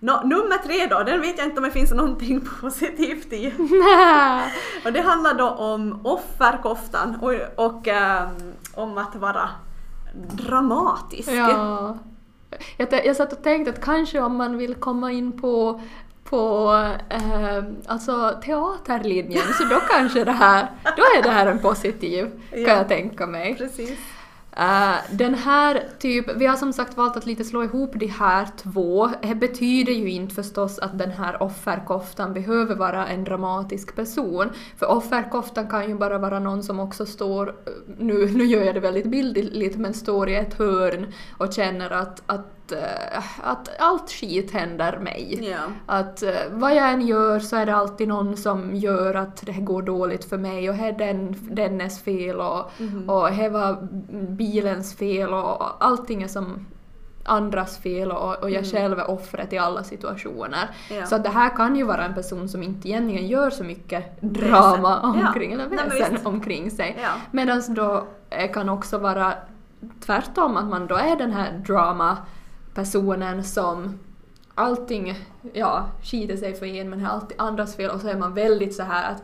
Nå, 0.00 0.22
nummer 0.24 0.58
tre 0.58 0.86
då, 0.86 1.02
den 1.02 1.20
vet 1.20 1.38
jag 1.38 1.46
inte 1.46 1.56
om 1.56 1.64
det 1.64 1.70
finns 1.70 1.92
någonting 1.92 2.40
positivt 2.60 3.32
i. 3.32 3.46
Och 4.84 4.92
det 4.92 5.00
handlar 5.00 5.34
då 5.34 5.48
om 5.48 6.06
offerkoftan 6.06 7.16
och, 7.20 7.66
och 7.66 7.88
ehm, 7.88 8.52
om 8.74 8.98
att 8.98 9.16
vara 9.16 9.48
dramatisk. 10.32 11.28
Ja. 11.28 11.98
Jag, 12.76 13.06
jag 13.06 13.16
satt 13.16 13.32
och 13.32 13.42
tänkte 13.42 13.70
att 13.70 13.84
kanske 13.84 14.20
om 14.20 14.36
man 14.36 14.58
vill 14.58 14.74
komma 14.74 15.12
in 15.12 15.40
på 15.40 15.80
på 16.30 16.70
eh, 17.10 17.64
alltså 17.86 18.38
teaterlinjen 18.44 19.42
så 19.58 19.64
då 19.64 19.80
kanske 19.90 20.24
det 20.24 20.32
här, 20.32 20.66
då 20.96 21.02
är 21.18 21.22
det 21.22 21.30
här 21.30 21.46
en 21.46 21.58
positiv 21.58 22.30
kan 22.50 22.60
Ja. 22.62 22.68
jag 22.68 22.88
tänka 22.88 23.26
mig. 23.26 23.54
Precis. 23.54 23.98
Eh, 24.56 24.94
den 25.10 25.34
här 25.34 25.82
typ, 25.98 26.36
vi 26.36 26.46
har 26.46 26.56
som 26.56 26.72
sagt 26.72 26.96
valt 26.96 27.16
att 27.16 27.26
lite 27.26 27.44
slå 27.44 27.64
ihop 27.64 27.90
de 27.94 28.06
här 28.06 28.48
två. 28.56 29.10
Det 29.22 29.34
betyder 29.34 29.92
ju 29.92 30.10
inte 30.10 30.34
förstås 30.34 30.78
att 30.78 30.98
den 30.98 31.10
här 31.10 31.42
offerkoftan 31.42 32.32
behöver 32.34 32.74
vara 32.74 33.06
en 33.06 33.24
dramatisk 33.24 33.96
person. 33.96 34.50
För 34.76 34.86
offerkoftan 34.90 35.66
kan 35.68 35.88
ju 35.88 35.94
bara 35.94 36.18
vara 36.18 36.38
någon 36.38 36.62
som 36.62 36.80
också 36.80 37.06
står, 37.06 37.48
eh, 37.48 37.54
nu, 37.98 38.30
nu 38.34 38.44
gör 38.44 38.62
jag 38.64 38.74
det 38.74 38.80
väldigt 38.80 39.06
bildligt, 39.06 39.76
men 39.76 39.94
står 39.94 40.28
i 40.28 40.34
ett 40.34 40.54
hörn 40.54 41.12
och 41.38 41.52
känner 41.52 41.90
att, 41.90 42.22
att, 42.26 42.46
eh, 42.72 43.22
att 43.42 43.68
allt 43.80 44.10
skit 44.10 44.50
händer 44.52 44.98
mig. 44.98 45.38
Ja. 45.50 45.58
Att 45.86 46.22
eh, 46.22 46.30
vad 46.50 46.74
jag 46.74 46.90
än 46.92 47.06
gör 47.06 47.38
så 47.38 47.56
är 47.56 47.66
det 47.66 47.74
alltid 47.76 48.08
någon 48.08 48.36
som 48.36 48.74
gör 48.74 49.14
att 49.14 49.46
det 49.46 49.52
går 49.52 49.82
dåligt 49.82 50.24
för 50.24 50.38
mig 50.38 50.70
och 50.70 50.76
det 50.76 50.84
är 50.84 50.92
den, 50.92 51.36
dennes 51.54 52.02
fel 52.02 52.40
och, 52.40 52.70
Mhm. 52.78 53.10
och 53.10 53.30
det 53.30 53.48
var 53.48 53.88
bilens 54.28 54.96
fel 54.96 55.32
och 55.34 55.84
allting 55.84 56.22
är 56.22 56.28
som 56.28 56.66
andras 57.24 57.78
fel 57.78 58.12
och, 58.12 58.34
och 58.42 58.50
jag 58.50 58.64
Mm. 58.64 58.70
själv 58.70 58.98
är 58.98 59.10
offret 59.10 59.52
i 59.52 59.58
alla 59.58 59.84
situationer. 59.84 60.68
Ja. 60.90 61.06
Så 61.06 61.18
det 61.18 61.28
här 61.28 61.56
kan 61.56 61.76
ju 61.76 61.84
vara 61.84 62.04
en 62.04 62.14
person 62.14 62.48
som 62.48 62.62
inte 62.62 62.88
egentligen 62.88 63.26
gör 63.26 63.50
så 63.50 63.64
mycket 63.64 64.20
drama 64.22 64.62
Väsen. 65.02 65.20
Ja. 65.22 65.26
omkring, 65.28 65.52
eller 65.52 65.68
Nej, 65.68 65.78
men 65.78 65.88
väsen 65.98 66.12
visst. 66.14 66.26
omkring 66.26 66.70
sig. 66.70 66.98
Ja. 67.02 67.08
Medan 67.30 67.62
då 67.74 68.06
eh, 68.30 68.52
kan 68.52 68.68
också 68.68 68.98
vara 68.98 69.32
tvärtom, 70.06 70.56
att 70.56 70.66
man 70.68 70.86
då 70.86 70.94
är 70.94 71.16
den 71.16 71.32
här 71.32 71.62
drama-personen 72.78 73.44
som 73.44 73.98
allting, 74.54 75.14
ja, 75.52 75.90
skiter 76.02 76.36
sig 76.36 76.54
för 76.54 76.66
en 76.66 76.90
men 76.90 76.98
det 76.98 77.04
är 77.04 77.08
alltid 77.08 77.40
andras 77.40 77.76
fel 77.76 77.90
och 77.90 78.00
så 78.00 78.08
är 78.08 78.16
man 78.16 78.34
väldigt 78.34 78.74
så 78.74 78.82
här 78.82 79.12
att 79.12 79.22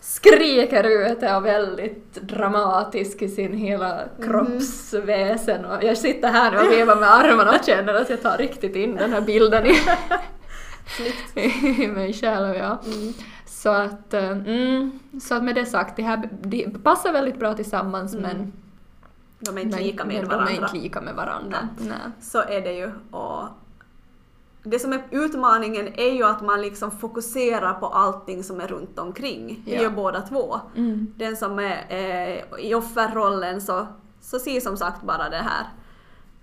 skriker 0.00 0.84
ut 0.84 1.18
och 1.36 1.44
väldigt 1.44 2.14
dramatisk 2.14 3.22
i 3.22 3.28
sin 3.28 3.52
hela 3.52 4.00
kroppsväsen 4.22 5.64
och 5.64 5.84
jag 5.84 5.98
sitter 5.98 6.28
här 6.28 6.50
nu 6.50 6.58
och 6.58 6.72
vevar 6.72 6.96
med 6.96 7.10
armarna 7.10 7.50
och 7.50 7.66
känner 7.66 7.94
att 7.94 8.10
jag 8.10 8.22
tar 8.22 8.38
riktigt 8.38 8.76
in 8.76 8.96
den 8.96 9.12
här 9.12 9.20
bilden 9.20 9.66
i, 9.66 9.74
i 11.82 11.86
mig 11.86 12.12
själv. 12.12 12.54
Ja. 12.54 12.78
Mm. 12.86 13.14
Så 13.46 13.68
att, 13.68 14.14
eh, 14.14 14.30
mm, 14.30 14.98
så 15.22 15.34
att 15.34 15.44
med 15.44 15.54
det 15.54 15.66
sagt, 15.66 15.96
det 15.96 16.02
här 16.02 16.28
de 16.42 16.70
passar 16.82 17.12
väldigt 17.12 17.38
bra 17.38 17.54
tillsammans 17.54 18.14
Mm. 18.14 18.22
men, 18.22 18.52
De 19.40 19.58
är 19.58 19.62
inte 19.62 19.80
lika 19.80 20.04
med 20.04 20.14
men 20.14 20.24
de 20.24 20.28
varandra. 20.36 20.52
är 20.52 20.62
inte 20.62 20.76
lika 20.76 21.00
med 21.00 21.14
varandra. 21.14 21.68
Nej. 21.78 21.96
Så 22.20 22.38
är 22.38 22.60
det 22.60 22.72
ju. 22.72 22.92
Och 23.10 23.44
det 24.62 24.78
som 24.78 24.92
är 24.92 25.02
utmaningen 25.10 25.88
är 25.94 26.12
ju 26.12 26.24
att 26.24 26.42
man 26.42 26.60
liksom 26.62 26.90
fokuserar 26.90 27.74
på 27.74 27.86
allting 27.86 28.42
som 28.44 28.60
är 28.60 28.66
runt 28.66 28.98
omkring. 28.98 29.62
Det 29.64 29.74
Ja. 29.74 29.82
gör 29.82 29.90
båda 29.90 30.20
två. 30.20 30.60
Mm. 30.76 31.14
Den 31.16 31.36
som 31.36 31.58
är 31.58 31.86
eh, 31.88 32.44
i 32.58 32.74
offerrollen 32.74 33.60
så, 33.60 33.86
så 34.20 34.38
ser 34.38 34.60
som 34.60 34.76
sagt 34.76 35.02
bara 35.02 35.28
det 35.28 35.36
här 35.36 35.66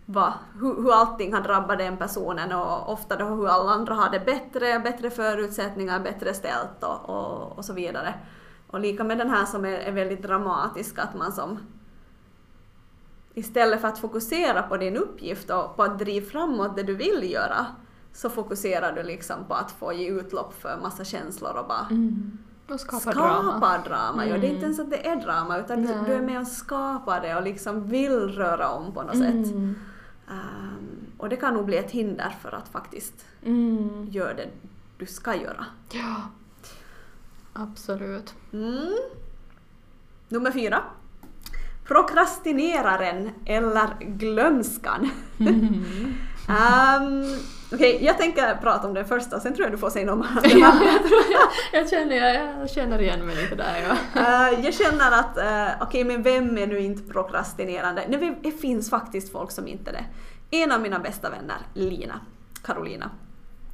vad, 0.08 0.34
hur, 0.62 0.75
hur 0.84 0.93
allting 0.93 1.34
har 1.34 1.41
drabbat 1.41 1.77
den 1.77 1.97
personen 1.97 2.51
och 2.51 2.91
ofta 2.93 3.15
då 3.15 3.25
hur 3.25 3.47
alla 3.47 3.71
andra 3.71 3.93
har 3.95 4.10
det 4.10 4.19
bättre, 4.19 4.79
bättre 4.79 5.10
förutsättningar, 5.10 5.99
bättre 5.99 6.34
ställt 6.34 6.84
och, 6.84 7.10
och, 7.10 7.58
och 7.58 7.65
så 7.65 7.73
vidare. 7.73 8.13
Och 8.67 8.79
lika 8.79 9.03
med 9.03 9.17
den 9.17 9.29
här 9.29 9.45
som 9.45 9.65
är, 9.65 9.69
är 9.79 9.91
väldigt 9.91 10.21
dramatisk, 10.23 10.99
att 10.99 11.15
man 11.15 11.31
som 11.31 11.60
istället 13.36 13.82
för 13.82 13.88
att 13.88 13.98
fokusera 14.00 14.63
på 14.63 14.78
din 14.78 14.98
uppgift 14.98 15.50
och 15.50 15.76
på 15.76 15.84
att 15.84 16.00
driva 16.00 16.26
framåt 16.26 16.76
det 16.76 16.84
du 16.84 16.95
vill 16.95 17.32
göra 17.32 17.65
så 18.13 18.30
fokuserar 18.30 18.91
du 18.95 19.04
liksom 19.04 19.45
på 19.48 19.54
att 19.54 19.71
få 19.71 19.93
ge 19.93 20.10
utlopp 20.10 20.54
för 20.62 20.78
massa 20.82 21.04
känslor 21.06 21.54
och 21.58 21.67
bara 21.67 21.88
Mm. 21.91 22.38
Och 22.69 22.80
skapa, 22.80 23.00
skapa 23.02 23.19
drama. 23.19 23.78
drama. 23.88 24.26
Ja, 24.26 24.38
det 24.38 24.39
är 24.48 24.50
Mm. 24.50 24.52
inte 24.56 24.65
ens 24.65 24.80
att 24.80 24.89
det 24.89 25.08
är 25.08 25.15
drama 25.15 25.58
utan 25.58 25.82
Nej. 25.82 25.95
du 26.06 26.13
är 26.13 26.21
med 26.21 26.41
och 26.41 26.48
skapar 26.48 27.21
det 27.21 27.36
och 27.36 27.43
liksom 27.43 27.88
vill 27.88 28.12
röra 28.30 28.69
om 28.69 28.93
på 28.93 29.02
något 29.04 29.17
sätt. 29.17 29.34
Mm. 29.52 29.76
Ehm, 30.30 31.08
och 31.17 31.30
det 31.30 31.36
kan 31.36 31.54
nog 31.54 31.65
bli 31.65 31.78
ett 31.78 31.91
hinder 31.91 32.36
för 32.41 32.52
att 32.52 32.69
faktiskt 32.69 33.26
Mm. 33.45 34.06
göra 34.12 34.34
det 34.34 34.48
du 34.98 35.06
ska 35.06 35.36
göra. 35.36 35.65
Ja. 35.91 36.15
Absolut. 37.54 38.33
Mm. 38.54 38.94
Nummer 40.29 40.52
fyra. 40.52 40.83
Prokrastineraren 41.88 43.29
eller 43.46 43.88
glömskan. 44.00 45.10
um, 45.40 47.40
Okej, 47.73 47.98
jag 48.02 48.17
tänker 48.17 48.56
prata 48.56 48.88
om 48.88 48.94
den 48.94 49.06
första, 49.06 49.40
sen 49.40 49.54
tror 49.54 49.65
jag 49.65 49.73
du 49.73 49.77
får 49.77 49.90
säga 49.90 50.06
något 50.06 50.25
om 50.25 50.27
ja, 50.44 50.73
jag, 50.86 51.08
tror 51.08 51.21
jag, 51.31 51.81
jag, 51.81 51.90
känner, 51.90 52.15
jag, 52.15 52.62
jag 52.62 52.69
känner 52.69 53.02
igen 53.02 53.25
mig 53.25 53.36
lite 53.36 53.56
där 53.56 53.75
ja. 53.88 54.21
Eh, 54.21 54.65
jag 54.65 54.73
känner 54.73 55.12
att, 55.12 55.38
uh, 55.38 55.83
okej 55.83 56.04
men 56.04 56.23
vem 56.23 56.58
är 56.58 56.67
nu 56.67 56.79
inte 56.79 57.13
prokrastinerande? 57.13 58.04
Nej, 58.08 58.40
det 58.44 58.52
finns 58.52 58.90
faktiskt 58.90 59.31
folk 59.31 59.52
som 59.52 59.67
inte 59.67 59.92
är 59.92 59.94
det. 59.94 60.06
En 60.58 60.71
av 60.71 60.81
mina 60.81 61.00
bästa 61.00 61.29
vänner, 61.29 61.58
Lina, 61.73 62.19
Carolina, 62.63 63.10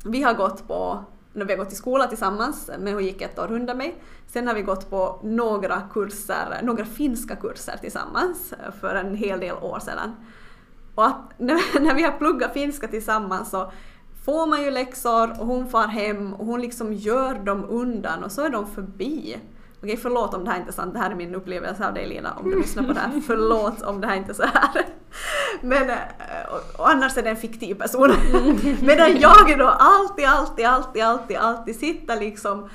vi 0.06 0.24
har 0.24 0.34
gått 0.34 0.68
på 0.68 1.04
när 1.34 1.46
vi 1.46 1.54
har 1.54 1.58
gått 1.64 1.74
i 1.74 1.76
skola 1.76 2.08
tillsammans, 2.08 2.70
men 2.80 2.94
hon 2.94 3.04
gick 3.04 3.22
ett 3.22 3.40
år 3.40 3.52
under 3.52 3.76
mig. 3.76 3.96
Sen 4.28 4.48
har 4.48 4.54
vi 4.54 4.62
gått 4.62 4.90
på 4.90 5.20
några 5.24 5.82
kurser, 5.94 6.60
några 6.64 6.86
finska 6.86 7.36
kurser 7.36 7.78
tillsammans 7.82 8.54
eh, 8.54 8.72
för 8.82 8.96
en 8.96 9.16
hel 9.16 9.40
del 9.40 9.56
år 9.56 9.80
sedan. 9.80 10.16
Och 10.96 11.06
att 11.06 11.22
när, 11.38 11.80
när 11.82 11.96
vi 11.96 12.04
har 12.04 12.12
pluggat 12.12 12.54
finska 12.54 12.88
tillsammans 12.88 13.50
så 13.50 13.72
får 14.26 14.48
man 14.48 14.64
ju 14.64 14.72
läxor 14.72 15.42
och 15.42 15.48
hon 15.48 15.68
far 15.70 15.88
hem 15.88 16.34
och 16.34 16.46
hon 16.46 16.62
liksom 16.62 16.94
gör 16.94 17.34
dem 17.34 17.66
undan 17.70 18.24
och 18.24 18.32
så 18.32 18.42
är 18.42 18.50
de 18.50 18.68
förbi. 18.68 19.38
Okej, 19.84 19.98
förlåt 19.98 20.34
om 20.34 20.46
det 20.46 20.52
här 20.52 20.58
inte 20.58 20.70
är 20.70 20.74
sant, 20.74 20.94
det 20.94 21.00
här 21.00 21.12
är 21.12 21.16
min 21.16 21.36
upplevelse 21.36 21.88
av 21.88 21.94
dig 21.94 22.08
Lina, 22.08 22.34
om 22.34 22.52
du 22.52 22.58
lyssnar 22.58 22.84
på 22.84 22.94
det 22.94 23.00
här. 23.00 23.22
Förlåt 23.28 23.82
om 23.82 24.02
det 24.02 24.08
här 24.08 24.16
inte 24.16 24.32
är 24.32 24.34
så 24.34 24.44
här. 24.44 24.86
Men, 25.62 25.90
eh, 25.90 25.98
och, 26.50 26.80
och 26.80 26.90
annars 26.90 27.18
är 27.18 27.24
det 27.24 27.30
en 27.30 27.38
fiktiv 27.38 27.76
person. 27.76 28.12
Medan 28.82 29.20
jag 29.20 29.60
då 29.60 29.68
alltid, 29.68 30.26
alltid, 30.26 30.66
alltid, 30.66 31.04
alltid, 31.04 31.38
alltid 31.38 31.80
sitter 31.80 32.20
liksom 32.20 32.70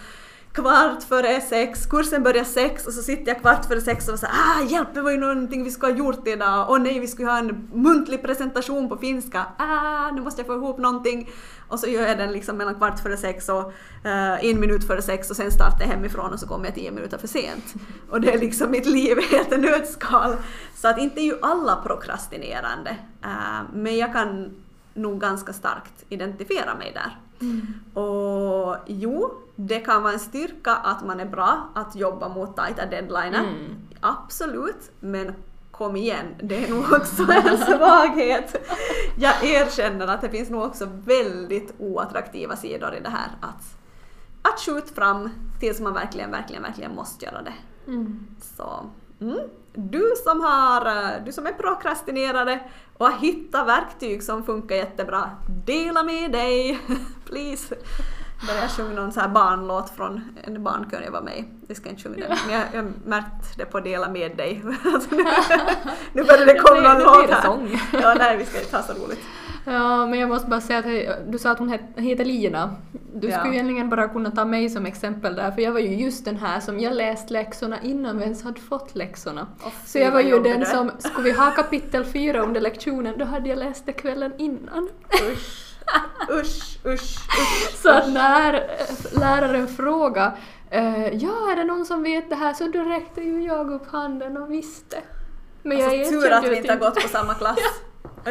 kvart 0.56 1.02
före 1.02 1.40
sex, 1.40 1.86
kursen 1.86 2.22
börjar 2.22 2.44
sex 2.44 2.86
och 2.86 2.92
så 2.92 3.02
sitter 3.02 3.32
jag 3.32 3.40
kvart 3.40 3.64
före 3.64 3.80
sex 3.80 4.08
och 4.08 4.18
säger 4.18 4.34
ah 4.34 4.62
hjälp 4.62 4.88
det 4.94 5.02
var 5.02 5.10
ju 5.10 5.16
någonting 5.16 5.64
vi 5.64 5.70
skulle 5.70 5.92
ha 5.92 5.98
gjort 5.98 6.28
idag, 6.28 6.66
åh 6.70 6.78
nej 6.78 7.00
vi 7.00 7.06
skulle 7.06 7.30
ha 7.30 7.38
en 7.38 7.68
muntlig 7.72 8.22
presentation 8.22 8.88
på 8.88 8.96
finska, 8.96 9.46
ah 9.58 10.10
nu 10.10 10.20
måste 10.20 10.40
jag 10.40 10.46
få 10.46 10.54
ihop 10.54 10.78
någonting 10.78 11.30
och 11.68 11.80
så 11.80 11.86
gör 11.86 12.06
jag 12.08 12.18
den 12.18 12.32
liksom 12.32 12.56
mellan 12.56 12.74
kvart 12.74 13.00
före 13.00 13.16
sex 13.16 13.48
och 13.48 13.66
uh, 14.04 14.44
en 14.44 14.60
minut 14.60 14.86
före 14.86 15.02
sex 15.02 15.30
och 15.30 15.36
sen 15.36 15.50
startar 15.50 15.80
jag 15.80 15.88
hemifrån 15.88 16.32
och 16.32 16.40
så 16.40 16.48
kommer 16.48 16.64
jag 16.64 16.74
tio 16.74 16.90
minuter 16.90 17.18
för 17.18 17.28
sent. 17.28 17.74
Och 18.10 18.20
det 18.20 18.32
är 18.32 18.38
liksom 18.38 18.70
mitt 18.70 18.86
liv 18.86 19.18
i 19.32 19.36
ett 19.36 19.60
nötskal. 19.60 20.36
Så 20.74 20.88
att 20.88 20.98
inte 20.98 21.20
är 21.20 21.24
ju 21.24 21.38
alla 21.42 21.76
prokrastinerande, 21.76 22.96
uh, 23.24 23.62
men 23.72 23.96
jag 23.96 24.12
kan 24.12 24.54
nog 24.94 25.20
ganska 25.20 25.52
starkt 25.52 26.04
identifiera 26.08 26.74
mig 26.74 26.92
där. 26.94 27.16
Mm. 27.40 27.66
Och 27.94 28.76
jo, 28.86 29.30
det 29.56 29.80
kan 29.80 30.02
vara 30.02 30.12
en 30.12 30.18
styrka 30.18 30.72
att 30.72 31.04
man 31.04 31.20
är 31.20 31.26
bra 31.26 31.68
att 31.74 31.96
jobba 31.96 32.28
mot 32.28 32.56
tajta 32.56 32.86
deadliner. 32.86 33.38
Mm. 33.38 33.76
Absolut, 34.00 34.90
men 35.00 35.34
kom 35.70 35.96
igen, 35.96 36.26
det 36.42 36.64
är 36.64 36.70
nog 36.70 36.92
också 36.92 37.22
en 37.22 37.58
svaghet. 37.66 38.56
Jag 39.18 39.44
erkänner 39.44 40.06
att 40.06 40.20
det 40.20 40.30
finns 40.30 40.50
nog 40.50 40.62
också 40.62 40.88
väldigt 41.04 41.74
oattraktiva 41.78 42.56
sidor 42.56 42.94
i 42.94 43.00
det 43.00 43.08
här 43.08 43.28
att, 43.40 43.78
att 44.42 44.60
skjuta 44.60 44.94
fram 44.94 45.30
tills 45.60 45.80
man 45.80 45.94
verkligen, 45.94 46.30
verkligen, 46.30 46.62
verkligen 46.62 46.94
måste 46.94 47.24
göra 47.24 47.42
det. 47.42 47.54
Mm. 47.86 48.26
Så, 48.56 48.90
mm. 49.20 49.38
Du 49.72 50.12
som, 50.24 50.40
har, 50.40 51.20
du 51.24 51.32
som 51.32 51.46
är 51.46 51.52
prokrastinerare 51.52 52.60
och 52.96 53.06
har 53.06 53.18
hittat 53.18 53.66
verktyg 53.66 54.22
som 54.22 54.44
funkar 54.44 54.76
jättebra, 54.76 55.30
dela 55.66 56.02
med 56.02 56.32
dig! 56.32 56.80
Please! 57.26 57.76
Började 58.46 58.68
sjunga 58.68 59.00
någon 59.00 59.12
så 59.12 59.20
här 59.20 59.28
barnlåt 59.28 59.90
från 59.90 60.20
en 60.44 60.64
barnkör 60.64 61.02
jag 61.04 61.10
var 61.10 61.22
med 61.22 61.44
i. 61.68 61.74
ska 61.74 61.88
inte 61.88 62.02
sjunga 62.02 62.28
den, 62.28 62.38
men 62.46 62.54
jag, 62.54 62.62
jag 62.72 62.92
märkte 63.04 63.48
det 63.56 63.64
på 63.64 63.80
Dela 63.80 64.08
med 64.08 64.36
dig. 64.36 64.62
Alltså 64.94 65.14
nu, 65.14 65.24
nu 66.12 66.24
börjar 66.24 66.46
det 66.46 66.58
komma 66.58 66.94
någon 66.94 67.02
låt 67.02 67.30
här. 67.30 67.42
Sång. 67.42 67.80
Ja, 68.02 68.14
nej, 68.18 68.36
vi 68.36 68.44
ska 68.44 68.60
inte 68.60 68.76
ha 68.76 68.82
så 68.82 68.92
roligt. 68.92 69.20
Ja, 69.64 70.06
men 70.06 70.18
jag 70.18 70.28
måste 70.28 70.48
bara 70.48 70.60
säga 70.60 70.78
att 70.78 71.32
du 71.32 71.38
sa 71.38 71.50
att 71.50 71.58
hon 71.58 71.78
heter 71.96 72.24
Lina. 72.24 72.76
Du 73.14 73.28
ja. 73.28 73.38
skulle 73.38 73.54
egentligen 73.54 73.90
bara 73.90 74.08
kunna 74.08 74.30
ta 74.30 74.44
mig 74.44 74.70
som 74.70 74.86
exempel 74.86 75.34
där, 75.34 75.50
för 75.50 75.62
jag 75.62 75.72
var 75.72 75.80
ju 75.80 75.94
just 75.94 76.24
den 76.24 76.36
här 76.36 76.60
som 76.60 76.80
jag 76.80 76.94
läst 76.94 77.30
läxorna 77.30 77.80
innan 77.80 78.18
vi 78.18 78.24
ens 78.24 78.44
hade 78.44 78.60
fått 78.60 78.94
läxorna. 78.94 79.46
Oh, 79.64 79.72
så 79.84 79.98
jag 79.98 80.12
var 80.12 80.20
ju 80.20 80.42
den 80.42 80.60
det. 80.60 80.66
som, 80.66 80.90
skulle 80.98 81.24
vi 81.24 81.32
ha 81.32 81.50
kapitel 81.50 82.04
fyra 82.04 82.40
under 82.40 82.60
lektionen, 82.60 83.14
då 83.18 83.24
hade 83.24 83.48
jag 83.48 83.58
läst 83.58 83.86
det 83.86 83.92
kvällen 83.92 84.32
innan. 84.38 84.88
Usch. 85.32 85.75
Usch, 86.30 86.78
usch, 86.86 86.86
usch. 86.86 87.18
Så 87.82 87.90
att 87.90 88.12
när 88.12 88.54
eh, 88.54 89.20
läraren 89.20 89.68
frågade 89.68 90.32
uh, 90.74 91.14
ja, 91.14 91.52
är 91.52 91.56
det 91.56 91.64
någon 91.64 91.86
som 91.86 92.02
vet 92.02 92.30
det 92.30 92.36
här? 92.36 92.52
Så 92.52 92.68
då 92.68 92.82
räckte 92.82 93.20
ju 93.20 93.42
jag 93.42 93.70
upp 93.70 93.90
handen 93.90 94.36
och 94.36 94.52
visste. 94.52 94.96
Men 95.62 95.76
alltså, 95.76 95.96
jag 95.96 96.08
tur 96.08 96.32
att 96.32 96.44
vi 96.44 96.56
inte 96.56 96.72
har 96.72 96.78
gått 96.78 97.02
på 97.02 97.08
samma 97.08 97.34
klass. 97.34 97.58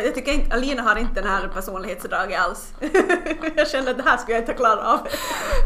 Jag 0.03 0.15
tycker 0.15 0.31
inte, 0.31 0.55
Alina 0.55 0.81
har 0.81 0.95
inte 0.95 1.21
den 1.21 1.29
här 1.29 1.47
personlighetsdraget 1.47 2.39
alls. 2.39 2.73
jag 3.55 3.67
känner 3.67 3.91
att 3.91 3.97
det 3.97 4.03
här 4.03 4.17
skulle 4.17 4.35
jag 4.35 4.41
inte 4.41 4.53
klara 4.53 4.93
av. 4.93 4.99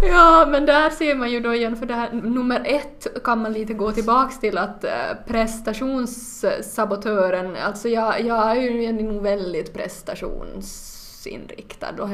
ja, 0.02 0.48
men 0.52 0.66
där 0.66 0.90
ser 0.90 1.16
man 1.16 1.32
ju 1.32 1.40
då 1.40 1.54
igen, 1.54 1.76
för 1.76 1.86
det 1.86 1.94
här 1.94 2.12
nummer 2.12 2.62
ett 2.66 3.24
kan 3.24 3.42
man 3.42 3.54
lite 3.54 3.74
gå 3.74 3.92
tillbaks 3.92 4.40
till 4.40 4.58
att 4.58 4.84
äh, 4.84 4.92
prestationssabotören, 5.28 7.56
alltså 7.56 7.90
jag, 7.90 8.22
jag 8.22 8.52
är 8.52 8.56
ju 8.56 8.92
nog 8.92 9.24
väldigt 9.24 9.74
prestations 9.74 10.89
inriktad 11.28 12.02
och 12.02 12.10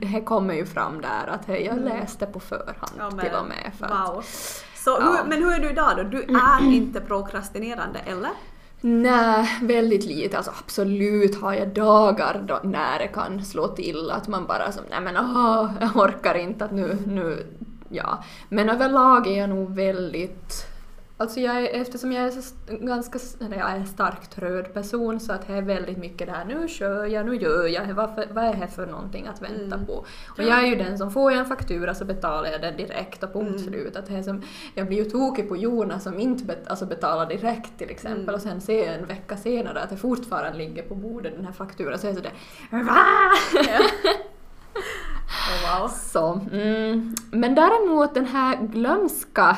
det 0.00 0.20
kommer 0.20 0.54
ju 0.54 0.66
fram 0.66 1.00
där 1.00 1.26
att 1.26 1.44
he, 1.44 1.58
jag 1.58 1.78
mm. 1.78 1.84
läste 1.84 2.26
på 2.26 2.40
förhand 2.40 2.92
ja, 2.98 3.10
men, 3.10 3.20
till 3.20 3.34
och 3.34 3.46
med. 3.46 3.72
För 3.78 3.88
wow. 3.88 4.18
Att, 4.18 4.24
Så 4.74 4.90
ja. 4.90 5.00
hur, 5.00 5.28
men 5.28 5.42
hur 5.42 5.52
är 5.52 5.58
du 5.60 5.70
idag 5.70 5.96
då? 5.96 6.02
Du 6.02 6.22
är 6.22 6.72
inte 6.72 7.00
prokrastinerande, 7.00 7.98
eller? 7.98 8.30
Nej, 8.80 9.58
väldigt 9.62 10.04
lite. 10.04 10.36
Alltså 10.36 10.52
absolut 10.58 11.40
har 11.40 11.54
jag 11.54 11.68
dagar 11.68 12.44
då 12.46 12.60
när 12.64 12.98
det 12.98 13.08
kan 13.08 13.44
slå 13.44 13.68
till 13.68 14.10
att 14.10 14.28
man 14.28 14.46
bara 14.46 14.72
som 14.72 14.82
nej 14.90 15.00
men 15.00 15.16
åh, 15.16 15.70
jag 15.80 15.96
orkar 15.96 16.34
inte 16.34 16.64
att 16.64 16.70
nu, 16.70 16.98
nu, 17.06 17.46
ja. 17.88 18.24
Men 18.48 18.68
överlag 18.68 19.26
är 19.26 19.38
jag 19.38 19.48
nog 19.48 19.74
väldigt 19.74 20.69
Alltså 21.20 21.40
jag 21.40 21.56
är, 21.56 21.80
eftersom 21.80 22.12
jag 22.12 22.24
är 22.24 22.30
så 22.30 22.54
ganska 22.68 23.18
jag 23.40 23.70
är 23.70 23.84
starkt 23.84 24.38
röd 24.38 24.74
person 24.74 25.20
så 25.20 25.32
att 25.32 25.46
det 25.46 25.52
är 25.52 25.62
väldigt 25.62 25.98
mycket 25.98 26.26
det 26.26 26.32
här 26.32 26.44
nu 26.44 26.68
kör 26.68 27.04
jag, 27.04 27.26
nu 27.26 27.36
gör 27.36 27.66
jag, 27.66 27.94
vad, 27.94 28.14
för, 28.14 28.26
vad 28.32 28.44
är 28.44 28.54
det 28.54 28.68
för 28.68 28.86
någonting 28.86 29.26
att 29.26 29.42
vänta 29.42 29.74
mm. 29.74 29.86
på? 29.86 29.92
Och 30.28 30.42
jag 30.42 30.64
är 30.64 30.66
ju 30.66 30.74
den 30.74 30.98
som 30.98 31.10
får 31.10 31.32
jag 31.32 31.40
en 31.40 31.46
faktura 31.46 31.94
så 31.94 32.04
betalar 32.04 32.50
jag 32.50 32.60
den 32.60 32.76
direkt 32.76 33.22
och 33.22 33.32
punkt 33.32 33.48
mm. 33.48 33.58
slut. 33.58 33.96
Att 33.96 34.06
det 34.06 34.14
är 34.14 34.22
som, 34.22 34.42
jag 34.74 34.86
blir 34.86 35.04
ju 35.04 35.10
tokig 35.10 35.48
på 35.48 35.56
Jonas 35.56 36.02
som 36.02 36.20
inte 36.20 36.44
bet, 36.44 36.68
alltså 36.68 36.86
betalar 36.86 37.26
direkt 37.26 37.78
till 37.78 37.90
exempel 37.90 38.22
mm. 38.22 38.34
och 38.34 38.40
sen 38.40 38.60
ser 38.60 38.86
jag 38.86 38.94
en 38.94 39.06
vecka 39.06 39.36
senare 39.36 39.80
att 39.80 39.90
det 39.90 39.96
fortfarande 39.96 40.58
ligger 40.58 40.82
på 40.82 40.94
bordet 40.94 41.36
den 41.36 41.44
här 41.44 41.52
fakturan 41.52 41.98
så 41.98 42.06
är 42.06 42.10
jag 42.10 42.16
sådär 42.16 42.32
Va? 42.70 42.96
Ja. 43.54 43.78
Oh, 45.30 45.80
wow. 45.80 45.88
Så, 45.88 46.40
mm. 46.52 47.14
Men 47.30 47.54
däremot 47.54 48.14
den 48.14 48.26
här 48.26 48.56
glömska 48.56 49.56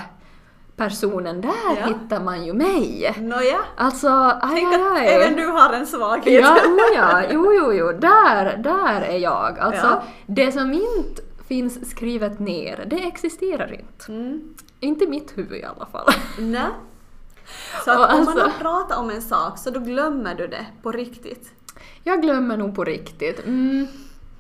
personen, 0.89 1.41
där 1.41 1.77
ja. 1.81 1.87
hittar 1.87 2.21
man 2.21 2.45
ju 2.47 2.53
mig. 2.53 3.15
Nåja. 3.19 3.59
Alltså, 3.77 4.09
aj, 4.43 4.55
Tänk 4.55 4.75
aj, 4.75 4.83
aj. 4.83 5.07
att 5.07 5.23
även 5.23 5.37
du 5.37 5.47
har 5.47 5.73
en 5.73 5.87
svaghet. 5.87 6.43
Ja, 6.43 6.55
oh 6.55 6.97
ja, 6.97 7.23
jo, 7.31 7.53
jo, 7.53 7.73
jo, 7.73 7.93
där, 7.93 8.57
där 8.57 9.01
är 9.01 9.19
jag. 9.19 9.59
Alltså, 9.59 9.87
ja. 9.87 10.03
det 10.27 10.53
som 10.53 10.73
inte 10.73 11.23
finns 11.49 11.91
skrivet 11.91 12.39
ner, 12.39 12.85
det 12.87 13.07
existerar 13.07 13.73
inte. 13.73 14.13
Mm. 14.13 14.55
Inte 14.81 15.05
i 15.05 15.09
mitt 15.09 15.39
huvud 15.39 15.61
i 15.61 15.65
alla 15.65 15.87
fall. 15.87 16.09
Nej. 16.39 16.71
Så 17.85 17.91
att 17.91 17.99
om 17.99 18.05
alltså, 18.05 18.35
man 18.35 18.51
har 18.51 18.59
pratat 18.59 18.99
om 18.99 19.11
en 19.11 19.23
sak 19.23 19.59
så 19.59 19.71
då 19.71 19.81
glömmer 19.81 20.35
du 20.35 20.47
det 20.47 20.67
på 20.83 20.93
riktigt? 20.93 21.51
Jag 22.03 22.23
glömmer 22.23 22.57
nog 22.57 22.75
på 22.75 22.85
riktigt. 22.85 23.47
Mm. 23.47 23.87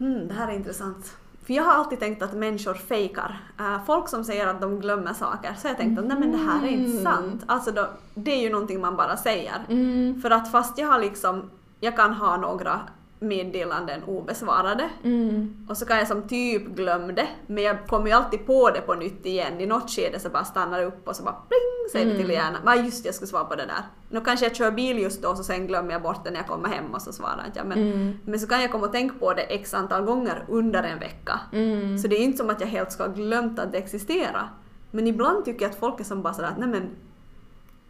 Mm, 0.00 0.28
det 0.28 0.34
här 0.34 0.48
är 0.48 0.52
intressant. 0.52 1.16
För 1.46 1.54
jag 1.54 1.64
har 1.64 1.72
alltid 1.72 2.00
tänkt 2.00 2.22
att 2.22 2.32
människor 2.32 2.74
fejkar. 2.74 3.40
Uh, 3.60 3.84
folk 3.86 4.08
som 4.08 4.24
säger 4.24 4.46
att 4.46 4.60
de 4.60 4.80
glömmer 4.80 5.12
saker, 5.12 5.54
så 5.58 5.68
jag 5.68 5.76
tänkt 5.76 5.98
att 5.98 6.06
nej 6.06 6.16
men 6.20 6.32
det 6.32 6.38
här 6.38 6.62
är 6.64 6.68
inte 6.68 6.90
mm. 6.90 7.04
sant. 7.04 7.42
Alltså 7.46 7.70
då, 7.70 7.86
det 8.14 8.30
är 8.30 8.40
ju 8.40 8.50
någonting 8.50 8.80
man 8.80 8.96
bara 8.96 9.16
säger. 9.16 9.54
Mm. 9.68 10.22
För 10.22 10.30
att 10.30 10.50
fast 10.50 10.78
jag 10.78 10.88
har 10.88 10.98
liksom, 10.98 11.50
jag 11.80 11.96
kan 11.96 12.12
ha 12.12 12.36
några 12.36 12.80
meddelanden 13.22 14.04
obesvarade. 14.04 14.90
Mm. 15.04 15.66
Och 15.68 15.76
så 15.76 15.86
kan 15.86 15.98
jag 15.98 16.08
som 16.08 16.28
typ 16.28 16.66
glömma 16.66 17.12
det, 17.12 17.28
men 17.46 17.64
jag 17.64 17.86
kommer 17.86 18.06
ju 18.06 18.12
alltid 18.12 18.46
på 18.46 18.70
det 18.70 18.80
på 18.80 18.94
nytt 18.94 19.26
igen. 19.26 19.60
I 19.60 19.66
något 19.66 19.90
skede 19.90 20.20
så 20.20 20.28
bara 20.28 20.44
stannar 20.44 20.78
det 20.78 20.84
upp 20.84 21.08
och 21.08 21.16
så 21.16 21.22
bara 21.22 21.34
pling 21.34 21.90
säger 21.92 22.06
det 22.06 22.16
till 22.16 22.30
mm. 22.30 22.36
hjärnan. 22.36 22.64
Va 22.64 22.76
just 22.76 23.04
jag 23.04 23.14
skulle 23.14 23.28
svara 23.28 23.44
på 23.44 23.54
det 23.54 23.66
där. 23.66 23.82
Nu 24.08 24.20
kanske 24.20 24.46
jag 24.46 24.56
kör 24.56 24.70
bil 24.70 24.98
just 24.98 25.22
då 25.22 25.34
så 25.36 25.44
sen 25.44 25.66
glömmer 25.66 25.92
jag 25.92 26.02
bort 26.02 26.24
det 26.24 26.30
när 26.30 26.36
jag 26.36 26.46
kommer 26.46 26.68
hem 26.68 26.94
och 26.94 27.02
så 27.02 27.12
svarar 27.12 27.44
inte 27.46 27.58
jag. 27.58 27.66
Men, 27.66 27.78
mm. 27.78 28.18
men 28.24 28.40
så 28.40 28.46
kan 28.46 28.62
jag 28.62 28.72
komma 28.72 28.86
och 28.86 28.92
tänka 28.92 29.14
på 29.18 29.32
det 29.32 29.42
x 29.42 29.74
antal 29.74 30.04
gånger 30.04 30.44
under 30.48 30.82
en 30.82 30.98
vecka. 30.98 31.40
Mm. 31.52 31.98
Så 31.98 32.08
det 32.08 32.16
är 32.16 32.24
inte 32.24 32.38
som 32.38 32.50
att 32.50 32.60
jag 32.60 32.68
helt 32.68 32.92
ska 32.92 33.02
ha 33.02 33.12
glömt 33.12 33.58
att 33.58 33.72
det 33.72 33.78
existerar. 33.78 34.48
Men 34.90 35.06
ibland 35.06 35.44
tycker 35.44 35.62
jag 35.62 35.70
att 35.70 35.78
folk 35.78 36.00
är 36.00 36.04
som 36.04 36.22
bara 36.22 36.34
sådär 36.34 36.48
att 36.48 36.58
nej 36.58 36.68
men 36.68 36.90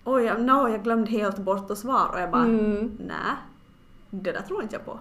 oj, 0.05 0.31
no, 0.39 0.69
jag 0.69 0.83
glömde 0.83 1.11
helt 1.11 1.39
bort 1.39 1.71
att 1.71 1.79
svara 1.79 2.09
och 2.09 2.21
jag 2.21 2.31
bara 2.31 2.45
mm. 2.45 2.97
nej 2.99 3.37
det 4.15 4.33
där 4.33 4.43
tror 4.43 4.63
inte 4.63 4.75
jag 4.75 4.85
på. 4.85 4.99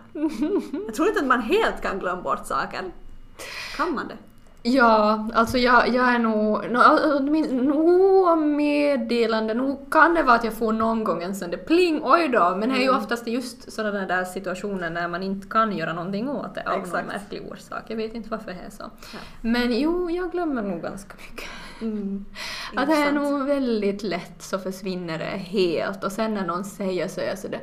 Jag 0.85 0.95
tror 0.95 1.07
inte 1.07 1.19
att 1.19 1.27
man 1.27 1.41
helt 1.41 1.81
kan 1.81 1.99
glömma 1.99 2.21
bort 2.21 2.47
saker. 2.47 2.81
Kan 3.77 3.93
man 3.93 4.07
det? 4.07 4.17
Ja, 4.63 5.29
alltså 5.33 5.57
jag, 5.57 5.87
jag 5.87 6.09
är 6.15 6.19
nog, 6.19 6.71
nog 7.65 8.37
meddelande, 8.37 9.53
nog 9.53 9.91
kan 9.91 10.13
det 10.13 10.23
vara 10.23 10.35
att 10.35 10.43
jag 10.43 10.53
får 10.53 10.73
någon 10.73 11.03
gång 11.03 11.23
en 11.23 11.35
sån 11.35 11.51
där 11.51 11.57
pling, 11.57 12.01
oj 12.03 12.27
då, 12.27 12.55
men 12.55 12.69
det 12.69 12.75
är 12.75 12.79
ju 12.79 12.87
mm. 12.87 12.97
oftast 12.97 13.27
just 13.27 13.71
sådana 13.71 14.05
där 14.05 14.25
situationer 14.25 14.89
när 14.89 15.07
man 15.07 15.23
inte 15.23 15.47
kan 15.47 15.77
göra 15.77 15.93
någonting 15.93 16.29
åt 16.29 16.55
det 16.55 16.63
av 16.69 16.79
Exakt. 16.79 16.93
någon 16.93 17.05
märklig 17.05 17.51
orsak. 17.51 17.83
Jag 17.87 17.97
vet 17.97 18.13
inte 18.13 18.29
varför 18.29 18.51
det 18.51 18.57
är 18.65 18.69
så. 18.69 18.83
Ja. 19.13 19.19
Men 19.41 19.79
jo, 19.79 20.09
jag 20.09 20.31
glömmer 20.31 20.61
nog 20.61 20.81
ganska 20.81 21.13
mycket. 21.29 21.49
Mm. 21.81 22.25
att 22.75 22.87
det 22.87 22.95
är 22.95 23.11
nog 23.11 23.45
väldigt 23.45 24.03
lätt 24.03 24.41
så 24.41 24.59
försvinner 24.59 25.19
det 25.19 25.25
helt 25.25 26.03
och 26.03 26.11
sen 26.11 26.33
när 26.33 26.47
någon 26.47 26.63
säger 26.63 27.07
så 27.07 27.21
är 27.21 27.27
jag 27.27 27.39
sådär 27.39 27.61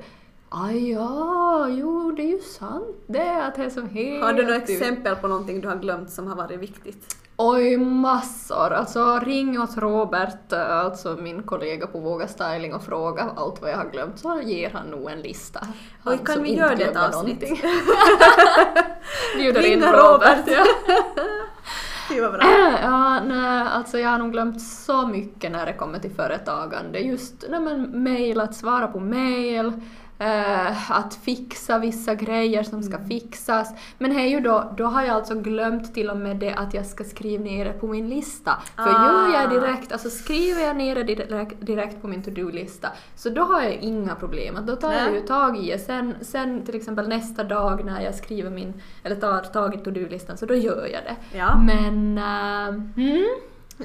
Ja, 0.51 1.68
jo 1.68 2.12
det 2.12 2.22
är 2.22 2.26
ju 2.26 2.40
sant 2.40 2.96
det 3.07 3.44
att 3.44 3.55
det 3.55 3.64
är 3.64 3.70
som 3.70 3.88
helt... 3.88 4.24
Har 4.24 4.32
du 4.32 4.42
några 4.42 4.57
exempel 4.57 5.16
på 5.16 5.28
någonting 5.28 5.61
du 5.61 5.68
har 5.68 5.76
glömt 5.76 6.11
som 6.11 6.26
har 6.26 6.36
varit 6.36 6.61
viktigt? 6.61 7.16
Oj, 7.36 7.76
massor. 7.76 8.72
Alltså 8.72 9.18
ring 9.18 9.61
åt 9.61 9.76
Robert, 9.76 10.53
alltså 10.53 11.16
min 11.20 11.42
kollega 11.42 11.86
på 11.86 12.01
Våga 12.01 12.28
Styling 12.28 12.74
och 12.74 12.82
fråga 12.82 13.30
allt 13.36 13.62
vad 13.62 13.70
jag 13.70 13.76
har 13.76 13.90
glömt 13.90 14.18
så 14.18 14.40
ger 14.40 14.70
han 14.70 14.86
nog 14.86 15.11
en 15.11 15.20
lista. 15.20 15.61
Han 16.05 16.12
Oj, 16.12 16.20
kan 16.24 16.42
vi 16.42 16.55
göra 16.55 16.74
det 16.74 16.84
ett 16.84 16.96
avsnitt? 16.96 17.40
någonting. 17.40 17.61
Bjuder 19.36 19.66
in 19.66 19.82
Robert. 19.82 20.49
Robert. 20.49 20.66
vad 22.20 22.32
bra. 22.32 22.40
ja, 22.82 23.20
nej, 23.20 23.66
alltså 23.72 23.99
jag 23.99 24.09
har 24.09 24.18
nog 24.18 24.32
glömt 24.32 24.62
så 24.62 25.07
mycket 25.07 25.53
när 25.53 25.66
det 25.66 25.72
kommer 25.72 25.99
till 25.99 26.11
företagande. 26.11 26.99
Just 26.99 27.44
nej, 27.49 27.61
men, 27.61 28.03
mail, 28.03 28.40
att 28.40 28.55
svara 28.55 28.86
på 28.86 29.01
mail, 29.01 29.72
eh, 30.18 30.90
att 30.90 31.14
fixa 31.14 31.78
vissa 31.78 32.14
grejer 32.14 32.62
som 32.62 32.82
ska 32.82 32.98
fixas. 32.98 33.74
Men 33.98 34.10
hej 34.10 34.30
ju 34.30 34.40
då, 34.40 34.74
då 34.76 34.84
har 34.84 35.02
jag 35.02 35.10
alltså 35.16 35.34
glömt 35.34 35.94
till 35.94 36.10
och 36.10 36.16
med 36.16 36.36
det 36.36 36.54
att 36.54 36.74
jag 36.74 36.86
ska 36.86 37.04
skriva 37.04 37.44
ner 37.44 37.64
det 37.64 37.72
på 37.72 37.86
min 37.86 38.08
lista. 38.08 38.52
För 38.76 38.82
Ah. 38.82 39.06
gör 39.06 39.40
jag 39.40 39.50
direkt, 39.50 39.92
alltså 39.92 40.10
skriver 40.10 40.62
jag 40.62 40.76
ner 40.76 40.94
det 40.94 41.02
direkt, 41.02 41.66
direkt 41.66 42.02
på 42.02 42.08
min 42.08 42.22
to-do-lista, 42.22 42.88
så 43.16 43.28
då 43.28 43.42
har 43.42 43.62
jag 43.62 43.74
inga 43.74 44.14
problem. 44.14 44.56
Att 44.56 44.66
Då 44.66 44.76
tar 44.76 44.92
jag 44.92 45.04
Nej. 45.04 45.14
ju 45.14 45.26
tag 45.26 45.56
i 45.58 45.70
det. 45.72 45.78
Sen, 45.78 46.14
sen 46.20 46.62
till 46.66 46.74
exempel 46.76 47.08
nästa 47.08 47.44
dag 47.44 47.84
när 47.84 48.00
jag 48.00 48.14
skriver 48.14 48.50
min, 48.50 48.82
eller 49.02 49.16
tar 49.16 49.40
tag 49.40 49.74
i 49.74 49.78
to-do-listan, 49.78 50.36
så 50.36 50.46
då 50.46 50.54
gör 50.54 50.86
jag 50.92 51.02
det. 51.04 51.38
Ja. 51.38 51.56
Men 51.56 52.18
äh, 52.18 52.68
mm, 53.06 53.26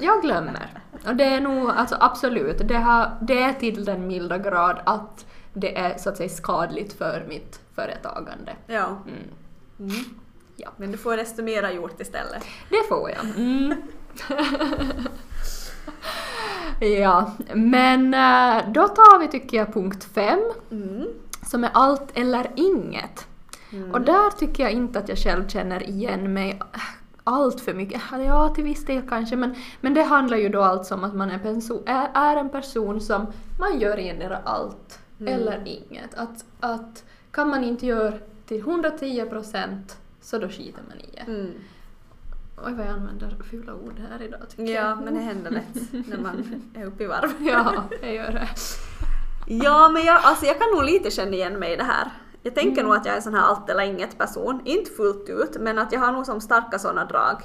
jag 0.00 0.22
glömmer. 0.22 0.68
Och 1.06 1.16
det 1.16 1.24
är 1.24 1.40
nog, 1.40 1.70
alltså 1.70 1.96
absolut, 2.00 2.68
det, 2.68 2.74
har, 2.78 3.10
det 3.20 3.42
är 3.42 3.52
till 3.52 3.84
den 3.84 4.06
milda 4.06 4.38
grad 4.38 4.76
att 4.84 5.26
det 5.54 5.78
är 5.78 5.98
så 5.98 6.08
att 6.08 6.16
säga 6.16 6.28
skadligt 6.28 6.92
för 6.92 7.24
mitt 7.28 7.60
företagande. 7.74 8.56
Ja. 8.66 8.86
Mm. 8.86 9.20
Mm. 9.78 10.04
Ja. 10.56 10.68
Men 10.76 10.92
du 10.92 10.98
får 10.98 11.16
desto 11.16 11.42
mera 11.42 11.72
gjort 11.72 12.00
istället. 12.00 12.44
Det 12.68 12.88
får 12.88 13.10
jag. 13.10 13.24
Mm. 13.24 13.74
ja, 17.02 17.32
men 17.54 18.14
äh, 18.14 18.72
då 18.72 18.88
tar 18.88 19.18
vi 19.18 19.28
tycker 19.28 19.56
jag 19.56 19.74
punkt 19.74 20.08
fem 20.14 20.40
Mm. 20.70 21.06
som 21.46 21.64
är 21.64 21.70
allt 21.72 22.10
eller 22.14 22.50
inget. 22.54 23.26
Mm. 23.72 23.90
Och 23.92 24.00
där 24.00 24.30
tycker 24.30 24.62
jag 24.62 24.72
inte 24.72 24.98
att 24.98 25.08
jag 25.08 25.18
själv 25.18 25.48
känner 25.48 25.82
igen 25.82 26.32
mig 26.32 26.60
allt 27.24 27.60
för 27.60 27.74
mycket. 27.74 28.00
Ja, 28.12 28.48
till 28.48 28.64
viss 28.64 28.86
del 28.86 29.08
kanske, 29.08 29.36
men, 29.36 29.54
men 29.80 29.94
det 29.94 30.02
handlar 30.02 30.36
ju 30.36 30.48
då 30.48 30.62
alltså 30.62 30.94
om 30.94 31.04
att 31.04 31.14
man 31.14 31.30
är, 31.30 32.10
är 32.14 32.36
en 32.36 32.48
person 32.48 33.00
som 33.00 33.26
man 33.58 33.80
gör 33.80 33.96
endera 33.96 34.38
allt 34.44 34.98
Mm. 35.20 35.32
eller 35.34 35.62
inget. 35.66 36.14
Att, 36.14 36.44
att 36.60 37.04
kan 37.30 37.48
man 37.48 37.64
inte 37.64 37.86
göra 37.86 38.12
till 38.46 38.58
110 38.60 39.24
procent 39.30 39.98
så 40.20 40.38
då 40.38 40.48
skiter 40.48 40.82
man 40.88 40.98
i 41.00 41.06
det. 41.14 41.20
Mm. 41.32 41.50
Oj 42.66 42.72
vad 42.72 42.86
jag 42.86 42.92
använder 42.92 43.36
fula 43.50 43.74
ord 43.74 44.00
här 44.10 44.22
idag 44.22 44.40
tycker 44.48 44.62
Ja, 44.74 44.88
jag. 44.88 44.98
men 45.04 45.14
det 45.14 45.20
händer 45.20 45.50
lätt 45.50 45.92
när 46.08 46.18
man 46.18 46.62
är 46.74 46.84
uppe 46.86 47.04
i 47.04 47.06
varv. 47.06 47.30
Ja, 47.40 47.84
jag 48.02 48.14
gör 48.14 48.32
det. 48.32 48.48
Ja, 49.46 49.88
men 49.88 50.04
jag, 50.04 50.20
alltså 50.22 50.46
jag 50.46 50.58
kan 50.58 50.68
nog 50.74 50.84
lite 50.84 51.10
känna 51.10 51.32
igen 51.32 51.58
mig 51.58 51.72
i 51.72 51.76
det 51.76 51.84
här. 51.84 52.10
Jag 52.42 52.54
tänker 52.54 52.80
Mm. 52.80 52.84
nog 52.88 52.96
att 52.96 53.06
jag 53.06 53.12
är 53.12 53.16
en 53.16 53.22
sån 53.22 53.34
här 53.34 53.42
allt 53.42 53.70
eller 53.70 53.82
inget 53.82 54.18
person. 54.18 54.60
Inte 54.64 54.90
fullt 54.90 55.28
ut, 55.28 55.56
men 55.60 55.78
att 55.78 55.92
jag 55.92 56.00
har 56.00 56.12
nog 56.12 56.26
som 56.26 56.40
starka 56.40 56.78
såna 56.78 57.04
drag. 57.04 57.42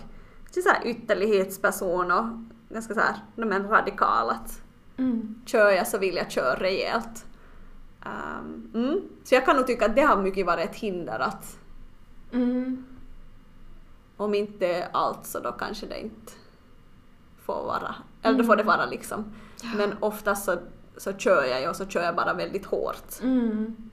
Till 0.51 0.63
så 0.63 0.70
här 0.70 0.88
ytterlighetsperson 0.88 2.11
och 2.11 2.26
ganska 2.70 2.93
så 2.93 2.99
här, 2.99 3.15
men 3.36 3.67
radikal 3.67 4.30
att 4.30 4.61
Mm. 4.97 5.36
kör 5.45 5.70
jag 5.70 5.88
så 5.88 5.97
vill 5.97 6.15
jag 6.15 6.32
köra 6.32 6.55
rejält. 6.55 7.26
Um, 8.06 8.72
mm. 8.74 9.02
Så 9.24 9.36
jag 9.36 9.45
kan 9.45 9.56
nog 9.56 9.68
tycka 9.68 9.86
att 9.86 9.95
det 9.95 10.02
har 10.02 10.22
mycket 10.22 10.45
varit 10.45 10.70
ett 10.70 10.76
hinder 10.76 11.20
att 11.20 11.58
Mm. 12.32 12.86
om 14.18 14.34
inte 14.34 14.88
allt 14.91 15.26
så 15.26 15.39
då 15.39 15.52
kanske 15.52 15.86
det 15.86 16.00
inte 16.00 16.32
får 17.45 17.54
vara. 17.66 17.95
Eller 18.22 18.38
då 18.38 18.43
får 18.43 18.56
det 18.56 18.64
vara 18.64 18.86
liksom. 18.86 19.26
Men 19.78 19.95
oftast 20.00 20.45
så, 20.45 20.58
så 20.97 21.14
kör 21.14 21.43
jag 21.45 21.62
ju 21.62 21.70
och 21.70 21.76
så 21.76 21.86
kör 21.86 22.04
jag 22.04 22.16
bara 22.16 22.34
väldigt 22.34 22.66
hårt. 22.66 23.22
Mm. 23.22 23.88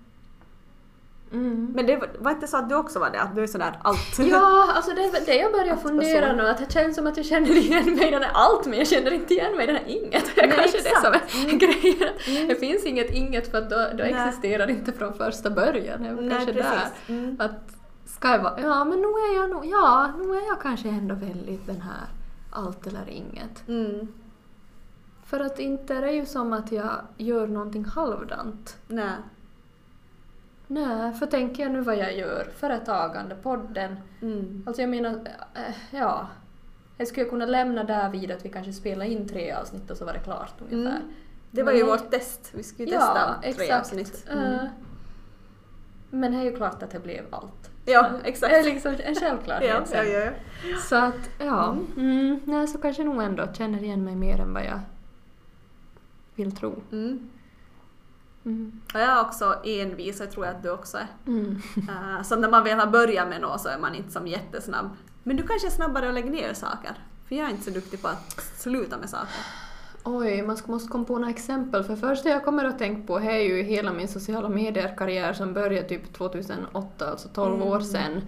Mm. 1.37 1.73
Men 1.75 1.87
det 1.87 2.03
var, 2.19 2.31
inte 2.31 2.47
så 2.47 2.57
att 2.57 2.69
du 2.69 2.75
också 2.75 2.99
var 2.99 3.11
det? 3.11 3.21
Att 3.21 3.35
du 3.35 3.43
är 3.43 3.47
sådär 3.47 3.79
allt? 3.83 4.19
Ja, 4.19 4.73
alltså 4.77 4.95
det 4.95 5.05
är 5.05 5.27
det 5.27 5.35
jag 5.35 5.53
börjar 5.53 5.73
Allt 5.73 5.83
fundera 5.83 6.33
nu, 6.33 6.49
att 6.49 6.59
det 6.59 6.73
känns 6.73 6.97
som 6.97 7.07
att 7.07 7.17
jag 7.17 7.27
känner 7.27 7.57
igen 7.57 7.95
mig 7.95 8.09
i 8.09 8.11
den 8.11 8.23
här 8.23 8.33
allt 8.35 8.67
men 8.67 8.79
jag 8.79 8.89
känner 8.89 9.13
inte 9.13 9.35
igen 9.35 9.57
mig 9.57 9.65
i 9.65 9.67
den 9.67 9.77
här 9.77 9.85
inget. 9.87 10.39
Är 10.39 10.47
Nej, 10.47 10.57
kanske 10.57 10.79
det 10.79 11.01
som 11.03 11.13
exakt. 11.13 11.53
är 11.53 11.59
grejen. 11.59 12.49
Det 12.49 12.55
finns 12.55 12.85
inget 12.85 13.11
inget 13.11 13.51
för 13.51 13.59
att 13.59 13.71
då, 13.71 13.77
då 13.99 14.05
existerar 14.05 14.71
inte 14.71 14.93
från 14.93 15.15
första 15.15 15.51
början. 15.51 16.05
Är 16.05 16.13
Nej, 16.13 16.31
kanske 16.31 16.53
precis. 16.53 16.71
där. 17.07 17.15
Mm. 17.15 17.37
Att 17.39 17.77
ska 18.07 18.29
jag 18.29 18.43
vara, 18.43 18.61
ja 18.61 18.85
men 18.85 19.01
nu 19.01 19.07
är 19.07 19.37
jag 19.41 19.51
nog, 19.51 19.67
ja, 19.67 20.13
nu 20.19 20.25
är 20.25 20.49
jag 20.49 20.61
kanske 20.63 20.89
ändå 20.89 21.15
väldigt 21.15 21.67
den 21.67 21.81
här 21.81 22.07
allt 22.51 22.87
eller 22.87 23.09
inget. 23.09 23.69
Mm. 23.69 24.09
För 25.25 25.41
att 25.41 25.59
inte 25.59 25.95
är 25.95 26.03
det 26.03 26.13
ju 26.13 26.27
som 26.27 26.53
att 26.53 26.73
jag 26.73 26.91
gör 27.17 27.47
någonting 27.47 27.85
halvdant. 27.85 28.77
Nej. 28.89 29.17
Nej, 30.69 31.13
för 31.15 31.27
tänker 31.27 31.63
jag 31.63 31.73
nu 31.73 31.81
vad 31.81 31.97
jag 31.97 32.17
gör, 32.17 32.49
företagande, 32.57 33.35
podden, 33.35 33.97
Mm. 34.23 34.63
Alltså 34.67 34.83
jag 34.83 34.89
menar, 34.91 35.11
äh, 35.55 35.75
ja. 35.91 36.27
Jag 36.99 37.09
skulle 37.09 37.27
kunna 37.27 37.47
lämna 37.47 37.85
där 37.85 38.11
vid 38.11 38.31
att 38.31 38.45
vi 38.45 38.49
kanske 38.49 38.73
spelar 38.73 39.05
in 39.07 39.29
tre 39.29 39.53
avsnitt 39.53 39.91
och 39.91 39.97
så 39.97 40.05
var 40.05 40.13
det 40.13 40.19
klart 40.19 40.55
ungefär. 40.71 40.97
Mm. 40.97 41.13
Det 41.51 41.63
var 41.63 41.73
Men 41.73 41.79
ju 41.81 41.85
det- 41.87 41.91
vårt 41.91 42.11
test. 42.11 42.51
Vi 42.55 42.63
skulle 42.63 42.91
Ja, 42.91 43.01
testa 43.01 43.35
tre 43.43 43.51
exakt. 43.51 43.81
avsnitt. 43.81 44.27
Eh, 44.31 44.37
Mm. 44.39 44.67
Men 46.11 46.33
det 46.33 46.39
är 46.39 46.43
ju 46.45 46.57
klart 46.57 46.83
att 46.83 46.91
det 46.91 47.01
blev 47.01 47.25
allt. 47.31 47.71
Ja, 47.85 48.03
Det 48.03 48.09
är 48.09 48.31
exakt. 48.31 48.65
liksom 48.65 48.95
en 49.05 49.15
självklarhet 49.15 49.69
Ja, 49.71 49.81
ja, 50.05 50.05
sen. 50.05 50.13
ja. 50.13 50.31
Så 50.79 50.97
att, 50.97 51.31
ja. 51.39 51.77
Mm, 51.97 52.41
nej, 52.45 52.67
så 52.69 52.79
kanske 52.79 53.05
nog 53.05 53.23
ändå 53.23 53.47
känner 53.53 53.83
igen 53.85 54.05
mig 54.05 54.17
mer 54.17 54.41
än 54.41 54.55
vad 54.55 54.65
jag 54.65 54.81
vill 56.35 56.57
tro. 56.57 56.75
Mm. 56.93 57.31
Mm. 58.47 58.81
Och 58.95 59.01
jag 59.01 59.09
är 59.09 59.21
också 59.21 59.55
envis 59.65 60.21
och 60.21 60.27
jag 60.27 60.33
tror 60.33 60.47
att 60.47 60.63
du 60.63 60.71
också 60.71 60.99
är. 60.99 61.07
Mm. 61.27 61.63
Uh, 61.77 62.23
så 62.23 62.37
när 62.37 62.49
man 62.49 62.65
väl 62.65 62.79
har 62.79 62.87
börjat 62.87 63.29
med 63.29 63.41
något 63.41 63.61
så 63.61 63.69
är 63.69 63.79
man 63.79 63.95
inte 63.95 64.13
som 64.13 64.27
jättesnabb. 64.27 64.91
Men 65.23 65.37
du 65.37 65.43
kanske 65.47 65.69
är 65.69 65.71
snabbare 65.71 66.09
att 66.09 66.15
lägga 66.15 66.31
ner 66.31 66.55
saker. 66.55 66.93
För 67.29 67.35
jag 67.37 67.47
är 67.47 67.51
inte 67.51 67.65
så 67.65 67.71
duktig 67.71 68.03
på 68.03 68.09
att 68.09 68.41
sluta 68.57 68.99
med 68.99 69.11
saker. 69.11 69.29
Oj, 70.05 70.43
man 70.43 70.59
måste 70.67 70.89
komma 70.89 71.05
på 71.05 71.19
några 71.19 71.31
exempel. 71.31 71.85
För 71.85 71.97
första 71.97 72.29
jag 72.29 72.45
kommer 72.45 72.65
att 72.65 72.79
tänka 72.79 73.07
på 73.07 73.19
är 73.19 73.39
ju 73.39 73.63
hela 73.63 73.93
min 73.93 74.09
sociala 74.09 74.49
medier-karriär 74.49 75.33
som 75.33 75.53
började 75.53 75.89
typ 75.89 76.13
2008, 76.13 77.11
alltså 77.11 77.29
12 77.29 77.63
år 77.63 77.77
Mm. 77.77 77.83
sedan. 77.87 78.23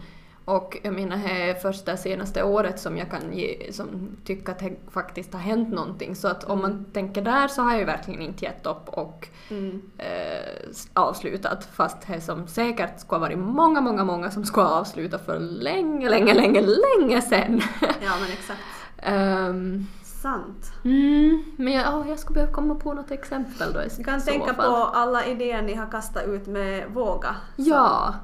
Och 0.49 0.78
jag 0.82 0.94
menar, 0.94 1.16
det 1.16 1.51
är 1.51 1.55
första 1.55 1.96
senaste 1.96 2.42
året 2.42 2.80
som 2.80 2.96
jag 2.99 3.11
kan 3.11 3.32
ge, 3.32 3.72
som 3.72 3.88
tycka 4.24 4.53
att 4.53 4.59
det 4.59 4.76
faktiskt 4.90 5.32
har 5.32 5.40
hänt 5.40 5.68
någonting. 5.68 6.16
Så 6.16 6.28
att 6.28 6.44
om 6.44 6.61
man 6.62 6.70
Mm. 6.70 6.84
tänker 6.92 7.22
där 7.22 7.49
så 7.49 7.62
har 7.62 7.70
jag 7.70 7.78
ju 7.80 7.84
verkligen 7.86 8.20
inte 8.22 8.44
gett 8.44 8.66
upp 8.66 8.88
och 8.88 9.28
Mm. 9.51 9.82
eh, 9.99 10.68
avslutat. 10.94 11.68
Fast 11.72 11.96
det 12.07 12.20
som 12.20 12.46
säkert 12.46 13.01
skulle 13.01 13.16
ha 13.18 13.26
varit 13.26 13.38
många, 13.38 13.80
många, 13.80 14.05
många 14.05 14.30
som 14.30 14.44
skulle 14.44 14.66
ha 14.66 14.74
avslutat 14.80 15.24
för 15.26 15.38
länge, 15.38 16.11
länge, 16.11 16.34
länge, 16.34 16.61
länge 16.61 17.22
sedan. 17.22 17.61
Ja 17.80 18.12
men 18.20 18.30
exakt. 18.32 18.61
Ehm, 19.03 19.86
Sant. 20.03 20.72
Mm, 20.84 21.44
men 21.57 21.72
jag, 21.72 21.86
ja, 21.86 22.05
jag 22.09 22.18
skulle 22.18 22.34
behöva 22.34 22.53
komma 22.53 22.74
på 22.74 22.94
något 22.94 23.11
exempel 23.11 23.72
då 23.72 23.80
Du 23.99 24.05
kan 24.05 24.20
tänka 24.22 24.55
fall. 24.55 24.70
på 24.70 24.76
alla 24.76 25.26
idéer 25.26 25.62
ni 25.62 25.74
har 25.74 25.86
kastat 25.90 26.24
ut 26.26 26.46
med 26.46 26.84
Våga. 26.90 27.36
Ja, 27.57 28.14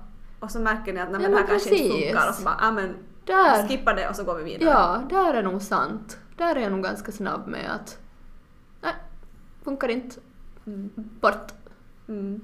Och 0.45 0.51
så 0.51 0.59
märker 0.59 0.93
ni 0.93 1.01
att 1.01 1.11
nej, 1.11 1.23
Ja, 1.23 1.29
men 1.29 1.31
det 1.31 1.37
här 1.37 1.45
men 1.45 1.51
kanske 1.51 1.71
inte 1.75 1.89
precis. 1.89 2.05
funkar 2.13 2.29
och 2.29 2.35
så 2.35 2.43
bara, 2.43 2.57
ja 2.61 2.71
men 2.71 2.95
där, 3.25 3.69
skippa 3.69 3.95
det 3.95 4.09
och 4.09 4.17
så 4.17 4.25
går 4.25 4.35
vi 4.35 4.45
vidare. 4.45 4.69
ja, 4.71 5.03
där 5.11 5.35
är 5.35 5.43
nog 5.43 5.63
sant. 5.63 6.19
Där 6.37 6.57
är 6.57 6.61
jag 6.61 6.73
nog 6.73 6.83
ganska 6.83 7.13
snabb 7.13 7.47
med 7.47 7.71
att 7.75 7.99
nej, 8.83 8.93
funkar 9.65 9.89
inte. 9.89 10.17
Mm. 10.67 10.91
Bort. 10.95 11.53
Mm. 12.09 12.41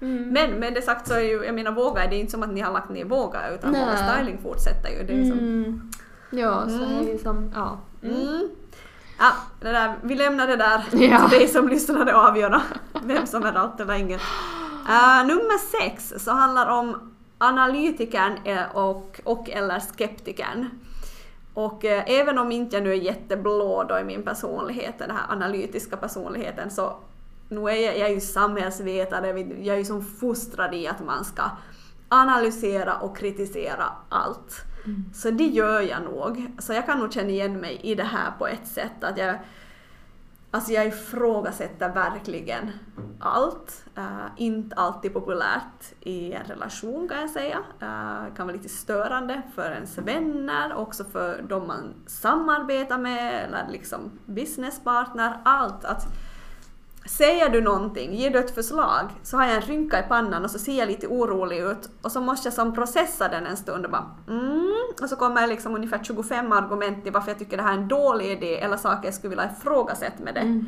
Mm. 0.00 0.28
Men 0.28 0.50
med 0.50 0.74
det 0.74 0.82
sagt 0.82 1.08
så 1.08 1.14
är 1.14 1.20
ju, 1.20 1.44
jag 1.44 1.54
menar 1.54 1.72
Våga, 1.72 2.06
det 2.06 2.16
är 2.16 2.20
inte 2.20 2.32
som 2.32 2.42
att 2.42 2.50
ni 2.52 2.60
har 2.60 2.72
lagt 2.72 2.90
ner 2.90 3.04
Våga 3.04 3.50
utan 3.54 3.72
Nej. 3.72 3.80
Våga 3.84 3.96
Styling 3.96 4.38
fortsätter 4.42 4.88
ju. 4.90 5.06
Det 5.06 5.12
är 5.20 5.24
som, 5.24 5.38
mm. 5.38 5.90
Ja, 6.30 6.68
så 6.68 6.84
Mm. 6.84 6.98
är 7.08 7.12
det 7.12 7.18
som, 7.18 7.52
ja. 7.54 7.78
Mm. 8.02 8.48
Ja, 9.18 9.32
det 9.60 9.68
där, 9.72 9.94
vi 10.02 10.14
lämnar 10.14 10.46
det 10.46 10.56
där 10.56 10.84
Ja. 10.92 11.28
till 11.28 11.38
dig 11.38 11.48
som 11.48 11.68
lyssnar 11.68 12.06
att 12.06 12.28
avgöra 12.28 12.62
vem 13.02 13.26
som 13.26 13.42
är 13.44 13.52
allt 13.52 13.80
eller 13.80 13.94
inget. 13.94 14.20
Uh, 14.88 15.26
nummer 15.26 15.80
sex 15.80 16.12
så 16.24 16.30
handlar 16.30 16.66
om 16.66 17.11
analytikern 17.42 18.38
eh, 18.44 18.76
och, 18.76 19.20
och 19.24 19.50
eller 19.50 19.80
skeptikern. 19.80 20.70
Och 21.54 21.84
eh, 21.84 22.04
även 22.06 22.38
om 22.38 22.52
inte 22.52 22.76
jag 22.76 22.82
nu 22.82 22.90
är 22.90 22.94
jätteblå 22.94 23.84
då 23.88 23.98
i 23.98 24.04
min 24.04 24.22
personlighet, 24.22 24.98
den 24.98 25.10
här 25.10 25.32
analytiska 25.32 25.96
personligheten, 25.96 26.70
så 26.70 26.96
nu 27.48 27.60
är 27.60 27.74
jag, 27.74 27.98
jag 27.98 28.10
är 28.10 28.14
ju 28.14 28.20
samhällsvetare, 28.20 29.40
jag 29.40 29.74
är 29.74 29.78
ju 29.78 29.84
som 29.84 30.04
fostrad 30.04 30.74
i 30.74 30.88
att 30.88 31.04
man 31.04 31.24
ska 31.24 31.42
analysera 32.08 32.96
och 32.96 33.16
kritisera 33.16 33.84
allt. 34.08 34.64
Så 35.14 35.30
det 35.30 35.46
gör 35.46 35.80
jag 35.80 36.02
nog. 36.02 36.46
Så 36.58 36.72
jag 36.72 36.86
kan 36.86 36.98
nog 36.98 37.12
känna 37.12 37.28
igen 37.28 37.60
mig 37.60 37.80
i 37.82 37.94
det 37.94 38.04
här 38.04 38.30
på 38.38 38.46
ett 38.46 38.66
sätt. 38.66 39.04
Att 39.04 39.18
jag, 39.18 39.38
Alltså 40.54 40.72
jag 40.72 40.86
ifrågasätter 40.86 41.88
verkligen 41.88 42.70
allt. 43.20 43.84
Uh, 43.98 44.26
inte 44.36 44.76
alltid 44.76 45.12
populärt 45.12 45.94
i 46.00 46.32
en 46.32 46.44
relation 46.44 47.08
kan 47.08 47.20
jag 47.20 47.30
säga. 47.30 47.58
Uh, 47.58 48.34
kan 48.34 48.46
vara 48.46 48.56
lite 48.56 48.68
störande 48.68 49.42
för 49.54 49.70
ens 49.70 49.98
vänner, 49.98 50.74
också 50.74 51.04
för 51.04 51.42
de 51.48 51.66
man 51.66 51.94
samarbetar 52.06 52.98
med 52.98 53.44
eller 53.44 53.68
liksom 53.70 54.10
businesspartner. 54.26 55.40
Allt. 55.44 55.84
Att 55.84 56.06
Säger 57.06 57.48
du 57.48 57.60
någonting, 57.60 58.14
ger 58.14 58.30
du 58.30 58.38
ett 58.38 58.54
förslag, 58.54 59.10
så 59.22 59.36
har 59.36 59.46
jag 59.46 59.54
en 59.54 59.60
rynka 59.60 59.98
i 59.98 60.02
pannan 60.08 60.44
och 60.44 60.50
så 60.50 60.58
ser 60.58 60.78
jag 60.78 60.88
lite 60.88 61.06
orolig 61.06 61.58
ut 61.58 61.90
och 62.02 62.12
så 62.12 62.20
måste 62.20 62.46
jag 62.46 62.54
som 62.54 62.74
processa 62.74 63.28
den 63.28 63.46
en 63.46 63.56
stund 63.56 63.84
och 63.84 63.90
bara 63.90 64.10
mm, 64.28 64.72
och 65.02 65.08
så 65.08 65.16
kommer 65.16 65.46
liksom 65.46 65.74
ungefär 65.74 66.04
25 66.04 66.52
argument 66.52 67.02
till 67.02 67.12
varför 67.12 67.30
jag 67.30 67.38
tycker 67.38 67.56
det 67.56 67.62
här 67.62 67.72
är 67.72 67.78
en 67.78 67.88
dålig 67.88 68.30
idé 68.30 68.60
eller 68.60 68.76
saker 68.76 69.04
jag 69.04 69.14
skulle 69.14 69.28
vilja 69.28 69.50
ifrågasätta 69.58 70.24
med 70.24 70.34
det. 70.34 70.40
Mm. 70.40 70.66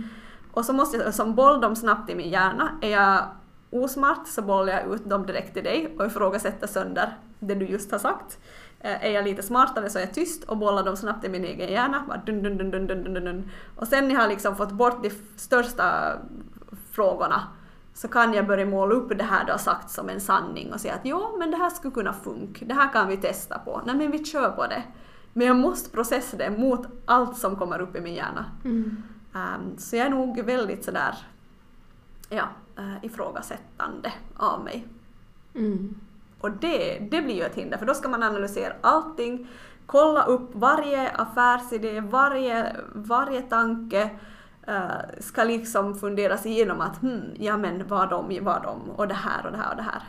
Och 0.53 0.65
så 0.65 0.73
måste 0.73 0.97
jag 0.97 1.15
som 1.15 1.35
boll 1.35 1.61
dem 1.61 1.77
snabbt 1.77 2.11
i 2.11 2.15
min 2.15 2.31
hjärna. 2.31 2.79
Är 2.83 2.91
jag 2.91 3.25
osmart 3.71 4.27
så 4.27 4.43
bollar 4.43 4.73
jag 4.73 4.95
ut 4.95 5.11
dem 5.11 5.27
direkt 5.27 5.55
till 5.55 5.65
dig 5.65 5.97
och 5.99 6.07
ifrågasätter 6.07 6.67
sönder 6.67 7.19
det 7.39 7.55
du 7.55 7.67
just 7.67 7.93
har 7.93 7.99
sagt. 7.99 8.39
Eh, 8.85 9.05
är 9.05 9.11
jag 9.11 9.25
lite 9.25 9.43
smartare 9.43 9.91
så 9.91 9.99
är 9.99 10.03
jag 10.03 10.15
tyst 10.15 10.45
och 10.45 10.57
bollar 10.57 10.85
dem 10.85 10.97
snabbt 10.97 11.25
i 11.25 11.29
min 11.29 11.45
egen 11.45 11.73
hjärna. 11.73 12.05
Bara 12.09 12.17
dun, 12.27 12.43
dun, 12.43 12.59
dun, 12.59 12.71
dun, 12.71 12.87
dun, 12.87 13.05
dun, 13.05 13.25
dun. 13.25 13.51
Och 13.77 13.89
sen 13.89 14.09
när 14.09 14.15
jag 14.15 14.21
har 14.21 14.29
liksom 14.29 14.57
fått 14.57 14.73
bort 14.73 15.03
de 15.03 15.11
största 15.37 16.13
frågorna 16.91 17.43
så 17.95 18.09
kan 18.09 18.35
jag 18.35 18.47
börja 18.47 18.67
måla 18.67 18.95
upp 18.95 19.19
det 19.19 19.25
här 19.25 19.45
du 19.45 19.53
har 19.53 19.59
sagt 19.59 19.91
som 19.91 20.09
en 20.09 20.21
sanning 20.21 20.73
och 20.73 20.81
säga 20.81 20.95
att 20.95 21.07
ja, 21.07 21.33
men 21.39 21.51
det 21.51 21.57
här 21.57 21.71
skulle 21.71 21.95
kunna 21.95 22.13
funka, 22.13 22.65
det 22.65 22.75
här 22.75 22.93
kan 22.93 23.09
vi 23.09 23.17
testa 23.17 23.59
på, 23.59 23.81
nej 23.87 23.95
men 23.95 24.11
vi 24.11 24.25
kör 24.25 24.51
på 24.51 24.67
det. 24.67 24.83
Men 25.33 25.47
jag 25.47 25.57
måste 25.57 25.91
processa 25.91 26.37
det 26.37 26.51
mot 26.51 26.87
allt 27.05 27.39
som 27.39 27.57
kommer 27.57 27.81
upp 27.81 27.97
i 27.97 28.01
min 28.01 28.15
hjärna. 28.15 28.45
Mm. 28.65 29.03
Um, 29.35 29.79
så 29.79 29.97
jag 29.97 30.07
är 30.07 30.11
nog 30.11 30.41
väldigt 30.41 30.85
sådär, 30.85 31.15
ja, 32.29 32.49
uh, 32.79 33.05
ifrågasättande 33.05 34.13
av 34.37 34.65
mig. 34.65 34.87
Mm. 35.55 35.95
Och 36.45 36.51
det, 36.51 36.99
det 37.11 37.23
blir 37.23 37.35
ju 37.35 37.43
ett 37.43 37.55
hinder, 37.55 37.79
för 37.79 37.87
då 37.87 37.95
ska 37.95 38.09
man 38.09 38.23
analysera 38.23 38.75
allting, 38.81 39.49
kolla 39.87 40.25
upp 40.25 40.51
varje 40.55 41.11
affärsidé, 41.11 42.01
varje, 42.01 42.77
varje 42.95 43.43
tanke, 43.43 44.11
uh, 44.69 45.21
ska 45.21 45.45
liksom 45.45 45.95
funderas 45.95 46.47
igenom 46.47 46.81
att 46.81 47.03
hmm, 47.03 47.23
ja 47.39 47.57
men 47.57 47.89
vad 47.89 48.11
de, 48.11 48.39
vad 48.43 48.63
de, 48.63 48.91
och 48.91 49.09
det 49.09 49.15
här 49.15 49.47
och 49.47 49.53
det 49.53 49.59
här 49.59 49.71
och 49.71 49.77
det 49.77 49.83
här. 49.83 50.03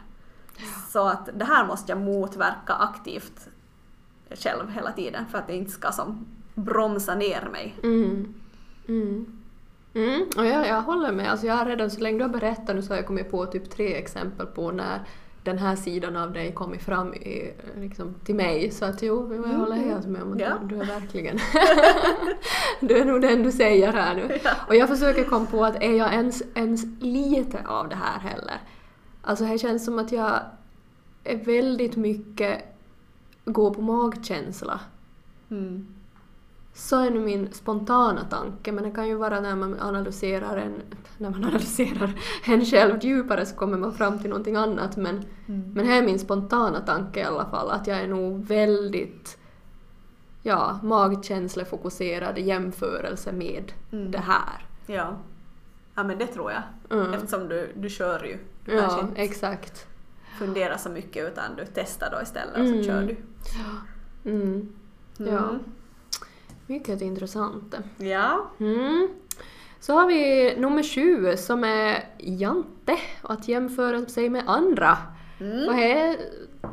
Ja. 0.58 0.64
Så 0.90 1.08
att 1.08 1.30
det 1.34 1.46
här 1.46 1.68
måste 1.68 1.92
jag 1.92 2.02
motverka 2.02 2.74
aktivt 2.74 3.48
själv 4.30 4.70
hela 4.70 4.92
tiden 4.92 5.26
för 5.26 5.38
att 5.38 5.48
det 5.48 5.56
inte 5.56 5.72
ska 5.72 5.92
som 5.92 6.26
bromsa 6.54 7.16
ner 7.16 7.50
mig. 7.52 7.76
Mm. 7.84 8.34
Mm. 8.88 9.42
Mm. 9.94 10.30
Och 10.38 10.46
jag, 10.46 10.68
jag 10.68 10.82
håller 10.82 11.12
med. 11.12 11.32
Alltså 11.32 11.46
jag 11.46 11.56
har 11.56 11.66
redan, 11.66 11.92
så 11.92 12.02
länge 12.02 12.18
du 12.18 12.24
har 12.24 12.30
berättat 12.30 12.76
nu 12.76 12.82
så 12.82 12.90
har 12.90 12.98
jag 12.98 13.08
kommit 13.08 13.32
på 13.32 13.46
typ 13.46 13.70
tre 13.70 13.96
exempel 13.96 14.46
på 14.46 14.72
när 14.72 15.00
den 15.46 15.58
här 15.58 15.76
sidan 15.76 16.16
av 16.16 16.34
dig 16.34 16.52
kommit 16.52 16.82
fram 16.82 17.14
i, 17.14 17.54
liksom, 17.80 18.16
till 18.24 18.36
mig. 18.36 18.72
Så 18.72 18.86
att 18.86 19.04
jo, 19.04 19.34
jag 19.34 19.46
mm, 19.46 19.60
håller 19.60 19.76
helt 19.76 20.08
med 20.08 20.22
om 20.22 20.34
att 20.34 20.40
ja. 20.40 20.58
du, 20.64 20.80
är 20.80 20.86
verkligen... 20.86 21.40
du 22.80 22.98
är 22.98 23.06
nog 23.06 23.22
den 23.22 23.44
du 23.44 23.52
säger 23.52 23.94
här 23.94 24.16
nu. 24.16 24.40
Ja. 24.44 24.52
Och 24.68 24.76
jag 24.76 24.90
försöker 24.90 25.24
komma 25.24 25.46
på 25.46 25.66
att 25.66 25.84
är 25.84 25.94
jag 25.94 26.14
ens, 26.14 26.44
ens 26.56 26.86
lite 27.00 27.60
av 27.66 27.90
det 27.90 27.96
här 27.96 28.20
heller? 28.20 28.58
Alltså 29.22 29.46
det 29.46 29.58
känns 29.58 29.86
som 29.86 30.00
att 30.00 30.12
jag 30.12 30.40
är 31.24 31.38
väldigt 31.38 31.96
mycket 31.96 32.62
går 33.46 33.74
på 33.74 33.82
magkänsla. 33.82 34.80
Mm. 35.52 35.88
Så 36.78 37.00
är 37.00 37.12
nu 37.12 37.20
min 37.20 37.54
spontana 37.54 38.24
tanke, 38.24 38.72
men 38.72 38.84
det 38.84 38.92
kan 38.92 39.08
ju 39.08 39.16
vara 39.16 39.40
när 39.40 39.56
man 39.56 39.80
analyserar 39.80 40.58
en, 40.58 40.82
när 41.18 41.30
man 41.30 41.44
analyserar 41.46 42.14
en 42.46 42.66
själv 42.66 43.04
djupare 43.04 43.46
så 43.46 43.56
kommer 43.56 43.78
man 43.78 43.94
fram 43.94 44.20
till 44.20 44.30
någonting 44.30 44.56
annat. 44.56 44.98
Men, 44.98 45.24
mm. 45.48 45.74
men 45.74 45.86
här 45.86 46.02
är 46.02 46.06
min 46.06 46.20
spontana 46.20 46.80
tanke 46.80 47.20
i 47.20 47.24
alla 47.24 47.46
fall, 47.46 47.70
att 47.72 47.88
jag 47.88 47.98
är 47.98 48.08
nog 48.08 48.46
väldigt 48.46 49.38
ja, 50.42 50.80
magkänslefokuserad 50.84 52.38
i 52.38 52.42
jämförelse 52.42 53.32
med 53.32 53.72
mm. 53.92 54.12
det 54.12 54.20
här. 54.20 54.66
Ja. 54.86 55.18
ja, 55.96 56.04
men 56.04 56.18
det 56.18 56.28
tror 56.28 56.52
jag. 56.52 56.62
Mm. 57.00 57.14
Eftersom 57.14 57.48
du, 57.50 57.72
du 57.76 57.90
kör 57.90 58.24
ju. 58.24 58.38
Ja, 58.76 59.08
exakt. 59.16 59.88
Fundera 60.40 60.78
så 60.78 60.90
mycket 60.90 61.32
utan 61.32 61.56
du 61.56 61.66
testar 61.74 62.12
då 62.12 62.22
istället 62.22 62.58
och 62.58 62.68
så 62.68 62.84
kör 62.84 63.02
du. 63.02 63.18
Mm. 64.32 64.74
Ja. 65.18 65.50
Mycket 66.68 67.02
intressant. 67.02 67.76
Ja. 67.98 68.52
Mm. 68.60 69.08
Så 69.80 69.94
har 69.94 70.08
vi 70.08 70.54
nummer 70.58 70.84
sju 70.84 71.38
som 71.38 71.64
är 71.64 72.04
Jante 72.18 72.98
och 73.22 73.32
att 73.32 73.48
jämföra 73.48 74.06
sig 74.06 74.30
med 74.30 74.44
andra. 74.48 74.98
Mm. 75.40 75.68
Och 75.68 75.74
här 75.74 76.18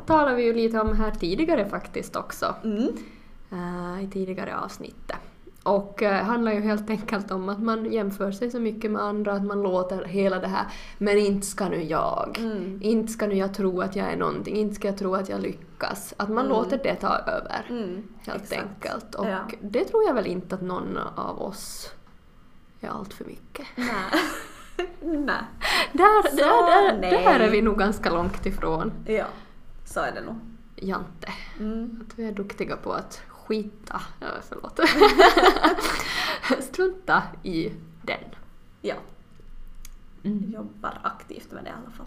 talar 0.05 0.35
vi 0.35 0.43
ju 0.43 0.53
lite 0.53 0.79
om 0.79 0.95
här 0.95 1.11
tidigare 1.11 1.69
faktiskt 1.69 2.15
också. 2.15 2.55
Mm. 2.63 2.87
Uh, 3.51 4.03
I 4.03 4.07
tidigare 4.13 4.57
avsnittet. 4.57 5.17
Och 5.63 6.01
uh, 6.01 6.09
handlar 6.09 6.51
ju 6.51 6.61
helt 6.61 6.89
enkelt 6.89 7.31
om 7.31 7.49
att 7.49 7.61
man 7.61 7.91
jämför 7.91 8.31
sig 8.31 8.51
så 8.51 8.59
mycket 8.59 8.91
med 8.91 9.01
andra 9.01 9.33
att 9.33 9.45
man 9.45 9.63
låter 9.63 10.05
hela 10.05 10.39
det 10.39 10.47
här 10.47 10.65
“men 10.97 11.17
inte 11.17 11.47
ska 11.47 11.69
nu 11.69 11.83
jag”, 11.83 12.37
mm. 12.39 12.79
“inte 12.81 13.13
ska 13.13 13.27
nu 13.27 13.35
jag 13.35 13.53
tro 13.53 13.81
att 13.81 13.95
jag 13.95 14.11
är 14.11 14.17
någonting”, 14.17 14.55
“inte 14.55 14.75
ska 14.75 14.87
jag 14.87 14.97
tro 14.97 15.15
att 15.15 15.29
jag 15.29 15.41
lyckas”. 15.41 15.72
Att 15.83 16.29
man 16.29 16.45
mm. 16.45 16.49
låter 16.49 16.77
det 16.83 16.95
ta 16.95 17.17
över 17.17 17.65
mm. 17.69 18.03
helt 18.25 18.43
Exakt. 18.43 18.61
enkelt. 18.61 19.15
Och 19.15 19.27
ja. 19.27 19.39
det 19.61 19.85
tror 19.85 20.03
jag 20.03 20.13
väl 20.13 20.27
inte 20.27 20.55
att 20.55 20.61
någon 20.61 20.97
av 20.97 21.41
oss 21.41 21.91
är 22.81 22.89
allt 22.89 23.13
för 23.13 23.25
mycket. 23.25 23.67
Nej. 23.75 23.87
nej. 25.01 25.43
Där, 25.93 26.29
så 26.29 26.35
där, 26.35 26.91
där, 26.91 26.97
nej. 26.99 27.11
där 27.11 27.39
är 27.39 27.49
vi 27.49 27.61
nog 27.61 27.79
ganska 27.79 28.09
långt 28.09 28.45
ifrån. 28.45 28.91
Ja, 29.05 29.25
så 29.85 29.99
är 29.99 30.11
det 30.11 30.21
nog. 30.21 30.35
Jante. 30.75 31.33
Mm. 31.59 32.03
Att 32.07 32.19
vi 32.19 32.25
är 32.25 32.31
duktiga 32.31 32.77
på 32.77 32.93
att 32.93 33.21
skita, 33.27 34.01
förlåt, 34.49 34.79
strunta 36.63 37.23
i 37.43 37.71
den. 38.01 38.23
Ja. 38.81 38.95
Mm. 40.23 40.51
Jobbar 40.51 40.99
aktivt 41.03 41.51
med 41.51 41.63
det 41.63 41.69
i 41.69 41.73
alla 41.73 41.91
fall. 41.91 42.05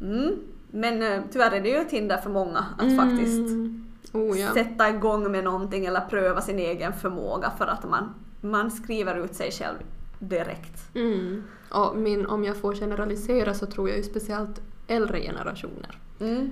Mm. 0.00 0.38
Men 0.70 1.02
uh, 1.02 1.22
tyvärr 1.32 1.52
är 1.52 1.60
det 1.60 1.68
ju 1.68 1.76
ett 1.76 1.90
hinder 1.90 2.16
för 2.16 2.30
många 2.30 2.66
att 2.78 2.82
mm. 2.82 2.96
faktiskt 2.96 3.56
oh, 4.12 4.38
ja. 4.38 4.54
sätta 4.54 4.88
igång 4.88 5.32
med 5.32 5.44
någonting 5.44 5.86
eller 5.86 6.00
pröva 6.00 6.40
sin 6.40 6.58
egen 6.58 6.92
förmåga 6.92 7.52
för 7.58 7.66
att 7.66 7.84
man, 7.84 8.14
man 8.40 8.70
skriver 8.70 9.24
ut 9.24 9.34
sig 9.34 9.50
själv 9.50 9.76
direkt. 10.18 10.94
Mm. 10.94 11.42
Och 11.70 11.96
min, 11.96 12.26
om 12.26 12.44
jag 12.44 12.56
får 12.56 12.74
generalisera 12.74 13.54
så 13.54 13.66
tror 13.66 13.88
jag 13.88 13.98
ju 13.98 14.02
speciellt 14.02 14.60
äldre 14.86 15.20
generationer. 15.20 15.98
Mm. 16.20 16.50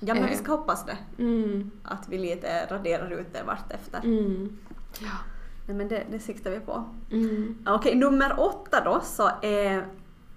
Ja 0.00 0.14
men 0.14 0.26
vi 0.28 0.36
ska 0.36 0.52
hoppas 0.52 0.86
det. 0.86 0.98
Mm. 1.22 1.70
Att 1.82 2.08
vi 2.08 2.18
lite 2.18 2.66
raderar 2.66 3.10
ut 3.10 3.32
det 3.32 3.42
vartefter. 3.42 4.00
Mm. 4.04 4.58
Ja. 5.00 5.18
Nej, 5.66 5.76
men 5.76 5.88
det, 5.88 6.02
det 6.10 6.18
siktar 6.18 6.50
vi 6.50 6.60
på. 6.60 6.84
Mm. 7.10 7.56
Okej, 7.66 7.94
nummer 7.94 8.40
åtta 8.40 8.84
då 8.84 9.00
så 9.04 9.30
är 9.42 9.86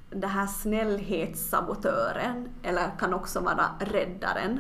den 0.10 0.30
här 0.30 0.48
snällhetssabotören, 0.48 2.50
eller 2.64 2.92
kan 3.00 3.14
också 3.14 3.40
vara 3.40 3.70
räddaren. 3.80 4.60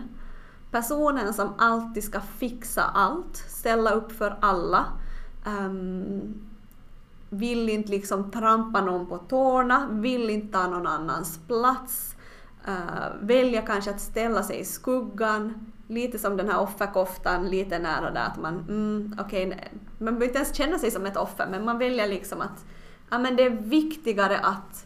Personen 0.71 1.33
som 1.33 1.53
alltid 1.57 2.03
ska 2.03 2.21
fixa 2.21 2.83
allt, 2.83 3.35
ställa 3.35 3.91
upp 3.91 4.11
för 4.11 4.37
alla. 4.41 4.85
Um, 5.47 6.47
vill 7.29 7.69
inte 7.69 7.91
liksom 7.91 8.31
trampa 8.31 8.81
någon 8.81 9.07
på 9.07 9.17
tårna, 9.17 9.87
vill 9.91 10.29
inte 10.29 10.57
ta 10.57 10.67
någon 10.67 10.87
annans 10.87 11.39
plats 11.47 12.15
ehm, 12.65 12.75
uh, 12.75 13.15
välja 13.21 13.61
kanske 13.61 13.91
att 13.91 14.01
ställa 14.01 14.43
sig 14.43 14.59
i 14.59 14.65
skuggan, 14.65 15.71
lite 15.87 16.19
som 16.19 16.37
den 16.37 16.49
här 16.49 16.59
offerkoftan, 16.59 17.49
lite 17.49 17.79
nära 17.79 18.11
där 18.11 18.25
att 18.25 18.41
man, 18.41 18.53
mm, 18.53 19.15
okej, 19.19 19.47
okay, 19.47 19.59
man 19.97 20.05
behöver 20.05 20.25
inte 20.25 20.37
ens 20.37 20.55
känna 20.55 20.79
sig 20.79 20.91
som 20.91 21.05
ett 21.05 21.17
offer, 21.17 21.47
men 21.51 21.65
man 21.65 21.77
väljer 21.77 22.07
liksom 22.07 22.41
att 22.41 22.65
ja, 23.09 23.17
men 23.17 23.35
det 23.35 23.43
är 23.43 23.49
viktigare 23.49 24.39
att 24.39 24.85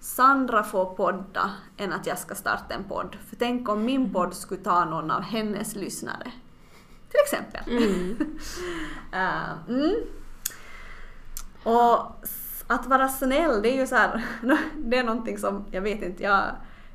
Sandra 0.00 0.62
får 0.62 0.84
podda 0.84 1.50
än 1.76 1.92
att 1.92 2.06
jag 2.06 2.18
ska 2.18 2.34
starta 2.34 2.74
en 2.74 2.84
podd. 2.84 3.16
För 3.28 3.36
tänk 3.36 3.68
om 3.68 3.84
min 3.84 4.12
podd 4.12 4.34
skulle 4.34 4.62
ta 4.62 4.84
någon 4.84 5.10
av 5.10 5.22
hennes 5.22 5.74
lyssnare. 5.74 6.32
Till 7.08 7.20
exempel. 7.24 7.78
Mm. 7.78 8.38
uh, 9.14 9.68
mm. 9.68 9.94
Och 11.62 12.26
att 12.66 12.86
vara 12.86 13.08
snäll, 13.08 13.62
det 13.62 13.68
är 13.68 13.80
ju 13.80 13.86
så 13.86 13.94
här, 13.94 14.24
det 14.76 14.98
är 14.98 15.04
någonting 15.04 15.38
som, 15.38 15.64
jag 15.70 15.82
vet 15.82 16.02
inte, 16.02 16.22
jag 16.22 16.44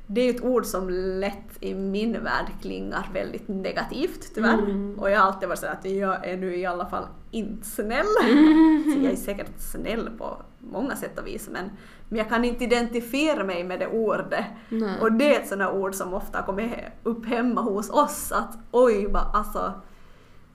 det 0.06 0.20
är 0.20 0.24
ju 0.24 0.30
ett 0.30 0.44
ord 0.44 0.66
som 0.66 0.90
lätt 0.90 1.56
i 1.60 1.74
min 1.74 2.12
värld 2.12 2.46
klingar 2.60 3.10
väldigt 3.12 3.48
negativt 3.48 4.34
tyvärr. 4.34 4.58
Mm. 4.58 4.98
Och 4.98 5.10
jag 5.10 5.18
har 5.18 5.26
alltid 5.26 5.48
varit 5.48 5.58
så 5.58 5.66
att 5.66 5.84
jag 5.84 6.26
är 6.26 6.36
nu 6.36 6.56
i 6.56 6.66
alla 6.66 6.86
fall 6.86 7.06
inte 7.30 7.66
snäll. 7.66 8.06
Mm. 8.22 8.84
Så 8.94 9.04
jag 9.04 9.12
är 9.12 9.16
säkert 9.16 9.50
snäll 9.58 10.10
på 10.18 10.42
många 10.58 10.96
sätt 10.96 11.18
och 11.18 11.26
vis 11.26 11.48
men, 11.52 11.70
men 12.12 12.18
jag 12.18 12.28
kan 12.28 12.44
inte 12.44 12.64
identifiera 12.64 13.44
mig 13.44 13.64
med 13.64 13.80
det 13.80 13.86
ordet. 13.86 14.44
Nej. 14.68 15.00
Och 15.00 15.12
det 15.12 15.36
är 15.36 15.40
ett 15.40 15.48
sådant 15.48 15.74
ord 15.74 15.94
som 15.94 16.14
ofta 16.14 16.42
kommer 16.42 16.92
upp 17.02 17.26
hemma 17.26 17.60
hos 17.60 17.90
oss 17.90 18.32
att 18.32 18.58
oj, 18.70 19.06
va, 19.06 19.30
alltså 19.34 19.72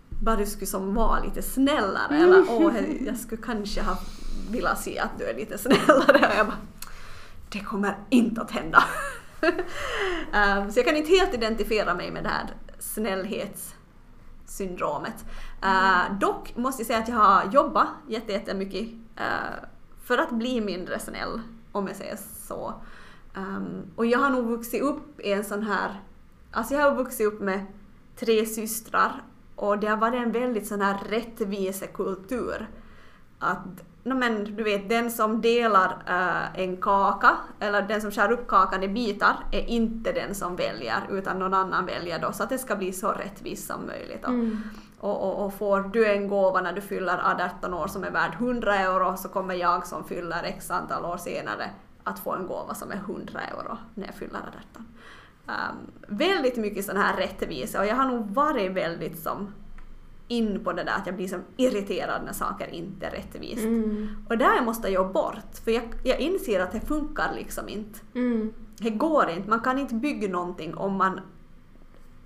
bara 0.09 0.35
du 0.35 0.45
skulle 0.45 0.67
som 0.67 0.93
vara 0.93 1.23
lite 1.23 1.41
snällare 1.41 2.17
eller 2.17 2.45
åh, 2.49 2.73
jag 3.05 3.17
skulle 3.17 3.41
kanske 3.41 3.81
ha 3.81 3.97
velat 4.51 4.79
se 4.79 4.99
att 4.99 5.09
du 5.17 5.25
är 5.25 5.35
lite 5.35 5.57
snällare 5.63 6.17
och 6.17 6.35
jag 6.37 6.45
bara 6.45 6.57
det 7.49 7.59
kommer 7.59 7.97
inte 8.09 8.41
att 8.41 8.51
hända. 8.51 8.83
um, 9.41 9.51
så 10.71 10.79
jag 10.79 10.85
kan 10.85 10.95
inte 10.95 11.11
helt 11.11 11.33
identifiera 11.33 11.93
mig 11.93 12.11
med 12.11 12.23
det 12.23 12.29
här 12.29 12.45
snällhetssyndromet. 12.79 15.25
Uh, 15.63 16.17
dock 16.19 16.55
måste 16.55 16.81
jag 16.81 16.87
säga 16.87 16.99
att 16.99 17.09
jag 17.09 17.15
har 17.15 17.49
jobbat 17.51 17.87
jättemycket 18.07 18.87
uh, 19.19 19.55
för 20.07 20.17
att 20.17 20.31
bli 20.31 20.61
mindre 20.61 20.99
snäll, 20.99 21.41
om 21.71 21.87
jag 21.87 21.95
säger 21.95 22.17
så. 22.47 22.73
Um, 23.35 23.83
och 23.95 24.05
jag 24.05 24.19
har 24.19 24.29
nog 24.29 24.45
vuxit 24.45 24.81
upp 24.81 25.19
i 25.19 25.31
en 25.31 25.43
sån 25.43 25.63
här, 25.63 26.01
alltså 26.51 26.73
jag 26.73 26.81
har 26.81 26.95
vuxit 26.95 27.27
upp 27.27 27.41
med 27.41 27.65
tre 28.15 28.45
systrar 28.45 29.23
och 29.55 29.79
det 29.79 29.87
har 29.87 29.97
varit 29.97 30.21
en 30.23 30.31
väldigt 30.31 30.67
sån 30.67 30.81
här 30.81 30.97
rättvisekultur. 31.09 32.67
Att 33.39 33.83
no 34.03 34.13
men, 34.13 34.55
du 34.55 34.63
vet, 34.63 34.89
den 34.89 35.11
som 35.11 35.41
delar 35.41 35.89
uh, 35.89 36.59
en 36.59 36.77
kaka, 36.77 37.37
eller 37.59 37.81
den 37.81 38.01
som 38.01 38.11
skär 38.11 38.31
upp 38.31 38.47
kakan 38.47 38.83
i 38.83 38.87
bitar, 38.87 39.37
är 39.51 39.69
inte 39.69 40.11
den 40.11 40.35
som 40.35 40.55
väljer, 40.55 41.07
utan 41.09 41.39
någon 41.39 41.53
annan 41.53 41.85
väljer 41.85 42.19
då, 42.19 42.31
så 42.31 42.43
att 42.43 42.49
det 42.49 42.57
ska 42.57 42.75
bli 42.75 42.93
så 42.93 43.11
rättvist 43.11 43.67
som 43.67 43.85
möjligt. 43.85 44.25
Mm. 44.25 44.63
Och, 44.99 45.23
och, 45.23 45.45
och, 45.45 45.53
får 45.53 45.81
du 45.81 46.05
en 46.05 46.27
gåva 46.27 46.61
när 46.61 46.73
du 46.73 46.81
fyller 46.81 47.21
18 47.57 47.73
år 47.73 47.87
som 47.87 48.03
är 48.03 48.11
värd 48.11 48.33
100 48.33 48.75
euro, 48.75 49.17
så 49.17 49.29
kommer 49.29 49.55
jag 49.55 49.87
som 49.87 50.03
fyller 50.03 50.43
x 50.43 50.71
antal 50.71 51.05
år 51.05 51.17
senare 51.17 51.69
att 52.03 52.19
få 52.19 52.33
en 52.33 52.47
gåva 52.47 52.73
som 52.73 52.91
är 52.91 52.95
100 52.95 53.39
euro 53.41 53.77
när 53.93 54.05
jag 54.05 54.15
fyller 54.15 54.39
18. 54.39 54.61
Um, 54.75 54.85
ehm, 55.47 56.17
väldigt 56.17 56.57
mycket 56.57 56.85
sån 56.85 56.97
här 56.97 57.17
rättvisa, 57.17 57.79
och 57.79 57.85
jag 57.85 57.95
har 57.95 58.05
nog 58.05 58.29
varit 58.29 58.71
väldigt 58.71 59.19
som 59.19 59.53
in 60.27 60.63
på 60.63 60.73
det 60.73 60.83
där 60.83 60.93
att 60.95 61.05
jag 61.05 61.15
blir 61.15 61.27
som 61.27 61.41
irriterad 61.57 62.21
när 62.25 62.33
saker 62.33 62.67
inte 62.67 63.05
är 63.05 63.11
rättvist. 63.11 63.63
Mm. 63.63 64.25
Och 64.29 64.37
där 64.37 64.61
måste 64.61 64.89
jag 64.89 65.13
bort, 65.13 65.57
för 65.63 65.71
jag, 65.71 65.83
jag 66.03 66.19
inser 66.19 66.59
att 66.59 66.71
det 66.71 66.79
funkar 66.79 67.33
liksom 67.35 67.69
inte. 67.69 67.99
Mm. 68.15 68.53
Det 68.77 68.89
går 68.89 69.29
inte, 69.29 69.49
man 69.49 69.59
kan 69.59 69.79
inte 69.79 69.95
bygga 69.95 70.27
någonting 70.27 70.75
om 70.75 70.95
man 70.95 71.19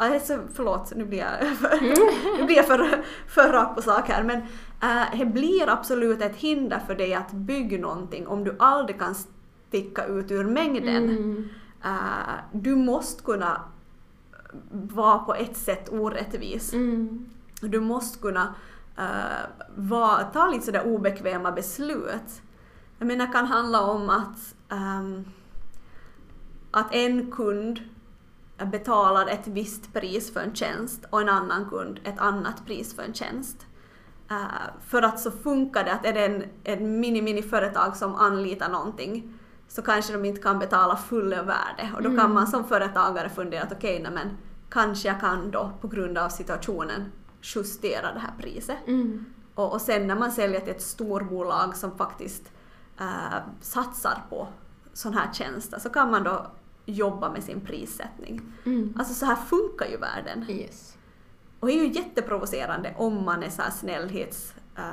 Alltså, 0.02 0.39
förlåt, 0.54 0.95
nu 0.95 1.06
blir 1.06 1.20
jag 1.20 1.47
för, 1.58 1.78
mm. 1.78 1.93
nu 2.39 2.45
blir 2.45 2.56
jag 2.56 2.68
för, 2.68 3.04
för 3.28 3.54
rak 3.54 3.76
på 3.76 3.82
sak 3.82 4.10
här, 4.10 4.24
men 4.24 4.38
äh, 4.82 5.20
det 5.20 5.26
blir 5.26 5.70
absolut 5.70 6.22
ett 6.22 6.36
hinder 6.36 6.80
för 6.88 6.95
dig 6.95 7.14
att 7.14 7.32
bygga 7.32 7.78
någonting 7.78 8.28
om 8.28 8.43
du 8.43 8.56
aldrig 8.60 8.99
kan 8.99 9.16
sticka 9.68 10.06
ut 10.06 10.32
ur 10.32 10.43
mängden. 10.43 11.10
Mm. 11.10 11.49
Äh, 11.84 12.34
du 12.52 12.76
måste 12.76 13.24
kunna 13.24 13.62
vara 14.72 15.20
på 15.20 15.36
ett 15.36 15.58
sätt 15.58 15.89
orättvis. 15.91 16.74
Mm. 16.74 17.26
Du 17.62 17.80
måste 17.80 18.20
kunna 18.20 18.56
uh, 18.99 19.66
va, 19.76 20.24
ta 20.34 20.47
lite 20.47 20.66
sådär 20.66 20.86
obekväma 20.86 21.52
beslut. 21.52 22.41
Jag 22.97 23.08
menar, 23.08 23.28
det 23.28 23.34
kan 23.34 23.45
handla 23.45 23.82
om 23.82 24.10
att, 24.10 24.56
um, 24.70 25.26
att 26.72 26.93
en 26.95 27.32
kund 27.32 27.80
betalar 28.66 29.28
ett 29.28 29.47
visst 29.47 29.93
pris 29.93 30.34
för 30.34 30.39
en 30.39 30.55
tjänst 30.55 31.05
och 31.09 31.22
en 31.22 31.30
annan 31.30 31.70
kund 31.70 31.99
ett 32.03 32.20
annat 32.20 32.66
pris 32.66 32.95
för 32.95 33.03
en 33.03 33.14
tjänst. 33.14 33.66
Uh, 34.32 34.82
för 34.88 35.01
att 35.01 35.20
så 35.20 35.32
funkar 35.32 35.84
det 35.84 35.93
att 35.93 36.05
är 36.05 36.14
det 36.14 36.26
en, 36.26 36.43
en 36.64 36.99
mini-mini-företag 36.99 37.95
som 37.95 38.16
anlitar 38.16 38.70
någonting 38.70 39.34
så 39.68 39.82
kanske 39.82 40.14
de 40.14 40.26
inte 40.26 40.41
kan 40.41 40.59
betala 40.59 40.95
fulla 40.95 41.43
värde 41.43 41.91
och 41.95 42.03
då 42.03 42.09
kan 42.09 42.20
mm. 42.20 42.34
man 42.34 42.47
som 42.47 42.64
företagare 42.64 43.30
fundera 43.30 43.64
att 43.64 43.72
okej, 43.72 44.01
okay, 44.01 44.14
men 44.14 44.38
kanske 44.70 45.07
jag 45.07 45.20
kan 45.20 45.51
då 45.51 45.72
på 45.82 45.88
grund 45.88 46.18
av 46.18 46.30
situationen 46.30 47.12
justera 47.41 48.14
det 48.14 48.20
här 48.20 48.34
priset. 48.39 48.78
Mm. 48.88 49.26
Och, 49.55 49.74
och 49.74 49.82
sen 49.82 50.07
när 50.07 50.16
man 50.16 50.32
säljer 50.32 50.59
till 50.59 50.72
ett 50.72 50.82
storbolag 50.82 51.76
som 51.76 51.97
faktiskt 51.97 52.51
äh, 52.99 53.38
satsar 53.62 54.24
på 54.30 54.47
sån 54.93 55.14
här 55.14 55.34
tjänster 55.34 55.80
så 55.80 55.89
kan 55.89 56.12
man 56.12 56.24
då 56.24 56.51
jobba 56.86 57.32
med 57.32 57.43
sin 57.43 57.61
prissättning. 57.61 58.41
Mm. 58.65 58.93
Alltså 58.97 59.13
så 59.13 59.25
här 59.25 59.36
funkar 59.36 59.86
ju 59.86 59.97
världen. 59.97 60.45
Yes. 60.49 60.97
Och 61.59 61.67
det 61.67 61.73
är 61.73 61.84
ju 61.84 61.91
jätteprovocerande 61.91 62.93
om 62.97 63.25
man 63.25 63.43
är 63.43 63.49
så 63.49 63.61
här 63.61 63.71
snällhets... 63.71 64.53
Äh, 64.75 64.84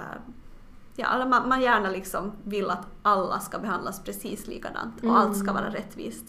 ja, 0.96 1.26
man, 1.26 1.48
man 1.48 1.60
gärna 1.60 1.90
liksom 1.90 2.32
vill 2.44 2.70
att 2.70 2.86
alla 3.02 3.40
ska 3.40 3.58
behandlas 3.58 4.04
precis 4.04 4.46
likadant 4.46 4.96
och 4.96 5.04
mm. 5.04 5.16
allt 5.16 5.36
ska 5.36 5.52
vara 5.52 5.70
rättvist 5.70 6.24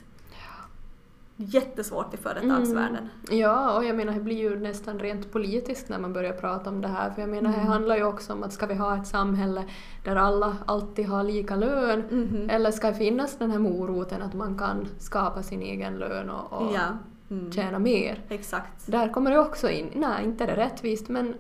jättesvårt 1.42 2.14
i 2.14 2.18
företagsvärlden. 2.18 3.10
Mm. 3.28 3.40
Ja, 3.40 3.78
och 3.78 3.86
jag 3.86 3.96
menar 3.96 4.14
det 4.14 4.20
blir 4.20 4.38
ju 4.38 4.60
nästan 4.60 5.00
rent 5.00 5.32
politiskt 5.32 5.90
när 5.90 6.00
man 6.00 6.14
börjar 6.14 6.34
prata 6.34 6.70
om 6.70 6.82
det 6.82 6.88
här. 6.88 7.12
För 7.12 7.22
jag 7.22 7.30
menar 7.30 7.50
mm. 7.50 7.62
det 7.62 7.72
handlar 7.72 7.98
ju 7.98 8.04
också 8.04 8.34
om 8.34 8.44
att 8.44 8.54
ska 8.54 8.66
vi 8.66 8.74
ha 8.74 8.98
ett 8.98 9.08
samhälle 9.08 9.64
där 10.04 10.16
alla 10.16 10.58
alltid 10.66 11.06
har 11.06 11.24
lika 11.24 11.56
lön 11.56 12.04
mm. 12.12 12.50
eller 12.50 12.72
ska 12.72 12.88
det 12.88 12.94
finnas 12.94 13.38
den 13.38 13.52
här 13.52 13.60
moroten 13.60 14.22
att 14.22 14.34
man 14.34 14.58
kan 14.58 14.88
skapa 14.98 15.44
sin 15.44 15.62
egen 15.62 15.98
lön 15.98 16.30
och, 16.30 16.54
och 16.54 16.76
ja. 16.76 16.88
mm. 17.30 17.52
tjäna 17.52 17.80
mer. 17.80 18.22
Exakt. 18.30 18.88
Där 18.88 19.10
kommer 19.10 19.32
det 19.32 19.40
också 19.40 19.70
in, 19.70 19.92
nej 19.96 20.24
inte 20.24 20.44
är 20.44 20.48
det 20.48 20.56
rättvist 20.56 21.10
men 21.10 21.36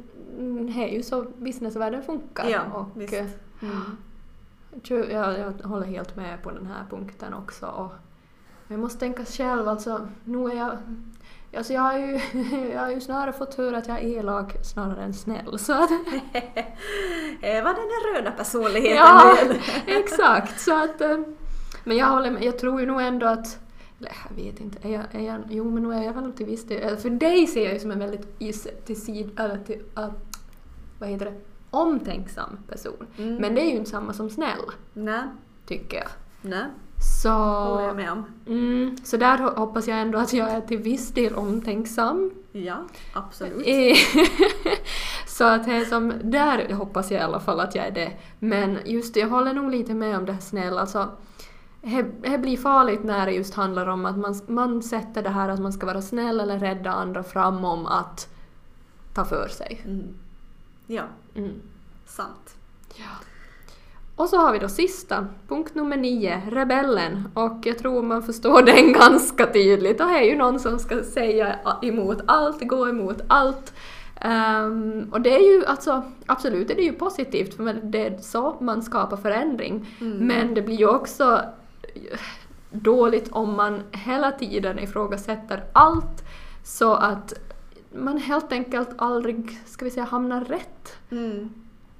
det 0.67 0.83
är 0.83 0.87
ju 0.87 1.03
så 1.03 1.21
businessvärlden 1.37 2.03
funkar. 2.03 2.49
Ja, 2.49 2.61
och, 2.73 3.01
visst. 3.01 3.13
Mm. 3.61 3.97
Jag, 4.83 5.39
jag 5.39 5.67
håller 5.67 5.85
helt 5.85 6.15
med 6.15 6.43
på 6.43 6.51
den 6.51 6.65
här 6.65 6.85
punkten 6.89 7.33
också. 7.33 7.65
Och, 7.65 7.91
jag 8.69 8.79
måste 8.79 8.99
tänka 8.99 9.25
själv, 9.25 9.67
alltså 9.67 10.07
nu 10.23 10.45
är 10.45 10.55
jag... 10.55 10.77
Alltså 11.57 11.73
jag 11.73 11.81
har 11.81 11.97
ju, 11.97 12.19
jag 12.73 12.79
har 12.79 12.91
ju 12.91 13.01
snarare 13.01 13.33
fått 13.33 13.55
höra 13.55 13.77
att 13.77 13.87
jag 13.87 13.97
är 13.97 14.07
elak 14.07 14.65
snarare 14.65 15.03
än 15.03 15.13
snäll. 15.13 15.59
Så 15.59 15.73
att... 15.73 15.91
Eva 17.41 17.69
den 17.69 17.89
här 17.89 18.15
röda 18.15 18.31
personligheten. 18.31 18.95
Ja, 18.95 19.37
exakt. 19.87 20.61
Så 20.61 20.83
att, 20.83 21.01
eh, 21.01 21.19
men 21.83 21.97
jag 21.97 22.07
håller 22.07 22.31
med, 22.31 22.43
jag 22.43 22.59
tror 22.59 22.79
ju 22.81 22.87
nog 22.87 23.01
ändå 23.01 23.27
att 23.27 23.59
eller 23.99 24.11
jag 24.29 24.35
vet 24.35 24.59
inte, 24.59 24.87
är 24.87 24.91
jag, 24.91 25.03
är 25.11 25.19
jag, 25.19 25.41
jo 25.49 25.71
men 25.71 25.83
nu 25.83 25.93
är 25.93 26.03
jag 26.03 26.13
väl 26.13 26.33
till 26.33 26.45
viss 26.45 26.67
del, 26.67 26.97
för 26.97 27.09
dig 27.09 27.47
ser 27.47 27.63
jag 27.63 27.73
ju 27.73 27.79
som 27.79 27.91
en 27.91 27.99
väldigt 27.99 28.35
is, 28.39 28.67
till 28.85 29.01
sid, 29.01 29.39
eller 29.39 29.57
till, 29.57 29.79
uh, 29.97 30.11
vad 30.99 31.09
heter 31.09 31.25
det, 31.25 31.33
omtänksam 31.69 32.57
person. 32.67 33.07
Mm. 33.17 33.35
Men 33.35 33.55
det 33.55 33.61
är 33.61 33.71
ju 33.71 33.77
inte 33.77 33.89
samma 33.89 34.13
som 34.13 34.29
snäll. 34.29 34.61
Nej. 34.93 35.23
Tycker 35.65 35.97
jag. 35.97 36.09
Nej. 36.41 36.65
Så, 37.01 37.29
håller 37.29 37.87
jag 37.87 37.95
med 37.95 38.11
om. 38.11 38.25
Mm, 38.47 38.97
så 39.03 39.17
där 39.17 39.37
hoppas 39.37 39.87
jag 39.87 40.01
ändå 40.01 40.19
att 40.19 40.33
jag 40.33 40.49
är 40.49 40.61
till 40.61 40.77
viss 40.77 41.11
del 41.11 41.35
omtänksam. 41.35 42.31
Ja, 42.51 42.77
absolut. 43.13 43.65
så 45.27 45.43
att 45.43 45.65
det 45.65 45.85
som, 45.85 46.13
där 46.23 46.73
hoppas 46.73 47.11
jag 47.11 47.21
i 47.21 47.23
alla 47.23 47.39
fall 47.39 47.59
att 47.59 47.75
jag 47.75 47.87
är 47.87 47.91
det. 47.91 48.11
Men 48.39 48.77
just 48.85 49.13
det, 49.13 49.19
jag 49.19 49.29
håller 49.29 49.53
nog 49.53 49.71
lite 49.71 49.93
med 49.93 50.17
om 50.17 50.25
det 50.25 50.33
här 50.33 50.39
snälla. 50.39 50.81
Alltså, 50.81 51.11
det 52.21 52.37
blir 52.37 52.57
farligt 52.57 53.03
när 53.03 53.25
det 53.25 53.31
just 53.31 53.53
handlar 53.53 53.87
om 53.87 54.05
att 54.05 54.17
man, 54.17 54.41
man 54.47 54.83
sätter 54.83 55.23
det 55.23 55.29
här 55.29 55.49
att 55.49 55.59
man 55.59 55.73
ska 55.73 55.85
vara 55.85 56.01
snäll 56.01 56.39
eller 56.39 56.59
rädda 56.59 56.91
andra 56.91 57.23
framom 57.23 57.85
att 57.85 58.29
ta 59.13 59.25
för 59.25 59.47
sig. 59.47 59.81
Mm. 59.85 60.17
Ja, 60.87 61.03
mm. 61.35 61.61
sant. 62.05 62.55
Ja. 62.95 63.28
Och 64.19 64.29
så 64.29 64.37
har 64.37 64.53
vi 64.53 64.59
då 64.59 64.69
sista, 64.69 65.27
punkt 65.47 65.75
nummer 65.75 65.97
nio, 65.97 66.41
rebellen. 66.51 67.31
Och 67.33 67.57
jag 67.63 67.77
tror 67.77 68.03
man 68.03 68.23
förstår 68.23 68.61
den 68.65 68.93
ganska 68.93 69.45
tydligt. 69.45 69.97
Det 69.97 70.03
är 70.03 70.23
ju 70.23 70.35
någon 70.35 70.59
som 70.59 70.79
ska 70.79 71.03
säga 71.03 71.59
emot 71.81 72.17
allt, 72.25 72.67
gå 72.67 72.89
emot 72.89 73.21
allt. 73.27 73.73
Um, 74.25 75.09
och 75.11 75.21
det 75.21 75.35
är 75.35 75.53
ju 75.53 75.65
alltså, 75.65 76.03
absolut 76.25 76.69
är 76.69 76.75
det 76.75 76.81
ju 76.81 76.93
positivt 76.93 77.53
för 77.53 77.73
det 77.83 78.05
är 78.05 78.17
så 78.17 78.57
man 78.59 78.81
skapar 78.81 79.17
förändring. 79.17 79.87
Mm. 80.01 80.17
Men 80.17 80.53
det 80.53 80.61
blir 80.61 80.77
ju 80.77 80.87
också 80.87 81.41
dåligt 82.71 83.31
om 83.31 83.55
man 83.55 83.81
hela 83.91 84.31
tiden 84.31 84.79
ifrågasätter 84.79 85.63
allt 85.73 86.23
så 86.63 86.93
att 86.93 87.33
man 87.95 88.17
helt 88.17 88.51
enkelt 88.51 88.89
aldrig, 88.97 89.59
ska 89.65 89.85
vi 89.85 89.91
säga, 89.91 90.05
hamnar 90.05 90.45
rätt. 90.45 90.97
Mm. 91.11 91.49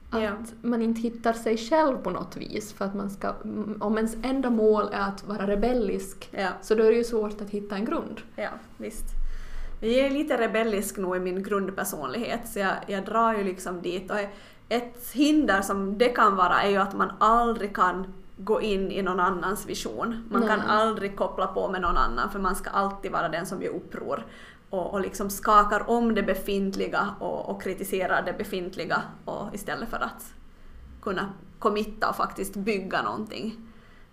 Att 0.10 0.22
ja. 0.22 0.32
man 0.62 0.82
inte 0.82 1.02
hittar 1.02 1.34
sig 1.34 1.58
själv 1.58 1.98
på 1.98 2.10
något 2.10 2.38
vis. 2.38 2.74
För 2.74 2.86
att 2.86 2.96
man 2.96 3.10
ska, 3.10 3.34
om 3.80 3.98
ens 3.98 4.16
enda 4.24 4.50
mål 4.50 4.90
är 4.92 5.02
att 5.02 5.28
vara 5.28 5.48
rebellisk 5.48 6.30
ja. 6.32 6.50
så 6.62 6.76
då 6.76 6.84
är 6.84 6.92
det 6.92 6.98
ju 6.98 7.04
svårt 7.04 7.42
att 7.42 7.50
hitta 7.50 7.76
en 7.76 7.86
grund. 7.86 8.22
Ja, 8.36 8.50
visst. 8.78 9.06
Jag 9.82 9.92
är 9.92 10.10
lite 10.10 10.38
rebellisk 10.38 10.98
nog 10.98 11.16
i 11.16 11.20
min 11.20 11.44
grundpersonlighet 11.44 12.50
så 12.50 12.60
jag, 12.60 12.74
jag 12.88 13.06
drar 13.06 13.34
ju 13.34 13.44
liksom 13.44 13.82
dit. 13.82 14.12
Och 14.12 14.18
ett 14.70 15.12
hinder 15.14 15.62
som 15.62 15.98
det 15.98 16.10
kan 16.10 16.36
vara 16.36 16.62
är 16.62 16.70
ju 16.70 16.78
att 16.78 16.96
man 16.96 17.12
aldrig 17.20 17.76
kan 17.76 18.14
gå 18.38 18.62
in 18.62 18.92
i 18.92 19.02
någon 19.02 19.20
annans 19.20 19.66
vision. 19.66 20.24
Man 20.30 20.42
Nej. 20.42 20.50
kan 20.50 20.62
aldrig 20.62 21.16
koppla 21.16 21.48
på 21.48 21.68
med 21.68 21.82
någon 21.82 21.98
annan 21.98 22.30
för 22.30 22.40
man 22.40 22.56
ska 22.56 22.70
alltid 22.70 23.12
vara 23.12 23.30
den 23.30 23.46
som 23.46 23.62
gör 23.62 23.76
uppror 23.76 24.26
och, 24.70 24.94
och 24.94 25.02
liksom 25.02 25.30
skakar 25.30 25.90
om 25.90 26.16
det 26.16 26.24
befintliga 26.24 27.16
och, 27.20 27.50
och 27.50 27.62
kritiserar 27.62 28.22
det 28.22 28.34
befintliga 28.34 29.02
och 29.26 29.54
istället 29.54 29.90
för 29.90 29.98
att 29.98 30.34
kunna 31.02 31.34
committa 31.60 32.10
och 32.10 32.16
faktiskt 32.16 32.56
bygga 32.56 33.02
någonting. 33.02 33.56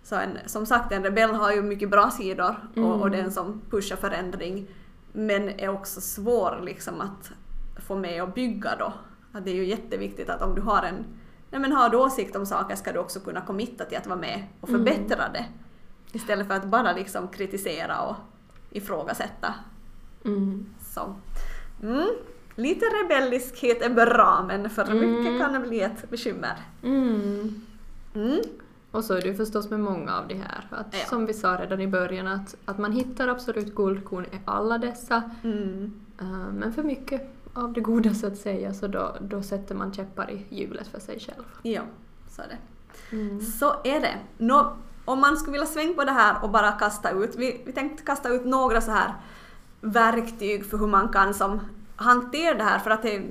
Så 0.03 0.15
en, 0.15 0.37
som 0.45 0.65
sagt, 0.65 0.91
en 0.91 1.03
rebell 1.03 1.33
har 1.35 1.51
ju 1.51 1.61
mycket 1.61 1.89
bra 1.89 2.11
sidor 2.11 2.69
och, 2.71 2.77
mm. 2.77 3.01
och 3.01 3.11
den 3.11 3.31
som 3.31 3.61
pushar 3.69 3.95
förändring 3.95 4.67
men 5.11 5.49
är 5.49 5.69
också 5.69 6.01
svår 6.01 6.61
liksom 6.63 7.01
att 7.01 7.31
få 7.87 7.95
med 7.95 8.23
och 8.23 8.29
bygga 8.29 8.75
då 8.75 8.93
Att 9.31 9.45
det 9.45 9.51
är 9.51 9.55
ju 9.55 9.65
jätteviktigt 9.65 10.29
att 10.29 10.41
om 10.41 10.55
du 10.55 10.61
har 10.61 10.83
en 10.83 11.05
nej 11.51 11.61
men 11.61 11.71
har 11.71 11.89
du 11.89 11.97
åsikt 11.97 12.35
om 12.35 12.45
saker 12.45 12.75
ska 12.75 12.91
du 12.91 12.99
också 12.99 13.19
kunna 13.19 13.41
committa 13.41 13.85
till 13.85 13.97
att 13.97 14.07
vara 14.07 14.19
med 14.19 14.43
och 14.61 14.69
Mm. 14.69 14.85
förbättra 14.85 15.29
det. 15.33 15.45
Istället 16.11 16.47
för 16.47 16.53
att 16.53 16.65
bara 16.65 16.93
liksom 16.93 17.27
kritisera 17.27 18.01
och 18.01 18.15
ifrågasätta. 18.69 19.53
Mm. 20.25 20.65
Så. 20.93 21.15
Mm. 21.83 22.07
Lite 22.55 22.85
rebelliskhet 22.85 23.81
är 23.81 23.89
bra 23.89 24.43
men 24.47 24.69
för 24.69 24.83
Mm. 24.91 25.11
mycket 25.11 25.41
kan 25.41 25.53
det 25.53 25.59
bli 25.59 25.81
ett 25.81 26.09
bekymmer. 26.09 26.55
Mm. 26.83 27.61
Mm. 28.15 28.39
Och 28.91 29.03
så 29.03 29.13
är 29.13 29.21
det 29.21 29.27
ju 29.27 29.35
förstås 29.35 29.69
med 29.69 29.79
många 29.79 30.17
av 30.17 30.27
de 30.27 30.33
här. 30.35 30.67
Att, 30.69 30.87
Ja. 30.91 31.05
Som 31.09 31.25
vi 31.25 31.33
sa 31.33 31.57
redan 31.61 31.81
i 31.81 31.87
början, 31.87 32.27
att, 32.27 32.55
att 32.65 32.77
man 32.77 32.91
hittar 32.91 33.27
absolut 33.27 33.75
guldkorn 33.75 34.25
i 34.25 34.39
alla 34.45 34.77
dessa. 34.77 35.31
Mm. 35.43 35.93
eh, 36.19 36.25
men 36.53 36.73
för 36.73 36.83
mycket 36.83 37.33
av 37.53 37.73
det 37.73 37.81
goda 37.81 38.13
så 38.13 38.27
att 38.27 38.37
säga, 38.37 38.73
så 38.73 38.87
då, 38.87 39.15
då 39.21 39.43
sätter 39.43 39.75
man 39.75 39.93
käppar 39.93 40.31
i 40.31 40.45
hjulet 40.49 40.87
för 40.87 40.99
sig 40.99 41.19
själv. 41.19 41.43
Ja, 41.61 41.81
så 42.29 42.41
är 42.41 42.47
det. 42.47 42.57
Mm. 43.15 43.41
Så 43.41 43.73
är 43.83 43.99
det. 43.99 44.15
Nå, 44.37 44.73
om 45.05 45.19
man 45.21 45.37
skulle 45.37 45.51
vilja 45.51 45.67
svänga 45.67 45.93
på 45.93 46.03
det 46.03 46.11
här 46.11 46.43
och 46.43 46.49
bara 46.49 46.71
kasta 46.71 47.11
ut, 47.11 47.35
vi, 47.35 47.61
vi 47.65 47.71
tänkte 47.71 48.03
kasta 48.03 48.29
ut 48.29 48.45
några 48.45 48.81
så 48.81 48.91
här 48.91 49.13
verktyg 49.81 50.65
för 50.65 50.77
hur 50.77 50.87
man 50.87 51.09
kan 51.09 51.33
som 51.33 51.59
hantera 51.95 52.53
det 52.53 52.63
här 52.63 52.79
för 52.79 52.91
att 52.91 53.01
det, 53.01 53.21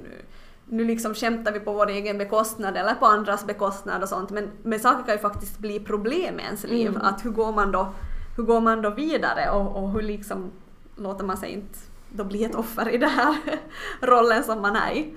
nu 0.64 0.84
liksom 0.84 1.14
skämtar 1.14 1.52
vi 1.52 1.60
på 1.60 1.72
vår 1.72 1.90
egen 1.90 2.18
bekostnad 2.18 2.76
eller 2.76 2.94
på 2.94 3.06
andras 3.06 3.46
bekostnad 3.46 4.02
och 4.02 4.08
sånt 4.08 4.30
men, 4.30 4.50
men 4.62 4.80
saker 4.80 5.04
kan 5.04 5.14
ju 5.14 5.20
faktiskt 5.20 5.58
bli 5.58 5.80
problem 5.80 6.40
i 6.40 6.42
ens 6.42 6.64
liv. 6.64 6.88
Mm. 6.88 7.02
Att 7.02 7.24
hur 7.24 7.30
går 7.30 7.52
man 7.52 7.72
då, 7.72 7.92
hur 8.36 8.42
går 8.42 8.60
man 8.60 8.82
då 8.82 8.90
vidare 8.90 9.50
och, 9.50 9.82
och 9.82 9.90
hur 9.90 10.02
liksom 10.02 10.50
låter 10.96 11.24
man 11.24 11.36
sig 11.36 11.52
inte 11.52 11.78
då 12.08 12.24
bli 12.24 12.44
ett 12.44 12.54
offer 12.54 12.88
i 12.88 12.98
den 12.98 13.10
här 13.10 13.36
rollen 14.00 14.44
som 14.44 14.62
man 14.62 14.76
är 14.76 14.92
i. 14.92 15.14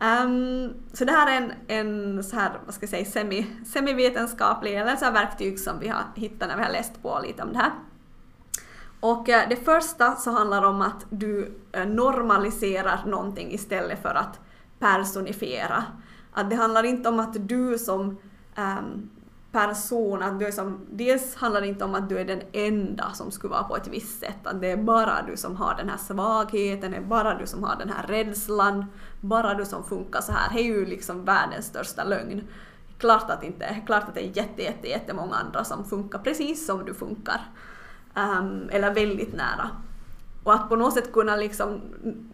Ehm, 0.00 0.72
så 0.92 1.04
det 1.04 1.12
här 1.12 1.30
är 1.30 1.36
en, 1.36 1.52
en 1.68 2.24
så 2.24 2.36
här, 2.36 2.52
vad 2.64 2.74
ska 2.74 2.82
jag 2.82 2.90
säga, 2.90 3.04
semi, 3.04 3.46
semivetenskaplig 3.66 4.74
eller 4.74 4.96
så 4.96 5.04
här 5.04 5.12
verktyg 5.12 5.58
som 5.58 5.78
vi 5.80 5.88
har 5.88 6.02
hittat 6.14 6.48
när 6.48 6.56
vi 6.56 6.62
har 6.62 6.72
läst 6.72 7.02
på 7.02 7.20
lite 7.26 7.42
om 7.42 7.52
det 7.52 7.58
här. 7.58 7.72
Och 9.00 9.28
eh, 9.28 9.48
det 9.48 9.56
första 9.56 10.16
så 10.16 10.30
handlar 10.30 10.62
om 10.62 10.82
att 10.82 11.06
du 11.10 11.52
eh, 11.72 11.86
normaliserar 11.86 13.04
någonting 13.06 13.52
istället 13.52 14.02
för 14.02 14.14
att 14.14 14.40
personifiera. 14.78 15.84
Att 16.32 16.50
det 16.50 16.56
handlar 16.56 16.84
inte 16.84 17.08
om 17.08 17.20
att 17.20 17.48
du 17.48 17.78
som 17.78 18.18
ehm, 18.54 19.10
person, 19.52 20.22
att 20.22 20.38
du 20.38 20.46
är 20.46 20.52
som, 20.52 20.86
dels 20.90 21.34
handlar 21.34 21.60
det 21.60 21.66
inte 21.66 21.84
om 21.84 21.94
att 21.94 22.08
du 22.08 22.18
är 22.18 22.24
den 22.24 22.42
enda 22.52 23.12
som 23.12 23.30
skulle 23.30 23.50
vara 23.50 23.64
på 23.64 23.76
ett 23.76 23.88
visst 23.88 24.20
sätt, 24.20 24.46
att 24.46 24.60
det 24.60 24.70
är 24.70 24.76
bara 24.76 25.22
du 25.26 25.36
som 25.36 25.56
har 25.56 25.74
den 25.74 25.88
här 25.88 25.96
svagheten, 25.96 26.90
det 26.90 26.96
är 26.96 27.00
bara 27.00 27.38
du 27.38 27.46
som 27.46 27.64
har 27.64 27.76
den 27.76 27.88
här 27.90 28.06
rädslan, 28.06 28.86
bara 29.20 29.54
du 29.54 29.64
som 29.64 29.84
funkar 29.84 30.20
så 30.20 30.32
här. 30.32 30.54
Det 30.54 30.60
är 30.60 30.64
ju 30.64 30.86
liksom 30.86 31.24
världens 31.24 31.66
största 31.66 32.04
lögn. 32.04 32.48
Klart 32.98 33.30
att 33.30 33.42
inte, 33.44 33.82
klart 33.86 34.08
att 34.08 34.14
det 34.14 34.26
är 34.26 34.36
jätte, 34.36 34.62
jätte, 34.62 34.88
jättemånga 34.88 35.34
andra 35.34 35.64
som 35.64 35.84
funkar 35.84 36.18
precis 36.18 36.66
som 36.66 36.84
du 36.84 36.94
funkar. 36.94 37.40
Um, 38.14 38.68
eller 38.72 38.94
väldigt 38.94 39.32
nära. 39.32 39.70
Och 40.44 40.54
att 40.54 40.68
på 40.68 40.76
något 40.76 40.94
sätt 40.94 41.12
kunna 41.12 41.36
liksom, 41.36 41.80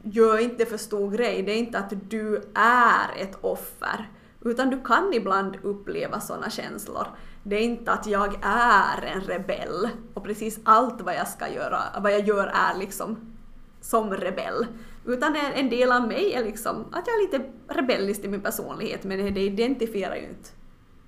gör 0.02 0.38
inte 0.38 0.66
för 0.66 0.76
stor 0.76 1.10
grej, 1.10 1.42
det 1.42 1.52
är 1.52 1.58
inte 1.58 1.78
att 1.78 2.10
du 2.10 2.36
är 2.54 3.22
ett 3.22 3.38
offer. 3.40 4.10
Utan 4.40 4.70
du 4.70 4.80
kan 4.80 5.12
ibland 5.12 5.56
uppleva 5.62 6.20
sådana 6.20 6.50
känslor. 6.50 7.06
Det 7.42 7.56
är 7.56 7.60
inte 7.60 7.92
att 7.92 8.06
jag 8.06 8.38
är 8.42 9.02
en 9.02 9.20
rebell 9.20 9.88
och 10.14 10.24
precis 10.24 10.60
allt 10.64 11.00
vad 11.00 11.14
jag 11.14 11.28
ska 11.28 11.48
göra, 11.48 11.82
vad 12.00 12.12
jag 12.12 12.28
gör 12.28 12.46
är 12.46 12.78
liksom 12.78 13.36
som 13.80 14.14
rebell. 14.14 14.66
Utan 15.04 15.36
en, 15.36 15.70
del 15.70 15.92
av 15.92 16.08
mig 16.08 16.32
är 16.32 16.44
liksom 16.44 16.84
att 16.92 17.06
jag 17.06 17.14
är 17.16 17.22
lite 17.22 17.52
rebellisk 17.68 18.24
i 18.24 18.28
min 18.28 18.40
personlighet 18.40 19.04
men 19.04 19.18
det, 19.18 19.30
det 19.30 19.40
identifierar 19.40 20.14
ju 20.14 20.28
inte 20.28 20.50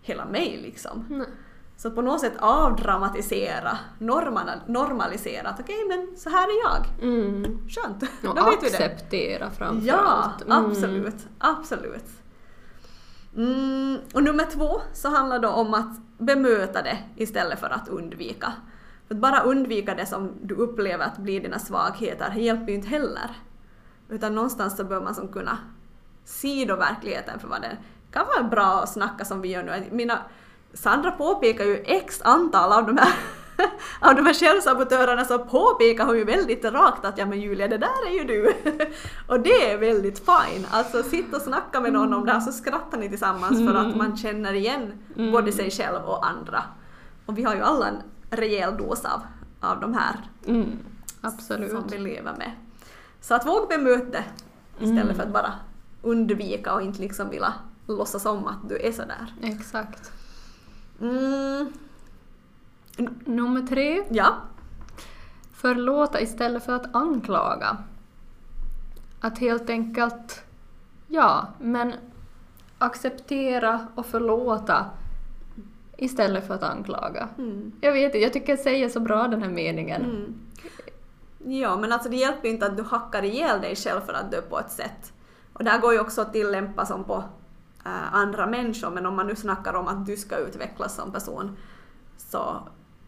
hela 0.02 0.24
mig 0.24 0.58
liksom. 0.62 1.04
Nej. 1.08 1.26
Så 1.82 1.90
på 1.90 2.02
något 2.02 2.20
sätt 2.20 2.32
avdramatisera, 2.38 3.78
normal, 3.98 4.50
normalisera 4.66 5.48
att 5.48 5.60
okej 5.60 5.84
men 5.88 6.16
så 6.16 6.30
här 6.30 6.44
är 6.48 6.62
jag. 6.70 7.02
Mm. 7.02 7.58
Skönt, 7.68 8.02
Och 8.02 8.34
då 8.36 8.44
vet 8.44 8.62
vi 8.62 8.68
det. 8.70 8.76
acceptera 8.76 9.50
framför 9.50 9.86
Ja. 9.88 10.32
Mm. 10.46 10.52
absolut. 10.66 11.26
Absolut. 11.38 12.04
Mm, 13.36 13.98
och 14.14 14.22
nummer 14.22 14.44
två 14.44 14.80
så 14.92 15.08
handlar 15.08 15.38
det 15.38 15.48
om 15.48 15.74
att 15.74 15.98
bemöta 16.18 16.82
det 16.82 16.98
istället 17.16 17.60
för 17.60 17.70
att 17.70 17.88
undvika. 17.88 18.52
För 19.08 19.14
att 19.14 19.20
bara 19.20 19.40
undvika 19.42 19.94
det 19.94 20.06
som 20.06 20.32
du 20.42 20.54
upplever 20.54 21.04
att 21.04 21.18
blir 21.18 21.40
dina 21.40 21.58
svagheter 21.58 22.32
hjälper 22.34 22.68
ju 22.68 22.74
inte 22.74 22.88
heller. 22.88 23.30
Utan 24.08 24.34
någonstans 24.34 24.76
så 24.76 24.84
bör 24.84 25.00
man 25.00 25.14
som 25.14 25.28
kunna 25.28 25.58
se 26.24 26.64
då 26.68 26.76
verkligheten 26.76 27.38
för 27.40 27.48
vad 27.48 27.62
den 27.62 27.76
kan 28.12 28.26
vara 28.26 28.48
bra 28.48 28.80
att 28.82 28.88
snacka 28.92 29.24
som 29.24 29.40
vi 29.40 29.48
gör 29.48 29.62
nu. 29.62 29.84
Mina, 29.90 30.18
Sandra 30.74 31.10
påpekar 31.10 31.64
ju 31.64 31.76
x 31.86 32.20
antal 32.24 32.72
av 32.72 32.86
de 32.86 32.96
här 32.98 33.12
av 34.00 34.14
de 34.14 34.26
här 34.26 34.34
självsabotörerna 34.34 35.24
så 35.24 35.38
påpekar 35.38 36.06
hon 36.06 36.16
ju 36.18 36.24
väldigt 36.24 36.64
rakt 36.64 37.04
att 37.04 37.18
ja 37.18 37.26
men 37.26 37.40
Julia 37.40 37.68
det 37.68 37.78
där 37.78 38.06
är 38.08 38.12
ju 38.12 38.24
du. 38.24 38.52
och 39.28 39.40
det 39.40 39.70
är 39.72 39.78
väldigt 39.78 40.18
fine. 40.18 40.66
Alltså 40.70 41.02
sitta 41.02 41.36
och 41.36 41.42
snacka 41.42 41.80
med 41.80 41.92
någon 41.92 42.12
om 42.14 42.24
det 42.24 42.32
här 42.32 42.40
så 42.40 42.52
skrattar 42.52 42.98
ni 42.98 43.08
tillsammans 43.08 43.58
för 43.68 43.74
att 43.74 43.96
man 43.96 44.16
känner 44.16 44.52
igen 44.52 44.92
Mm. 45.16 45.32
både 45.32 45.52
sig 45.52 45.70
själv 45.70 46.04
och 46.04 46.26
andra. 46.26 46.62
Och 47.26 47.38
vi 47.38 47.42
har 47.42 47.54
ju 47.54 47.60
alla 47.62 47.88
en 47.88 47.96
rejäl 48.30 48.76
dos 48.76 49.04
av, 49.04 49.20
av 49.60 49.80
de 49.80 49.94
här 49.94 50.14
Mm. 50.46 50.78
Som 51.68 51.86
vi 51.90 51.98
lever 51.98 52.32
med. 52.38 52.50
Så 53.20 53.34
att 53.34 53.46
våga 53.46 53.66
bemöta 53.66 54.18
istället 54.80 55.04
Mm. 55.04 55.16
för 55.16 55.22
att 55.22 55.32
bara 55.32 55.52
undvika 56.02 56.74
och 56.74 56.82
inte 56.82 57.00
liksom 57.00 57.30
vilja 57.30 57.54
låtsas 57.86 58.26
om 58.26 58.46
att 58.46 58.68
du 58.68 58.78
är 58.78 58.92
sådär. 58.92 59.34
Exakt. 59.42 60.12
Mm, 61.00 61.72
Nummer 63.24 63.66
tre. 63.66 64.04
ja. 64.10 64.34
Förlåta 65.52 66.20
istället 66.20 66.64
för 66.64 66.72
att 66.72 66.94
anklaga. 66.94 67.76
Att 69.20 69.38
helt 69.38 69.70
enkelt, 69.70 70.42
ja, 71.06 71.46
men 71.60 71.92
acceptera 72.78 73.86
och 73.94 74.06
förlåta 74.06 74.86
istället 75.96 76.46
för 76.46 76.54
att 76.54 76.62
anklaga. 76.62 77.28
Mm. 77.38 77.72
Jag 77.80 77.92
vet 77.92 78.04
inte, 78.04 78.18
jag 78.18 78.32
tycker 78.32 78.52
jag 78.52 78.58
säger 78.58 78.88
så 78.88 79.00
bra 79.00 79.28
den 79.28 79.42
här 79.42 79.50
meningen. 79.50 80.04
Mm. 80.04 80.34
Ja, 81.60 81.76
men 81.76 81.92
alltså 81.92 82.08
det 82.08 82.16
hjälper 82.16 82.48
ju 82.48 82.54
inte 82.54 82.66
att 82.66 82.76
du 82.76 82.82
hackar 82.82 83.24
ihjäl 83.24 83.60
dig 83.60 83.76
själv 83.76 84.00
för 84.00 84.12
att 84.12 84.30
du 84.30 84.36
är 84.36 84.42
på 84.42 84.58
ett 84.60 84.70
sätt. 84.70 85.12
Och 85.52 85.64
det 85.64 85.70
här 85.70 85.78
går 85.80 85.92
ju 85.92 86.00
också 86.00 86.20
att 86.20 86.32
tillämpa 86.32 86.86
som 86.86 87.04
på 87.04 87.24
eh, 87.88 88.14
andra 88.14 88.46
människor, 88.46 88.90
men 88.90 89.06
om 89.06 89.16
man 89.16 89.26
nu 89.26 89.36
snackar 89.36 89.74
om 89.74 89.88
att 89.88 90.06
du 90.06 90.16
ska 90.16 90.36
utvecklas 90.36 90.94
som 90.94 91.12
person 91.12 91.56
så 92.16 92.62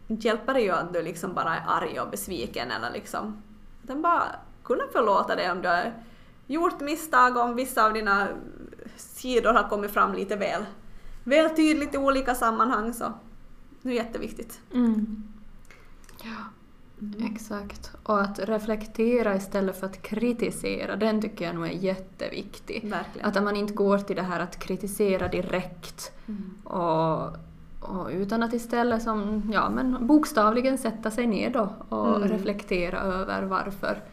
hjälper 0.07 0.53
det 0.53 0.61
ju 0.61 0.71
att 0.71 0.93
du 0.93 1.01
liksom 1.01 1.33
bara 1.33 1.55
är 1.55 1.63
arg 1.67 1.99
och 1.99 2.09
besviken 2.09 2.71
eller 2.71 2.91
liksom 2.91 3.41
utan 3.83 4.01
bara 4.01 4.23
kunna 4.63 4.83
förlåta 4.91 5.35
dig 5.35 5.51
om 5.51 5.61
du 5.61 5.67
har 5.67 5.93
gjort 6.47 6.81
misstag, 6.81 7.37
om 7.37 7.55
vissa 7.55 7.85
av 7.85 7.93
dina 7.93 8.27
sidor 8.95 9.53
har 9.53 9.69
kommit 9.69 9.91
fram 9.91 10.13
lite 10.13 10.35
väl, 10.35 10.65
väl 11.23 11.49
tydligt 11.49 11.93
i 11.95 11.97
olika 11.97 12.35
sammanhang 12.35 12.93
så 12.93 13.13
det 13.81 13.89
är 13.89 13.93
jätteviktigt. 13.93 14.61
Mm. 14.73 15.23
Ja, 16.23 16.35
exakt. 17.19 17.91
Och 18.03 18.21
att 18.21 18.39
reflektera 18.39 19.35
istället 19.35 19.79
för 19.79 19.85
att 19.87 20.01
kritisera, 20.01 20.95
den 20.95 21.21
tycker 21.21 21.45
jag 21.45 21.55
nog 21.55 21.65
är 21.65 21.71
jätteviktig. 21.71 22.89
Verkligen. 22.89 23.27
Att 23.27 23.43
man 23.43 23.55
inte 23.55 23.73
går 23.73 23.97
till 23.97 24.15
det 24.15 24.21
här 24.21 24.39
att 24.39 24.59
kritisera 24.59 25.27
direkt 25.27 26.11
Mm. 26.27 26.57
och, 26.63 27.37
och 27.79 28.09
utan 28.11 28.43
att 28.43 28.53
istället 28.53 29.01
som, 29.03 29.49
ja 29.53 29.69
men 29.69 30.07
bokstavligen 30.07 30.77
sätta 30.77 31.11
sig 31.11 31.27
ner 31.27 31.49
då 31.53 31.73
och 31.89 32.15
Mm. 32.15 32.27
reflektera 32.29 32.99
över 32.99 33.43
varför 33.43 34.03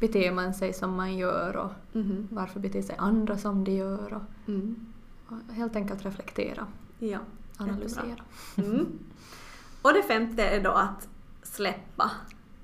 beter 0.00 0.32
man 0.32 0.54
sig 0.54 0.72
som 0.72 0.96
man 0.96 1.16
gör 1.16 1.56
och 1.56 1.70
Mhm. 1.92 2.28
varför 2.30 2.60
beter 2.60 2.82
sig 2.82 2.96
andra 2.98 3.38
som 3.38 3.64
de 3.64 3.72
gör 3.72 4.12
och, 4.14 4.48
Mm. 4.48 4.86
och 5.28 5.54
helt 5.54 5.76
enkelt 5.76 6.04
reflektera, 6.04 6.66
Ja. 6.98 7.18
analysera. 7.56 8.22
Mm. 8.56 8.86
Och 9.82 9.92
det 9.92 10.02
femte 10.02 10.42
är 10.42 10.62
då 10.62 10.70
att 10.70 11.08
släppa. 11.56 12.10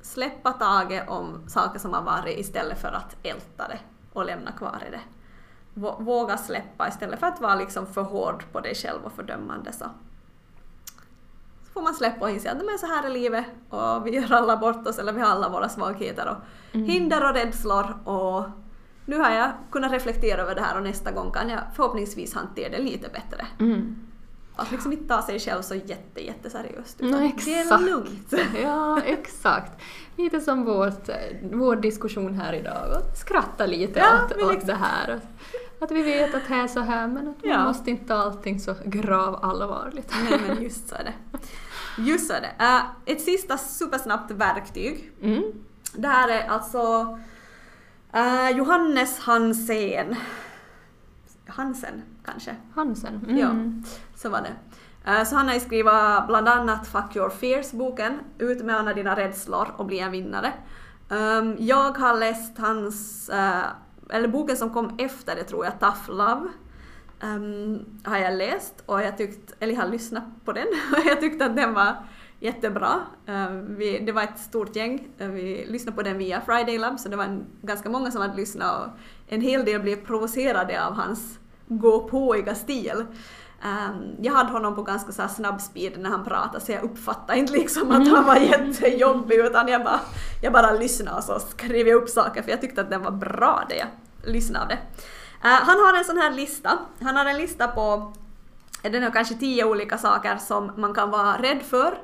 Släppa 0.03 0.53
taget 0.53 1.09
om 1.09 1.49
saker 1.49 1.79
som 1.79 1.93
har 1.93 2.03
varit 2.03 2.39
istället 2.39 2.81
för 2.81 2.89
att 2.89 3.17
älta 3.23 3.69
det 3.69 3.79
och 4.13 4.25
lämna 4.25 4.53
kvar 4.53 4.83
i 4.89 4.91
det. 4.91 5.01
Vå- 5.81 6.03
Våga 6.03 6.37
släppa 6.37 6.89
istället 6.89 7.21
för 7.21 7.27
att 7.27 7.41
vara 7.41 7.55
liksom 7.55 7.87
för 7.87 8.03
hård 8.03 8.45
på 8.53 8.61
dig 8.61 8.75
själv 8.75 9.05
och 9.05 9.13
fördömande 9.13 9.73
så. 9.73 9.85
Så 11.67 11.73
får 11.73 11.83
man 11.83 11.95
släppa 11.95 12.25
och 12.25 12.31
inse 12.31 12.51
att 12.51 12.57
men 12.59 12.79
så 12.79 12.87
här 12.87 13.05
är 13.07 13.11
livet 13.11 13.45
och 13.71 14.07
vi 14.07 14.11
gör 14.15 14.33
alla 14.33 14.57
bort 14.57 14.87
oss 14.87 14.99
eller 14.99 15.13
vi 15.13 15.21
har 15.21 15.29
alla 15.29 15.49
våra 15.49 15.69
svagheter 15.69 16.29
och 16.29 16.37
Mm. 16.75 16.87
hinder 16.87 17.29
och 17.29 17.35
rädslor 17.35 18.09
och 18.09 18.45
nu 19.07 19.17
har 19.19 19.31
jag 19.31 19.51
kunnat 19.71 19.93
reflektera 19.93 20.43
över 20.43 20.55
det 20.55 20.61
här 20.61 20.77
och 20.77 20.83
nästa 20.83 21.11
gång 21.11 21.31
kan 21.31 21.49
jag 21.49 21.61
förhoppningsvis 21.75 22.35
hantera 22.35 22.69
det 22.71 22.83
lite 22.83 23.09
bättre. 23.09 23.47
Mm. 23.61 23.97
Att 24.57 24.71
liksom 24.73 24.93
inte 24.93 25.09
ta 25.09 25.23
sig 25.23 25.39
själv 25.41 25.63
så 25.63 25.75
jätte, 25.75 26.25
jätteseriöst. 26.25 27.01
No, 27.01 27.07
utan 27.09 27.23
exakt. 27.23 27.45
Det 27.47 27.55
är 27.55 27.79
lugnt. 27.79 28.33
Ja, 28.63 29.01
exakt. 29.03 29.73
Lite 30.17 30.41
som 30.41 30.65
vårt, 30.65 31.09
vår 31.53 31.77
diskussion 31.77 32.35
här 32.35 32.53
idag. 32.53 32.97
Och 32.97 33.17
skratta 33.17 33.67
lite 33.67 33.99
Ja, 34.01 34.25
åt, 34.25 34.33
åt 34.33 34.51
exakt. 34.51 34.67
det 34.67 34.75
här. 34.75 35.21
Att 35.81 35.91
vi 35.91 36.03
vet 36.03 36.35
att 36.35 36.49
det 36.49 36.55
är 36.55 36.67
så 36.67 36.81
här 36.81 37.07
men 37.07 37.29
att 37.29 37.45
man 37.45 37.51
Ja. 37.53 37.65
måste 37.65 37.91
inte 37.91 38.07
ta 38.09 38.15
allting 38.15 38.61
så 38.61 38.75
grav 38.85 39.45
allvarligt. 39.45 40.13
Nej 40.31 40.41
men 40.47 40.63
just 40.63 40.89
så 40.89 40.95
är 40.95 41.05
det. 41.05 41.39
Just 42.03 42.27
så 42.27 42.33
är 42.33 42.41
det. 42.41 42.65
Eh, 42.65 42.81
ett 43.07 43.21
sista 43.21 43.59
supersnabbt 43.59 44.31
verktyg. 44.31 45.13
Mm. 45.23 45.43
Det 45.95 46.09
här 46.09 46.29
är 46.29 46.49
alltså 46.49 47.19
eh, 48.13 48.51
Johannes 48.51 49.19
Hansen. 49.19 50.17
Hansen 51.47 52.03
kanske? 52.25 52.57
Hansen. 52.75 53.21
Mm. 53.29 53.39
Ja. 53.39 53.51
Så 54.17 54.29
var 54.31 54.41
det. 54.41 54.53
Eh, 55.11 55.25
Så 55.25 55.37
han 55.37 55.47
har 55.47 55.55
ju 55.55 55.61
skrivit 55.61 55.93
bland 56.29 56.49
annat 56.49 56.87
Fuck 56.87 57.17
Your 57.17 57.31
Fears-boken, 57.31 58.19
Ut 58.39 58.65
med 58.65 58.77
alla 58.77 58.95
dina 58.95 59.17
rädslor 59.17 59.69
och 59.77 59.87
bli 59.87 59.99
en 59.99 60.11
vinnare. 60.13 60.53
Ehm, 61.11 61.57
Jag 61.59 61.99
har 61.99 62.19
läst 62.19 62.59
hans, 62.59 63.29
eh, 63.29 63.63
eller 64.11 64.29
boken 64.29 64.57
som 64.57 64.71
kom 64.71 64.95
efter 64.99 65.35
det 65.37 65.45
tror 65.45 65.65
jag, 65.65 65.81
Tough 65.81 66.11
Love. 66.11 66.49
ehm, 67.21 67.79
har 68.05 68.17
jag 68.19 68.35
läst 68.35 68.83
och 68.87 69.03
jag 69.03 69.19
tyckt, 69.19 69.53
eller 69.61 69.75
jag 69.75 69.81
har 69.83 69.89
lyssnat 69.89 70.25
på 70.45 70.53
den 70.53 70.67
och 70.93 71.07
jag 71.07 71.21
tyckte 71.21 71.47
att 71.47 71.57
den 71.57 71.75
var 71.75 71.97
jättebra. 72.41 73.01
Ehm, 73.27 73.75
vi, 73.77 73.99
det 73.99 74.13
var 74.13 74.23
ett 74.23 74.39
stort 74.39 74.77
gäng, 74.77 75.09
eh, 75.19 75.29
vi 75.29 75.67
lyssnade 75.69 75.97
på 75.97 76.03
den 76.03 76.19
via 76.19 76.41
Friday 76.41 76.79
Lab 76.79 76.99
så 77.01 77.09
det 77.09 77.17
var 77.17 77.25
en, 77.25 77.45
ganska 77.63 77.91
många 77.91 78.11
som 78.11 78.21
hade 78.21 78.37
lyssnat 78.37 78.81
och 78.87 78.93
en 79.27 79.41
hel 79.41 79.65
del 79.65 79.81
blev 79.83 79.97
provocerade 80.07 80.87
av 80.87 80.93
hans 80.95 81.39
gå-påiga 81.79 82.55
stil. 82.55 83.05
Ehm, 83.63 84.17
jag 84.21 84.33
hade 84.33 84.53
honom 84.53 84.75
på 84.75 84.83
ganska 84.83 85.13
så 85.13 85.29
snabb 85.29 85.61
speed 85.61 85.99
när 85.99 86.11
han 86.11 86.25
pratade 86.25 86.61
så 86.61 86.73
jag 86.73 86.83
uppfattade 86.83 87.39
inte 87.39 87.53
liksom 87.53 87.91
att 87.91 88.09
han 88.09 88.25
var 88.25 88.37
jättejobbig 88.37 89.37
utan 89.37 89.69
jag 89.69 89.85
bara, 89.85 90.01
jag 90.43 90.53
bara 90.53 90.73
lyssnade 90.73 91.17
och 91.17 91.25
så 91.25 91.39
skrev 91.39 91.89
jag 91.89 92.03
upp 92.03 92.09
saker 92.09 92.43
för 92.43 92.51
jag 92.51 92.61
tyckte 92.61 92.81
att 92.81 92.91
den 92.91 93.03
var 93.03 93.11
bra 93.11 93.65
det 93.69 93.77
jag 93.77 93.89
lyssnade 94.25 94.63
av 94.63 94.69
det. 94.69 94.79
Eh, 95.49 95.61
han 95.63 95.79
har 95.79 95.99
en 95.99 96.05
sån 96.05 96.19
här 96.19 96.31
lista. 96.31 96.79
Han 97.01 97.17
har 97.17 97.27
en 97.27 97.37
lista 97.37 97.69
på 97.69 98.13
den 98.83 99.03
har 99.03 99.11
kanske 99.11 99.35
tio 99.35 99.65
olika 99.65 99.99
saker 99.99 100.37
som 100.37 100.73
man 100.77 100.95
kan 100.95 101.11
vara 101.11 101.43
rädd 101.43 101.63
för. 101.63 101.99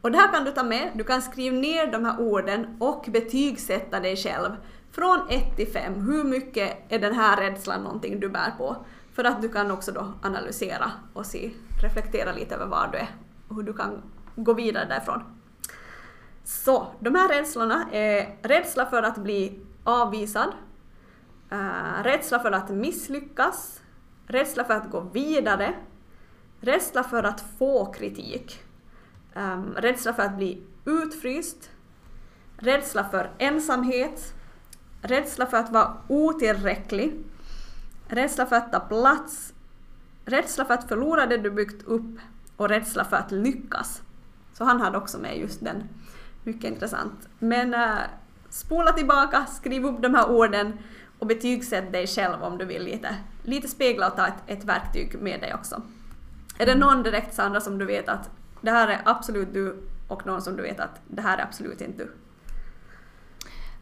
Och 0.00 0.12
det 0.12 0.18
här 0.18 0.32
kan 0.32 0.44
du 0.44 0.50
ta 0.50 0.62
med. 0.62 0.90
Du 0.94 1.04
kan 1.04 1.22
skriva 1.22 1.56
ner 1.56 1.92
de 1.92 2.04
här 2.04 2.20
orden 2.20 2.76
och 2.80 3.04
betygsätta 3.08 4.00
dig 4.00 4.16
själv. 4.16 4.50
Från 4.92 5.20
1 5.28 5.56
till 5.56 5.72
5. 5.72 5.94
Hur 5.94 6.24
mycket 6.24 6.92
är 6.92 6.98
den 6.98 7.14
här 7.14 7.36
rädslan 7.36 7.82
någonting 7.82 8.20
du 8.20 8.28
bär 8.28 8.50
på? 8.58 8.76
För 9.16 9.24
att 9.24 9.42
du 9.42 9.48
kan 9.48 9.70
också 9.70 9.92
då 9.92 10.12
analysera 10.22 10.92
och 11.12 11.26
se, 11.26 11.50
reflektera 11.82 12.32
lite 12.32 12.54
över 12.54 12.66
var 12.66 12.88
du 12.92 12.98
är 12.98 13.08
och 13.48 13.56
hur 13.56 13.62
du 13.62 13.72
kan 13.72 14.02
gå 14.34 14.52
vidare 14.52 14.84
därifrån. 14.84 15.22
Så, 16.44 16.86
de 17.00 17.14
här 17.14 17.28
rädslorna 17.28 17.88
är 17.92 18.38
rädsla 18.42 18.86
för 18.86 19.02
att 19.02 19.18
bli 19.18 19.60
avvisad, 19.84 20.48
äh, 21.50 22.02
rädsla 22.02 22.38
för 22.38 22.52
att 22.52 22.70
misslyckas, 22.70 23.80
rädsla 24.26 24.64
för 24.64 24.74
att 24.74 24.90
gå 24.90 25.00
vidare, 25.00 25.74
rädsla 26.60 27.04
för 27.04 27.22
att 27.22 27.44
få 27.58 27.86
kritik, 27.86 28.60
äh, 29.34 29.62
rädsla 29.76 30.14
för 30.14 30.22
att 30.22 30.36
bli 30.36 30.62
utfryst, 30.84 31.70
rädsla 32.56 33.04
för 33.04 33.30
ensamhet, 33.38 34.34
rädsla 35.02 35.46
för 35.46 35.56
att 35.56 35.72
vara 35.72 35.96
otillräcklig, 36.08 37.24
rädsla 38.08 38.46
för 38.46 38.56
att 38.56 38.72
ta 38.72 38.80
plats, 38.80 39.54
rädsla 40.24 40.64
för 40.64 40.74
att 40.74 40.88
förlora 40.88 41.26
det 41.26 41.36
du 41.36 41.50
byggt 41.50 41.82
upp 41.82 42.18
och 42.56 42.68
rädsla 42.68 43.04
för 43.04 43.16
att 43.16 43.32
lyckas. 43.32 44.02
Så 44.52 44.64
han 44.64 44.80
hade 44.80 44.98
också 44.98 45.18
med 45.18 45.38
just 45.38 45.64
den. 45.64 45.88
Mycket 46.44 46.64
intressant. 46.64 47.28
Men 47.38 47.74
äh, 47.74 47.96
spola 48.50 48.92
tillbaka, 48.92 49.46
skriv 49.46 49.86
upp 49.86 50.02
de 50.02 50.14
här 50.14 50.30
orden 50.30 50.78
och 51.18 51.26
betygsätt 51.26 51.92
dig 51.92 52.06
själv 52.06 52.42
om 52.42 52.58
du 52.58 52.64
vill 52.64 52.82
lite, 52.82 53.16
lite 53.42 53.68
spegla 53.68 54.08
och 54.08 54.16
ta 54.16 54.26
ett, 54.26 54.42
ett 54.46 54.64
verktyg 54.64 55.22
med 55.22 55.40
dig 55.40 55.54
också. 55.54 55.82
Är 56.58 56.66
det 56.66 56.74
någon 56.74 57.02
direkt 57.02 57.34
Sandra 57.34 57.60
som 57.60 57.78
du 57.78 57.84
vet 57.84 58.08
att 58.08 58.30
det 58.60 58.70
här 58.70 58.88
är 58.88 59.00
absolut 59.04 59.54
du 59.54 59.76
och 60.08 60.26
någon 60.26 60.42
som 60.42 60.56
du 60.56 60.62
vet 60.62 60.80
att 60.80 61.00
det 61.08 61.22
här 61.22 61.38
är 61.38 61.42
absolut 61.42 61.80
inte 61.80 62.04
du? 62.04 62.10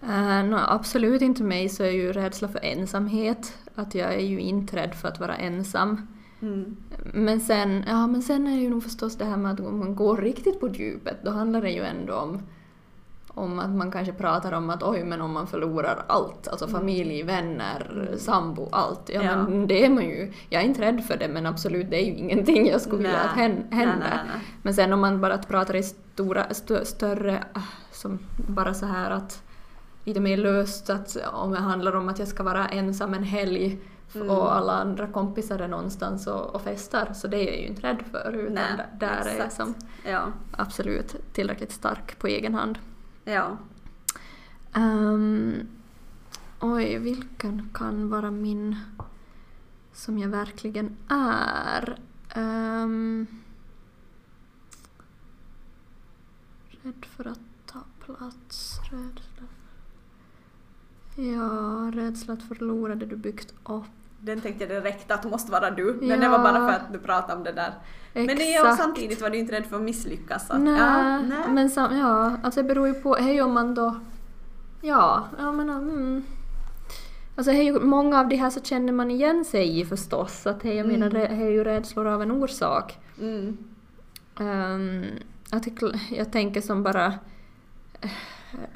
Uh, 0.09 0.45
no, 0.45 0.57
absolut 0.69 1.23
inte 1.23 1.43
mig 1.43 1.69
så 1.69 1.83
är 1.83 1.91
ju 1.91 2.13
rädsla 2.13 2.49
för 2.49 2.65
ensamhet. 2.65 3.59
Att 3.75 3.95
jag 3.95 4.15
är 4.15 4.21
ju 4.21 4.41
inte 4.41 4.77
rädd 4.77 4.95
för 4.95 5.09
att 5.09 5.21
vara 5.21 5.37
ensam. 5.37 6.07
Mm. 6.43 6.77
Men 7.15 7.41
sen, 7.41 7.85
ja, 7.87 8.07
men 8.07 8.23
sen 8.23 8.47
är 8.47 8.57
det 8.57 8.63
ju 8.63 8.71
nog 8.71 8.83
förstås 8.83 9.17
det 9.17 9.25
här 9.25 9.37
med 9.37 9.53
att 9.53 9.61
om 9.61 9.79
man 9.79 9.97
går 9.97 10.17
riktigt 10.17 10.61
på 10.61 10.69
djupet 10.69 11.17
då 11.25 11.31
handlar 11.31 11.63
det 11.63 11.71
ju 11.71 11.83
ändå 11.83 12.15
om, 12.15 12.43
om 13.29 13.59
att 13.59 13.71
man 13.71 13.91
kanske 13.91 14.13
pratar 14.13 14.53
om 14.53 14.71
att 14.71 14.83
oj 14.83 15.05
men 15.05 15.21
om 15.21 15.33
man 15.33 15.47
förlorar 15.47 16.05
allt, 16.07 16.49
alltså 16.49 16.69
familj, 16.69 17.23
vänner, 17.23 18.09
sambo, 18.19 18.69
allt. 18.73 19.11
Ja, 19.15 19.23
Ja. 19.23 19.37
men 19.49 19.67
det 19.67 19.85
är 19.85 19.91
man 19.91 20.05
ju. 20.05 20.33
Jag 20.49 20.63
är 20.63 20.67
inte 20.67 20.81
rädd 20.83 21.05
för 21.05 21.17
det 21.17 21.29
men 21.29 21.47
absolut 21.47 21.91
det 21.91 21.97
är 22.03 22.07
ju 22.07 22.15
ingenting 22.15 22.67
jag 22.67 22.81
skulle 22.81 23.03
vilja 23.03 23.21
att 23.21 23.37
hända. 23.71 24.21
Men 24.63 24.75
sen 24.75 24.93
om 24.93 25.01
man 25.01 25.21
bara 25.21 25.39
pratar 25.39 25.77
i 25.77 25.83
stora, 25.83 26.55
stö, 26.55 26.85
större, 26.85 27.45
ah, 27.53 27.61
som 27.93 28.19
bara 28.49 28.75
så 28.75 28.87
här 28.87 29.11
att 29.11 29.43
lite 30.05 30.21
mer 30.21 30.37
löst 30.37 30.91
att 30.91 31.17
om 31.33 31.51
det 31.53 31.59
handlar 31.59 31.97
om 31.97 32.09
att 32.09 32.19
jag 32.19 32.29
ska 32.29 32.43
vara 32.43 32.69
ensam 32.69 33.15
en 33.15 33.23
helg 33.25 33.81
Mm. 34.15 34.31
och 34.31 34.57
alla 34.57 34.73
andra 34.73 35.07
kompisar 35.07 35.59
är 35.59 35.69
någonstans 35.69 36.27
och, 36.27 36.55
och 36.55 36.63
festar 36.63 37.13
så 37.15 37.29
det 37.29 37.37
är 37.37 37.53
jag 37.53 37.61
ju 37.61 37.67
inte 37.67 37.83
rädd 37.83 38.05
för 38.11 38.33
utan 38.33 38.55
Nej, 38.55 38.77
där- 38.77 38.89
där 39.01 39.21
är 39.21 39.25
jag 39.25 39.35
exakt. 39.47 39.55
som 39.55 39.75
Ja, 40.07 40.33
absolut 40.53 41.17
tillräckligt 41.33 41.73
stark 41.73 42.19
på 42.19 42.27
egen 42.27 42.55
hand. 42.55 42.79
ja. 43.25 43.57
Ehm, 44.75 45.55
oj, 46.61 46.99
vilken 46.99 47.71
kan 47.75 48.09
vara 48.09 48.31
min 48.31 48.77
som 49.93 50.19
jag 50.19 50.29
verkligen 50.29 50.97
är? 51.09 51.99
Ehm, 52.35 53.27
rädd 56.83 57.05
för 57.17 57.27
att 57.29 57.41
ta 57.67 57.79
plats, 58.05 58.81
rädsla. 58.91 59.24
Ja, 61.17 61.91
rädsla 61.95 62.35
att 62.35 62.43
förlora 62.43 62.95
det 62.95 63.07
du 63.07 63.17
byggt 63.17 63.55
upp. 63.65 63.85
Den 64.21 64.41
tänkte 64.41 64.65
jag 64.65 64.83
direkt 64.83 65.11
att 65.11 65.23
det 65.23 65.29
måste 65.29 65.53
vara 65.53 65.71
du, 65.71 65.97
men 66.01 66.09
Ja. 66.09 66.17
det 66.17 66.29
var 66.29 66.39
bara 66.39 66.53
för 66.69 66.73
att 66.77 66.93
du 66.93 66.99
pratade 66.99 67.35
om 67.39 67.45
det 67.45 67.53
där. 67.53 67.75
Men 68.13 68.27
det 68.27 68.33
är 68.55 68.61
Exakt. 68.61 68.83
samtidigt 68.83 69.23
var 69.23 69.31
du 69.31 69.39
inte 69.39 69.53
rädd 69.53 69.67
för 69.67 69.77
att 69.77 69.83
misslyckas. 69.83 70.47
Så 70.47 70.53
att, 70.53 70.61
Nej, 70.61 70.79
ja, 70.79 71.19
nej. 71.19 71.39
men 71.51 71.71
sam, 71.71 71.97
ja, 71.99 72.37
alltså 72.43 72.63
det 72.63 72.69
beror 72.69 72.87
ju 72.89 72.95
på, 72.95 73.15
hej 73.15 73.43
om 73.43 73.53
man 73.55 73.75
då, 73.75 73.97
ja, 74.81 75.25
jag 75.39 75.55
menar, 75.55 75.77
mm. 75.79 76.25
Alltså 77.37 77.53
hej, 77.53 77.73
många 77.73 78.21
av 78.21 78.29
de 78.29 78.37
här 78.37 78.51
så 78.51 78.61
känner 78.61 78.93
man 78.93 79.11
igen 79.11 79.45
sig 79.45 79.81
i 79.81 79.85
förstås, 79.85 80.47
att 80.47 80.63
hej, 80.63 80.77
jag 80.77 80.87
menar, 80.87 81.07
Mm. 81.07 81.21
det 81.21 81.27
är 81.27 81.51
ju 81.51 81.65
rädslor 81.65 82.07
av 82.07 82.23
en 82.23 82.31
orsak. 82.31 82.99
Mm. 83.21 83.57
Um, 84.39 85.05
jag, 85.51 85.63
tycker, 85.63 86.01
jag 86.11 86.33
tänker 86.33 86.61
som 86.61 86.83
bara 86.83 87.13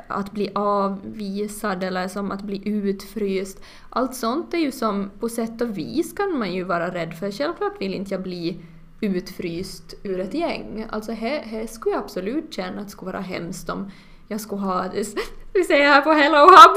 att 0.07 0.33
bli 0.33 0.51
avvisad 0.55 1.83
eller 1.83 2.09
som 2.09 2.31
att 2.31 2.43
bli 2.43 2.69
utfryst. 2.69 3.63
Allt 3.91 4.15
sånt 4.15 4.55
är 4.55 4.59
ju 4.59 4.73
som 4.73 5.11
på 5.21 5.29
sätt 5.29 5.61
och 5.61 5.79
vis 5.79 6.13
kan 6.13 6.39
man 6.39 6.55
ju 6.55 6.65
vara 6.65 6.95
rädd 6.95 7.15
för. 7.15 7.31
Självklart 7.31 7.81
vill 7.81 7.95
inte 7.95 8.15
jag 8.15 8.23
bli 8.23 8.61
utfryst 9.01 9.95
ur 10.03 10.21
ett 10.21 10.35
gäng. 10.35 10.87
Alltså 10.91 11.13
här, 11.13 11.41
här 11.41 11.67
skulle 11.67 11.95
jag 11.95 12.05
absolut 12.05 12.55
känna 12.55 12.81
att 12.81 12.87
det 12.87 12.91
skulle 12.91 13.13
vara 13.13 13.23
hemskt 13.23 13.71
om 13.71 13.91
jag 14.29 14.41
skulle 14.41 14.61
ha 14.61 14.85
vi 15.59 15.65
säger 15.65 15.89
här 15.89 16.01
på 16.01 16.13
Hello 16.13 16.39
Hub. 16.39 16.77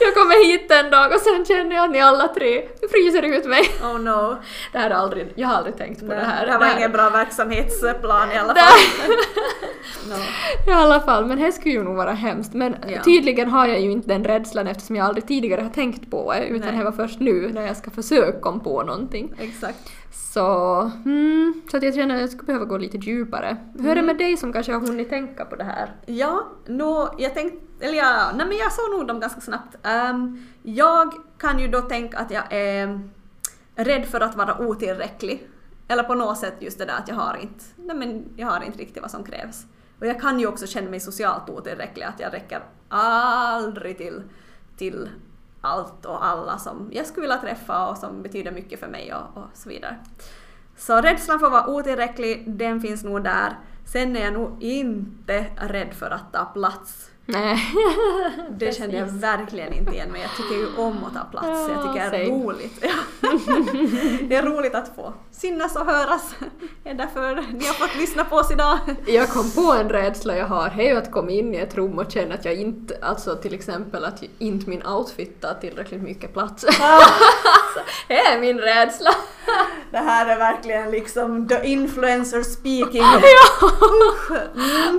jag 0.00 0.14
kommer 0.14 0.44
hit 0.46 0.70
en 0.70 0.90
dag 0.90 1.12
och 1.14 1.20
sen 1.20 1.44
känner 1.44 1.76
jag 1.76 1.84
att 1.84 1.90
ni 1.90 2.00
alla 2.00 2.28
tre 2.28 2.68
fryser 2.90 3.22
ut 3.22 3.46
mig. 3.46 3.62
Oh 3.82 3.98
no. 4.00 4.36
Det 4.72 4.78
här 4.78 4.90
är 4.90 4.94
aldrig, 4.94 5.32
jag 5.34 5.48
har 5.48 5.54
aldrig 5.54 5.76
tänkt 5.76 6.00
på 6.00 6.06
Nej, 6.06 6.16
det 6.16 6.24
här. 6.24 6.46
det 6.46 6.52
här 6.52 6.58
var 6.58 6.76
ingen 6.78 6.92
bra 6.92 7.10
verksamhetsplan 7.10 8.32
i 8.32 8.36
alla 8.36 8.54
fall. 8.54 8.78
no. 10.08 10.70
I 10.70 10.74
alla 10.74 11.00
fall, 11.00 11.26
men 11.26 11.38
det 11.38 11.52
skulle 11.52 11.74
ju 11.74 11.82
nog 11.82 11.96
vara 11.96 12.12
hemskt. 12.12 12.54
Men 12.54 12.76
Ja. 12.88 13.02
tydligen 13.02 13.50
har 13.50 13.66
jag 13.66 13.80
ju 13.80 13.90
inte 13.90 14.08
den 14.08 14.24
rädslan 14.24 14.66
eftersom 14.66 14.96
jag 14.96 15.06
aldrig 15.06 15.26
tidigare 15.26 15.60
har 15.60 15.70
tänkt 15.70 16.10
på 16.10 16.32
det, 16.32 16.46
utan 16.46 16.68
Nej. 16.68 16.78
det 16.78 16.84
var 16.84 16.92
först 16.92 17.20
nu 17.20 17.50
när 17.52 17.66
jag 17.66 17.76
ska 17.76 17.90
försöka 17.90 18.40
komma 18.40 18.58
på 18.58 18.82
någonting. 18.82 19.34
Exakt. 19.40 19.78
Så, 20.10 20.80
mm, 21.04 21.62
så 21.70 21.76
att 21.76 21.82
jag 21.82 21.94
känner 21.94 22.14
att 22.14 22.20
jag 22.20 22.30
skulle 22.30 22.46
behöva 22.46 22.64
gå 22.64 22.78
lite 22.78 22.96
djupare. 22.96 23.56
Hur 23.74 23.80
är 23.90 23.94
det 23.94 24.00
Mm. 24.00 24.06
med 24.06 24.18
dig 24.18 24.36
som 24.36 24.52
kanske 24.52 24.72
har 24.72 24.80
hunnit 24.80 25.08
tänka 25.10 25.44
på 25.44 25.56
det 25.56 25.64
här? 25.64 25.96
Ja, 26.06 26.46
nå, 26.66 27.14
jag 27.18 27.34
tänkte, 27.34 27.58
eller 27.86 27.98
ja, 27.98 28.30
nej 28.36 28.46
men 28.46 28.56
jag 28.56 28.72
såg 28.72 28.90
nog 28.90 29.06
dem 29.06 29.20
ganska 29.20 29.40
snabbt. 29.40 29.76
Ehm, 29.82 30.46
jag 30.62 31.12
kan 31.38 31.58
ju 31.58 31.68
då 31.68 31.80
tänka 31.80 32.18
att 32.18 32.30
jag 32.30 32.42
är 32.52 33.00
rädd 33.74 34.04
för 34.06 34.20
att 34.20 34.36
vara 34.36 34.58
otillräcklig. 34.68 35.48
Eller 35.88 36.02
på 36.02 36.14
något 36.14 36.38
sätt 36.38 36.54
just 36.58 36.78
det 36.78 36.84
där 36.84 36.98
att 36.98 37.08
jag 37.08 37.14
har 37.14 37.36
inte, 37.42 37.64
nej 37.76 37.96
men 37.96 38.24
jag 38.36 38.46
har 38.46 38.64
inte 38.64 38.78
riktigt 38.78 39.02
vad 39.02 39.10
som 39.10 39.24
krävs. 39.24 39.66
Och 40.00 40.06
jag 40.06 40.20
kan 40.20 40.40
ju 40.40 40.46
också 40.46 40.66
känna 40.66 40.90
mig 40.90 41.00
socialt 41.00 41.50
otillräcklig, 41.50 42.04
att 42.04 42.20
jag 42.20 42.32
räcker 42.32 42.60
aldrig 42.88 43.98
till, 43.98 44.22
till 44.76 45.08
allt 45.60 46.04
och 46.04 46.24
alla 46.24 46.58
som 46.58 46.90
jag 46.92 47.06
skulle 47.06 47.22
vilja 47.22 47.40
träffa 47.40 47.88
och 47.88 47.98
som 47.98 48.22
betyder 48.22 48.52
mycket 48.52 48.80
för 48.80 48.88
mig 48.88 49.14
och, 49.14 49.42
och 49.42 49.48
så 49.54 49.68
vidare. 49.68 49.96
Så 50.76 51.00
rädslan 51.00 51.38
för 51.38 51.46
att 51.46 51.52
vara 51.52 51.66
otillräcklig, 51.66 52.44
den 52.46 52.80
finns 52.80 53.04
nog 53.04 53.24
där. 53.24 53.58
Sen 53.84 54.16
är 54.16 54.24
jag 54.24 54.32
nog 54.32 54.62
inte 54.62 55.46
rädd 55.56 55.94
för 55.94 56.10
att 56.10 56.32
ta 56.32 56.44
plats. 56.44 57.10
Nej. 57.30 57.58
Det 58.50 58.76
känner 58.76 58.94
jag 58.94 59.06
verkligen 59.06 59.72
inte 59.72 59.92
igen 59.92 60.08
men 60.12 60.20
jag 60.20 60.30
tycker 60.36 60.54
ju 60.54 60.76
om 60.76 61.04
att 61.04 61.14
ta 61.14 61.24
plats. 61.24 61.68
Jag 61.68 61.82
tycker 61.82 62.10
det 62.10 62.22
är 62.22 62.30
roligt. 62.30 62.80
det 64.28 64.36
är 64.36 64.42
roligt 64.42 64.74
att 64.74 64.94
få 64.96 65.12
synas 65.32 65.76
och 65.76 65.86
höras. 65.86 66.34
Det 66.82 66.90
är 66.90 66.94
därför 66.94 67.34
ni 67.34 67.66
har 67.66 67.74
fått 67.74 67.96
lyssna 67.96 68.24
på 68.24 68.36
oss 68.36 68.50
idag. 68.50 68.78
Jag 69.06 69.28
kom 69.28 69.50
på 69.50 69.72
en 69.72 69.88
rädsla 69.88 70.36
jag 70.36 70.46
har, 70.46 70.72
det 70.76 70.82
är 70.88 70.92
ju 70.92 70.98
att 70.98 71.12
komma 71.12 71.30
in 71.30 71.54
i 71.54 71.56
ett 71.56 71.74
rum 71.74 71.98
och 71.98 72.12
känna 72.12 72.34
att 72.34 72.44
jag 72.44 72.54
inte, 72.54 72.98
alltså 73.02 73.36
till 73.36 73.54
exempel 73.54 74.04
att 74.04 74.22
inte 74.38 74.70
min 74.70 74.86
outfit 74.86 75.40
tar 75.40 75.54
tillräckligt 75.54 76.02
mycket 76.02 76.32
plats. 76.32 76.64
Alltså, 76.80 77.80
det 78.08 78.18
är 78.18 78.40
min 78.40 78.58
rädsla. 78.58 79.10
Det 79.90 79.98
här 79.98 80.26
är 80.26 80.38
verkligen 80.38 80.90
liksom 80.90 81.48
the 81.48 81.66
influencer 81.66 82.42
speaking. 82.42 83.02
ja! 83.02 83.70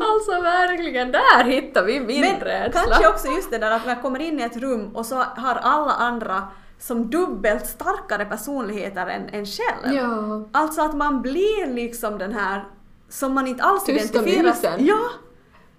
Alltså 0.02 0.42
verkligen, 0.42 1.12
där 1.12 1.44
hittar 1.44 1.84
vi 1.84 2.00
min 2.00 2.22
Men 2.22 2.40
rädsla. 2.40 2.82
kanske 2.82 3.08
också 3.08 3.28
just 3.28 3.52
det 3.52 3.58
där 3.58 3.72
att 3.72 3.86
man 3.86 3.96
kommer 3.96 4.20
in 4.20 4.40
i 4.40 4.44
ett 4.44 4.58
rum 4.58 4.96
och 4.96 5.06
så 5.06 5.16
har 5.16 5.56
alla 5.56 5.92
andra 5.92 6.48
som 6.80 7.10
dubbelt 7.10 7.66
starkare 7.68 8.26
personligheter 8.26 9.08
än 9.08 9.30
en 9.30 9.46
själv. 9.46 9.96
Ja. 9.96 10.48
Alltså 10.52 10.82
att 10.82 10.96
man 10.96 11.22
blir 11.22 11.74
liksom 11.74 12.18
den 12.18 12.34
här 12.34 12.64
som 13.10 13.34
man 13.34 13.48
inte 13.48 13.64
alls 13.64 13.84
Tysta 13.86 14.20
identifieras 14.20 14.64
musen. 14.64 14.86
Ja, 14.86 15.00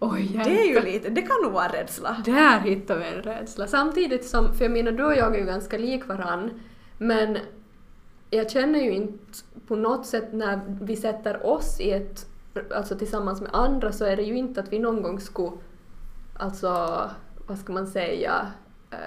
Oj, 0.03 0.41
det 0.45 0.61
är 0.61 0.67
ju 0.67 0.81
lite, 0.81 1.11
det 1.11 1.23
kan 1.23 1.37
nog 1.43 1.53
vara 1.53 1.65
en 1.65 1.73
rädsla. 1.73 2.17
Där 2.25 2.59
hittar 2.61 2.97
vi 2.97 3.05
en 3.05 3.23
rädsla. 3.23 3.67
Samtidigt 3.67 4.29
som, 4.29 4.55
för 4.55 4.65
jag 4.65 4.73
menar 4.73 4.93
du 4.93 5.05
och 5.05 5.17
jag 5.17 5.35
är 5.35 5.41
ju 5.41 5.47
ganska 5.47 5.79
lik 5.79 6.09
varann, 6.09 6.51
men 6.99 7.39
jag 8.31 8.51
känner 8.51 8.79
ju 8.81 8.91
inte 8.93 9.19
på 9.67 9.77
något 9.77 10.07
sätt 10.07 10.33
när 10.33 10.61
vi 10.81 10.97
sätter 10.97 11.47
oss 11.47 11.81
i 11.81 11.91
ett, 11.91 12.27
alltså 12.75 12.99
tillsammans 12.99 13.41
med 13.41 13.51
andra 13.53 13.93
så 13.93 14.05
är 14.05 14.17
det 14.17 14.23
ju 14.23 14.37
inte 14.37 14.61
att 14.61 14.73
vi 14.73 14.79
någon 14.79 15.03
gång 15.03 15.21
skulle, 15.21 15.53
alltså 16.37 17.01
vad 17.47 17.59
ska 17.59 17.73
man 17.73 17.87
säga, 17.87 18.47
eh, 18.91 18.99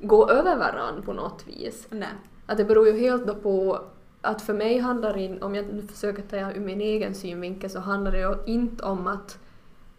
gå 0.00 0.30
över 0.30 0.56
varann 0.56 1.02
på 1.02 1.12
något 1.12 1.44
vis. 1.46 1.86
Nej. 1.90 2.08
Att 2.46 2.56
det 2.56 2.64
beror 2.64 2.86
ju 2.86 2.98
helt 2.98 3.26
då 3.26 3.34
på 3.34 3.80
att 4.20 4.42
för 4.42 4.54
mig 4.54 4.78
handlar 4.78 5.14
det, 5.14 5.42
om 5.42 5.54
jag 5.54 5.66
nu 5.74 5.82
försöker 5.82 6.22
ta 6.22 6.52
ur 6.52 6.60
min 6.60 6.80
egen 6.80 7.14
synvinkel, 7.14 7.70
så 7.70 7.80
handlar 7.80 8.12
det 8.12 8.18
ju 8.20 8.34
inte 8.46 8.84
om 8.84 9.06
att 9.06 9.38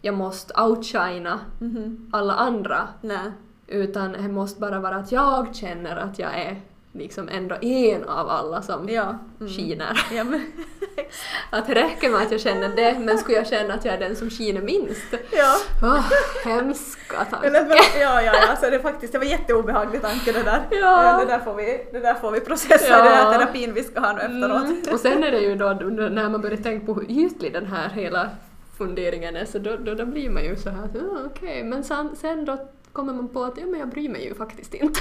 jag 0.00 0.14
måste 0.14 0.62
outshina 0.62 1.40
Mhm. 1.58 2.10
alla 2.12 2.34
andra 2.34 2.88
Nej. 3.00 3.32
utan 3.66 4.12
det 4.12 4.28
måste 4.28 4.60
bara 4.60 4.80
vara 4.80 4.96
att 4.96 5.12
jag 5.12 5.54
känner 5.56 5.96
att 5.96 6.18
jag 6.18 6.34
är 6.38 6.60
liksom 6.92 7.28
ändå 7.28 7.56
en 7.60 8.04
av 8.04 8.28
alla 8.28 8.62
som 8.62 8.88
Ja. 8.88 9.18
Mm. 9.40 9.52
skiner. 9.52 10.00
Ja, 10.12 10.24
men, 10.24 10.52
Att 11.50 11.66
det 11.66 11.74
räcker 11.74 12.10
med 12.10 12.22
att 12.22 12.32
jag 12.32 12.40
känner 12.40 12.68
det, 12.68 12.98
men 12.98 13.18
skulle 13.18 13.36
jag 13.36 13.46
känna 13.46 13.74
att 13.74 13.84
jag 13.84 13.94
är 13.94 13.98
den 13.98 14.16
som 14.16 14.30
skiner 14.30 14.60
minst? 14.62 15.14
ja. 15.30 15.56
Oh, 15.82 16.04
hemska 16.44 17.24
tanke. 17.24 17.66
ja, 18.00 18.22
ja, 18.22 18.32
ja, 18.48 18.56
så 18.56 18.70
det, 18.70 18.76
är 18.76 18.80
faktiskt, 18.80 19.12
det 19.12 19.18
var 19.18 19.26
jätteobehaglig 19.26 20.02
tanke 20.02 20.32
det 20.32 20.42
där. 20.42 20.62
Ja. 20.70 21.18
Det, 21.20 21.26
där 21.32 21.38
får 21.38 21.54
vi, 21.54 21.86
det 21.92 22.00
där 22.00 22.14
får 22.14 22.30
vi 22.30 22.40
processa 22.40 22.84
Ja. 22.88 23.06
i 23.06 23.08
den 23.08 23.12
här 23.18 23.38
terapin 23.38 23.74
vi 23.74 23.82
ska 23.84 24.00
ha 24.00 24.12
nu 24.12 24.20
efteråt. 24.20 24.62
Mm. 24.64 24.82
Och 24.92 25.00
sen 25.00 25.24
är 25.24 25.30
det 25.30 25.38
ju 25.40 25.54
då 25.54 25.68
när 25.68 26.28
man 26.28 26.40
börjar 26.40 26.56
tänka 26.56 26.86
på 26.86 26.94
hur 26.94 27.10
ytlig 27.10 27.52
den 27.52 27.66
här 27.66 27.88
hela 27.88 28.30
funderingen 28.78 29.36
är 29.36 29.44
så 29.44 29.58
då, 29.58 29.76
då, 29.76 29.94
då 29.94 30.06
blir 30.06 30.30
man 30.30 30.44
ju 30.44 30.56
så 30.56 30.70
här 30.70 30.84
oh, 30.84 31.26
okej, 31.26 31.64
men 31.64 31.84
sen, 31.84 32.16
sen 32.16 32.44
då 32.44 32.68
kommer 32.98 33.12
man 33.12 33.28
på 33.28 33.44
att 33.44 33.58
ja, 33.58 33.66
men 33.66 33.80
jag 33.80 33.88
bryr 33.88 34.08
mig 34.08 34.24
ju 34.24 34.34
faktiskt 34.34 34.74
inte. 34.74 35.00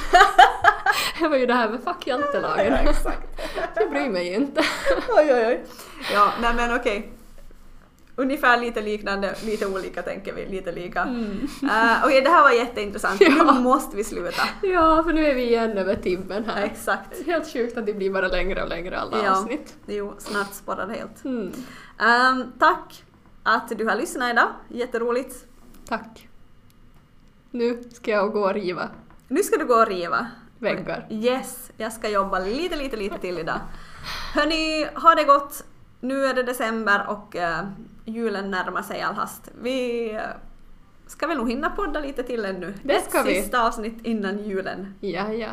det 1.20 1.28
var 1.28 1.38
ju 1.38 1.46
det 1.46 1.54
här 1.54 1.70
med 1.70 1.84
fuck 1.84 2.08
jantelagen. 2.08 2.74
Ja, 2.74 2.92
exakt. 2.92 3.42
jag 3.76 3.90
bryr 3.90 4.10
mig 4.10 4.28
ju 4.28 4.36
inte. 4.36 4.62
Oj, 5.10 5.34
oj, 5.34 5.46
oj. 5.48 5.64
Ja, 6.14 6.34
nej 6.42 6.54
men 6.56 6.76
okej. 6.76 7.14
Ungefär 8.16 8.60
lite 8.60 8.82
liknande, 8.82 9.36
lite 9.46 9.68
olika 9.68 10.02
tänker 10.02 10.34
vi, 10.34 10.46
lite 10.46 10.72
lika. 10.72 11.00
Eh, 11.00 12.06
okej, 12.06 12.22
det 12.22 12.30
här 12.30 12.42
var 12.44 12.52
jätteintressant. 12.52 13.22
Mm. 13.22 13.38
Ja. 13.38 13.54
Nu 13.54 13.60
måste 13.60 13.96
vi 13.98 14.04
sluta. 14.04 14.42
Ja, 14.62 15.04
för 15.04 15.14
nu 15.14 15.26
är 15.26 15.36
vi 15.36 15.44
igen 15.44 15.78
över 15.78 15.96
timmen 15.96 16.46
här. 16.46 16.64
Exakt. 16.64 17.26
Helt 17.26 17.54
sjukt 17.54 17.78
att 17.78 17.86
det 17.86 17.94
blir 17.94 18.10
bara 18.12 18.28
längre 18.28 18.64
och 18.64 18.70
längre 18.70 19.00
alla 19.00 19.24
Ja. 19.24 19.32
avsnitt. 19.32 19.76
Jo, 19.86 20.14
snart 20.18 20.54
spårar 20.54 20.88
det 20.88 20.94
helt. 20.94 21.26
Mm. 21.26 21.52
Ehm, 22.00 22.52
tack 22.60 23.04
att 23.44 23.78
du 23.78 23.86
har 23.86 23.96
lyssnat 23.96 24.32
idag. 24.32 24.48
Jätteroligt. 24.70 25.36
Tack. 25.90 26.27
Nu 27.58 27.84
ska 27.92 28.12
jag 28.12 28.32
gå 28.34 28.42
och 28.42 28.54
riva 28.54 28.90
Nu 29.28 29.44
ska 29.44 29.58
du 29.58 29.66
gå 29.66 29.74
och 29.74 29.88
riva. 29.88 30.28
väggar. 30.60 31.08
Yes, 31.10 31.72
jag 31.78 31.94
ska 31.94 32.10
jobba 32.10 32.40
lite, 32.40 32.76
lite, 32.76 32.98
lite 32.98 33.18
till 33.18 33.40
idag. 33.40 33.60
Hörni, 34.34 34.88
ha 34.96 35.16
det 35.16 35.24
gott. 35.24 35.64
Nu 36.00 36.26
är 36.26 36.34
det 36.34 36.44
december 36.44 37.06
och 37.10 37.36
eh, 37.36 37.66
julen 38.06 38.52
närmar 38.52 38.82
sig 38.82 39.02
all 39.02 39.14
hast. 39.16 39.52
Vi 39.62 40.10
eh, 40.16 40.22
ska 41.08 41.28
väl 41.28 41.38
nog 41.38 41.50
hinna 41.50 41.70
podda 41.70 42.00
lite 42.00 42.24
till 42.24 42.46
ännu. 42.46 42.74
Det 42.84 42.94
Ett 42.96 43.10
ska 43.10 43.24
vi. 43.24 43.42
sista 43.42 43.68
avsnitt 43.68 44.06
innan 44.06 44.38
julen. 44.44 44.94
Ja, 45.00 45.34
ja. 45.34 45.50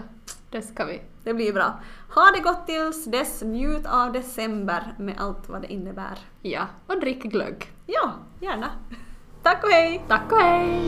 Det 0.51 0.63
ska 0.63 0.85
vi. 0.85 1.03
Det 1.25 1.35
blir 1.35 1.53
bra. 1.53 1.81
Ha 2.15 2.31
det 2.35 2.41
gott 2.41 2.67
tills 2.67 3.05
dess. 3.05 3.43
Njut 3.43 3.87
av 3.87 4.13
december 4.13 4.95
med 4.99 5.15
allt 5.19 5.49
vad 5.49 5.63
det 5.63 5.73
innebär. 5.73 6.19
Ja, 6.43 6.67
och 6.87 7.01
drick 7.01 7.23
glögg. 7.23 7.73
Ja, 7.87 8.13
gärna. 8.41 8.71
Tack 9.43 9.65
och 9.65 9.71
hej! 9.71 10.05
Tack 10.09 10.33
och 10.33 10.39
hej! 10.39 10.81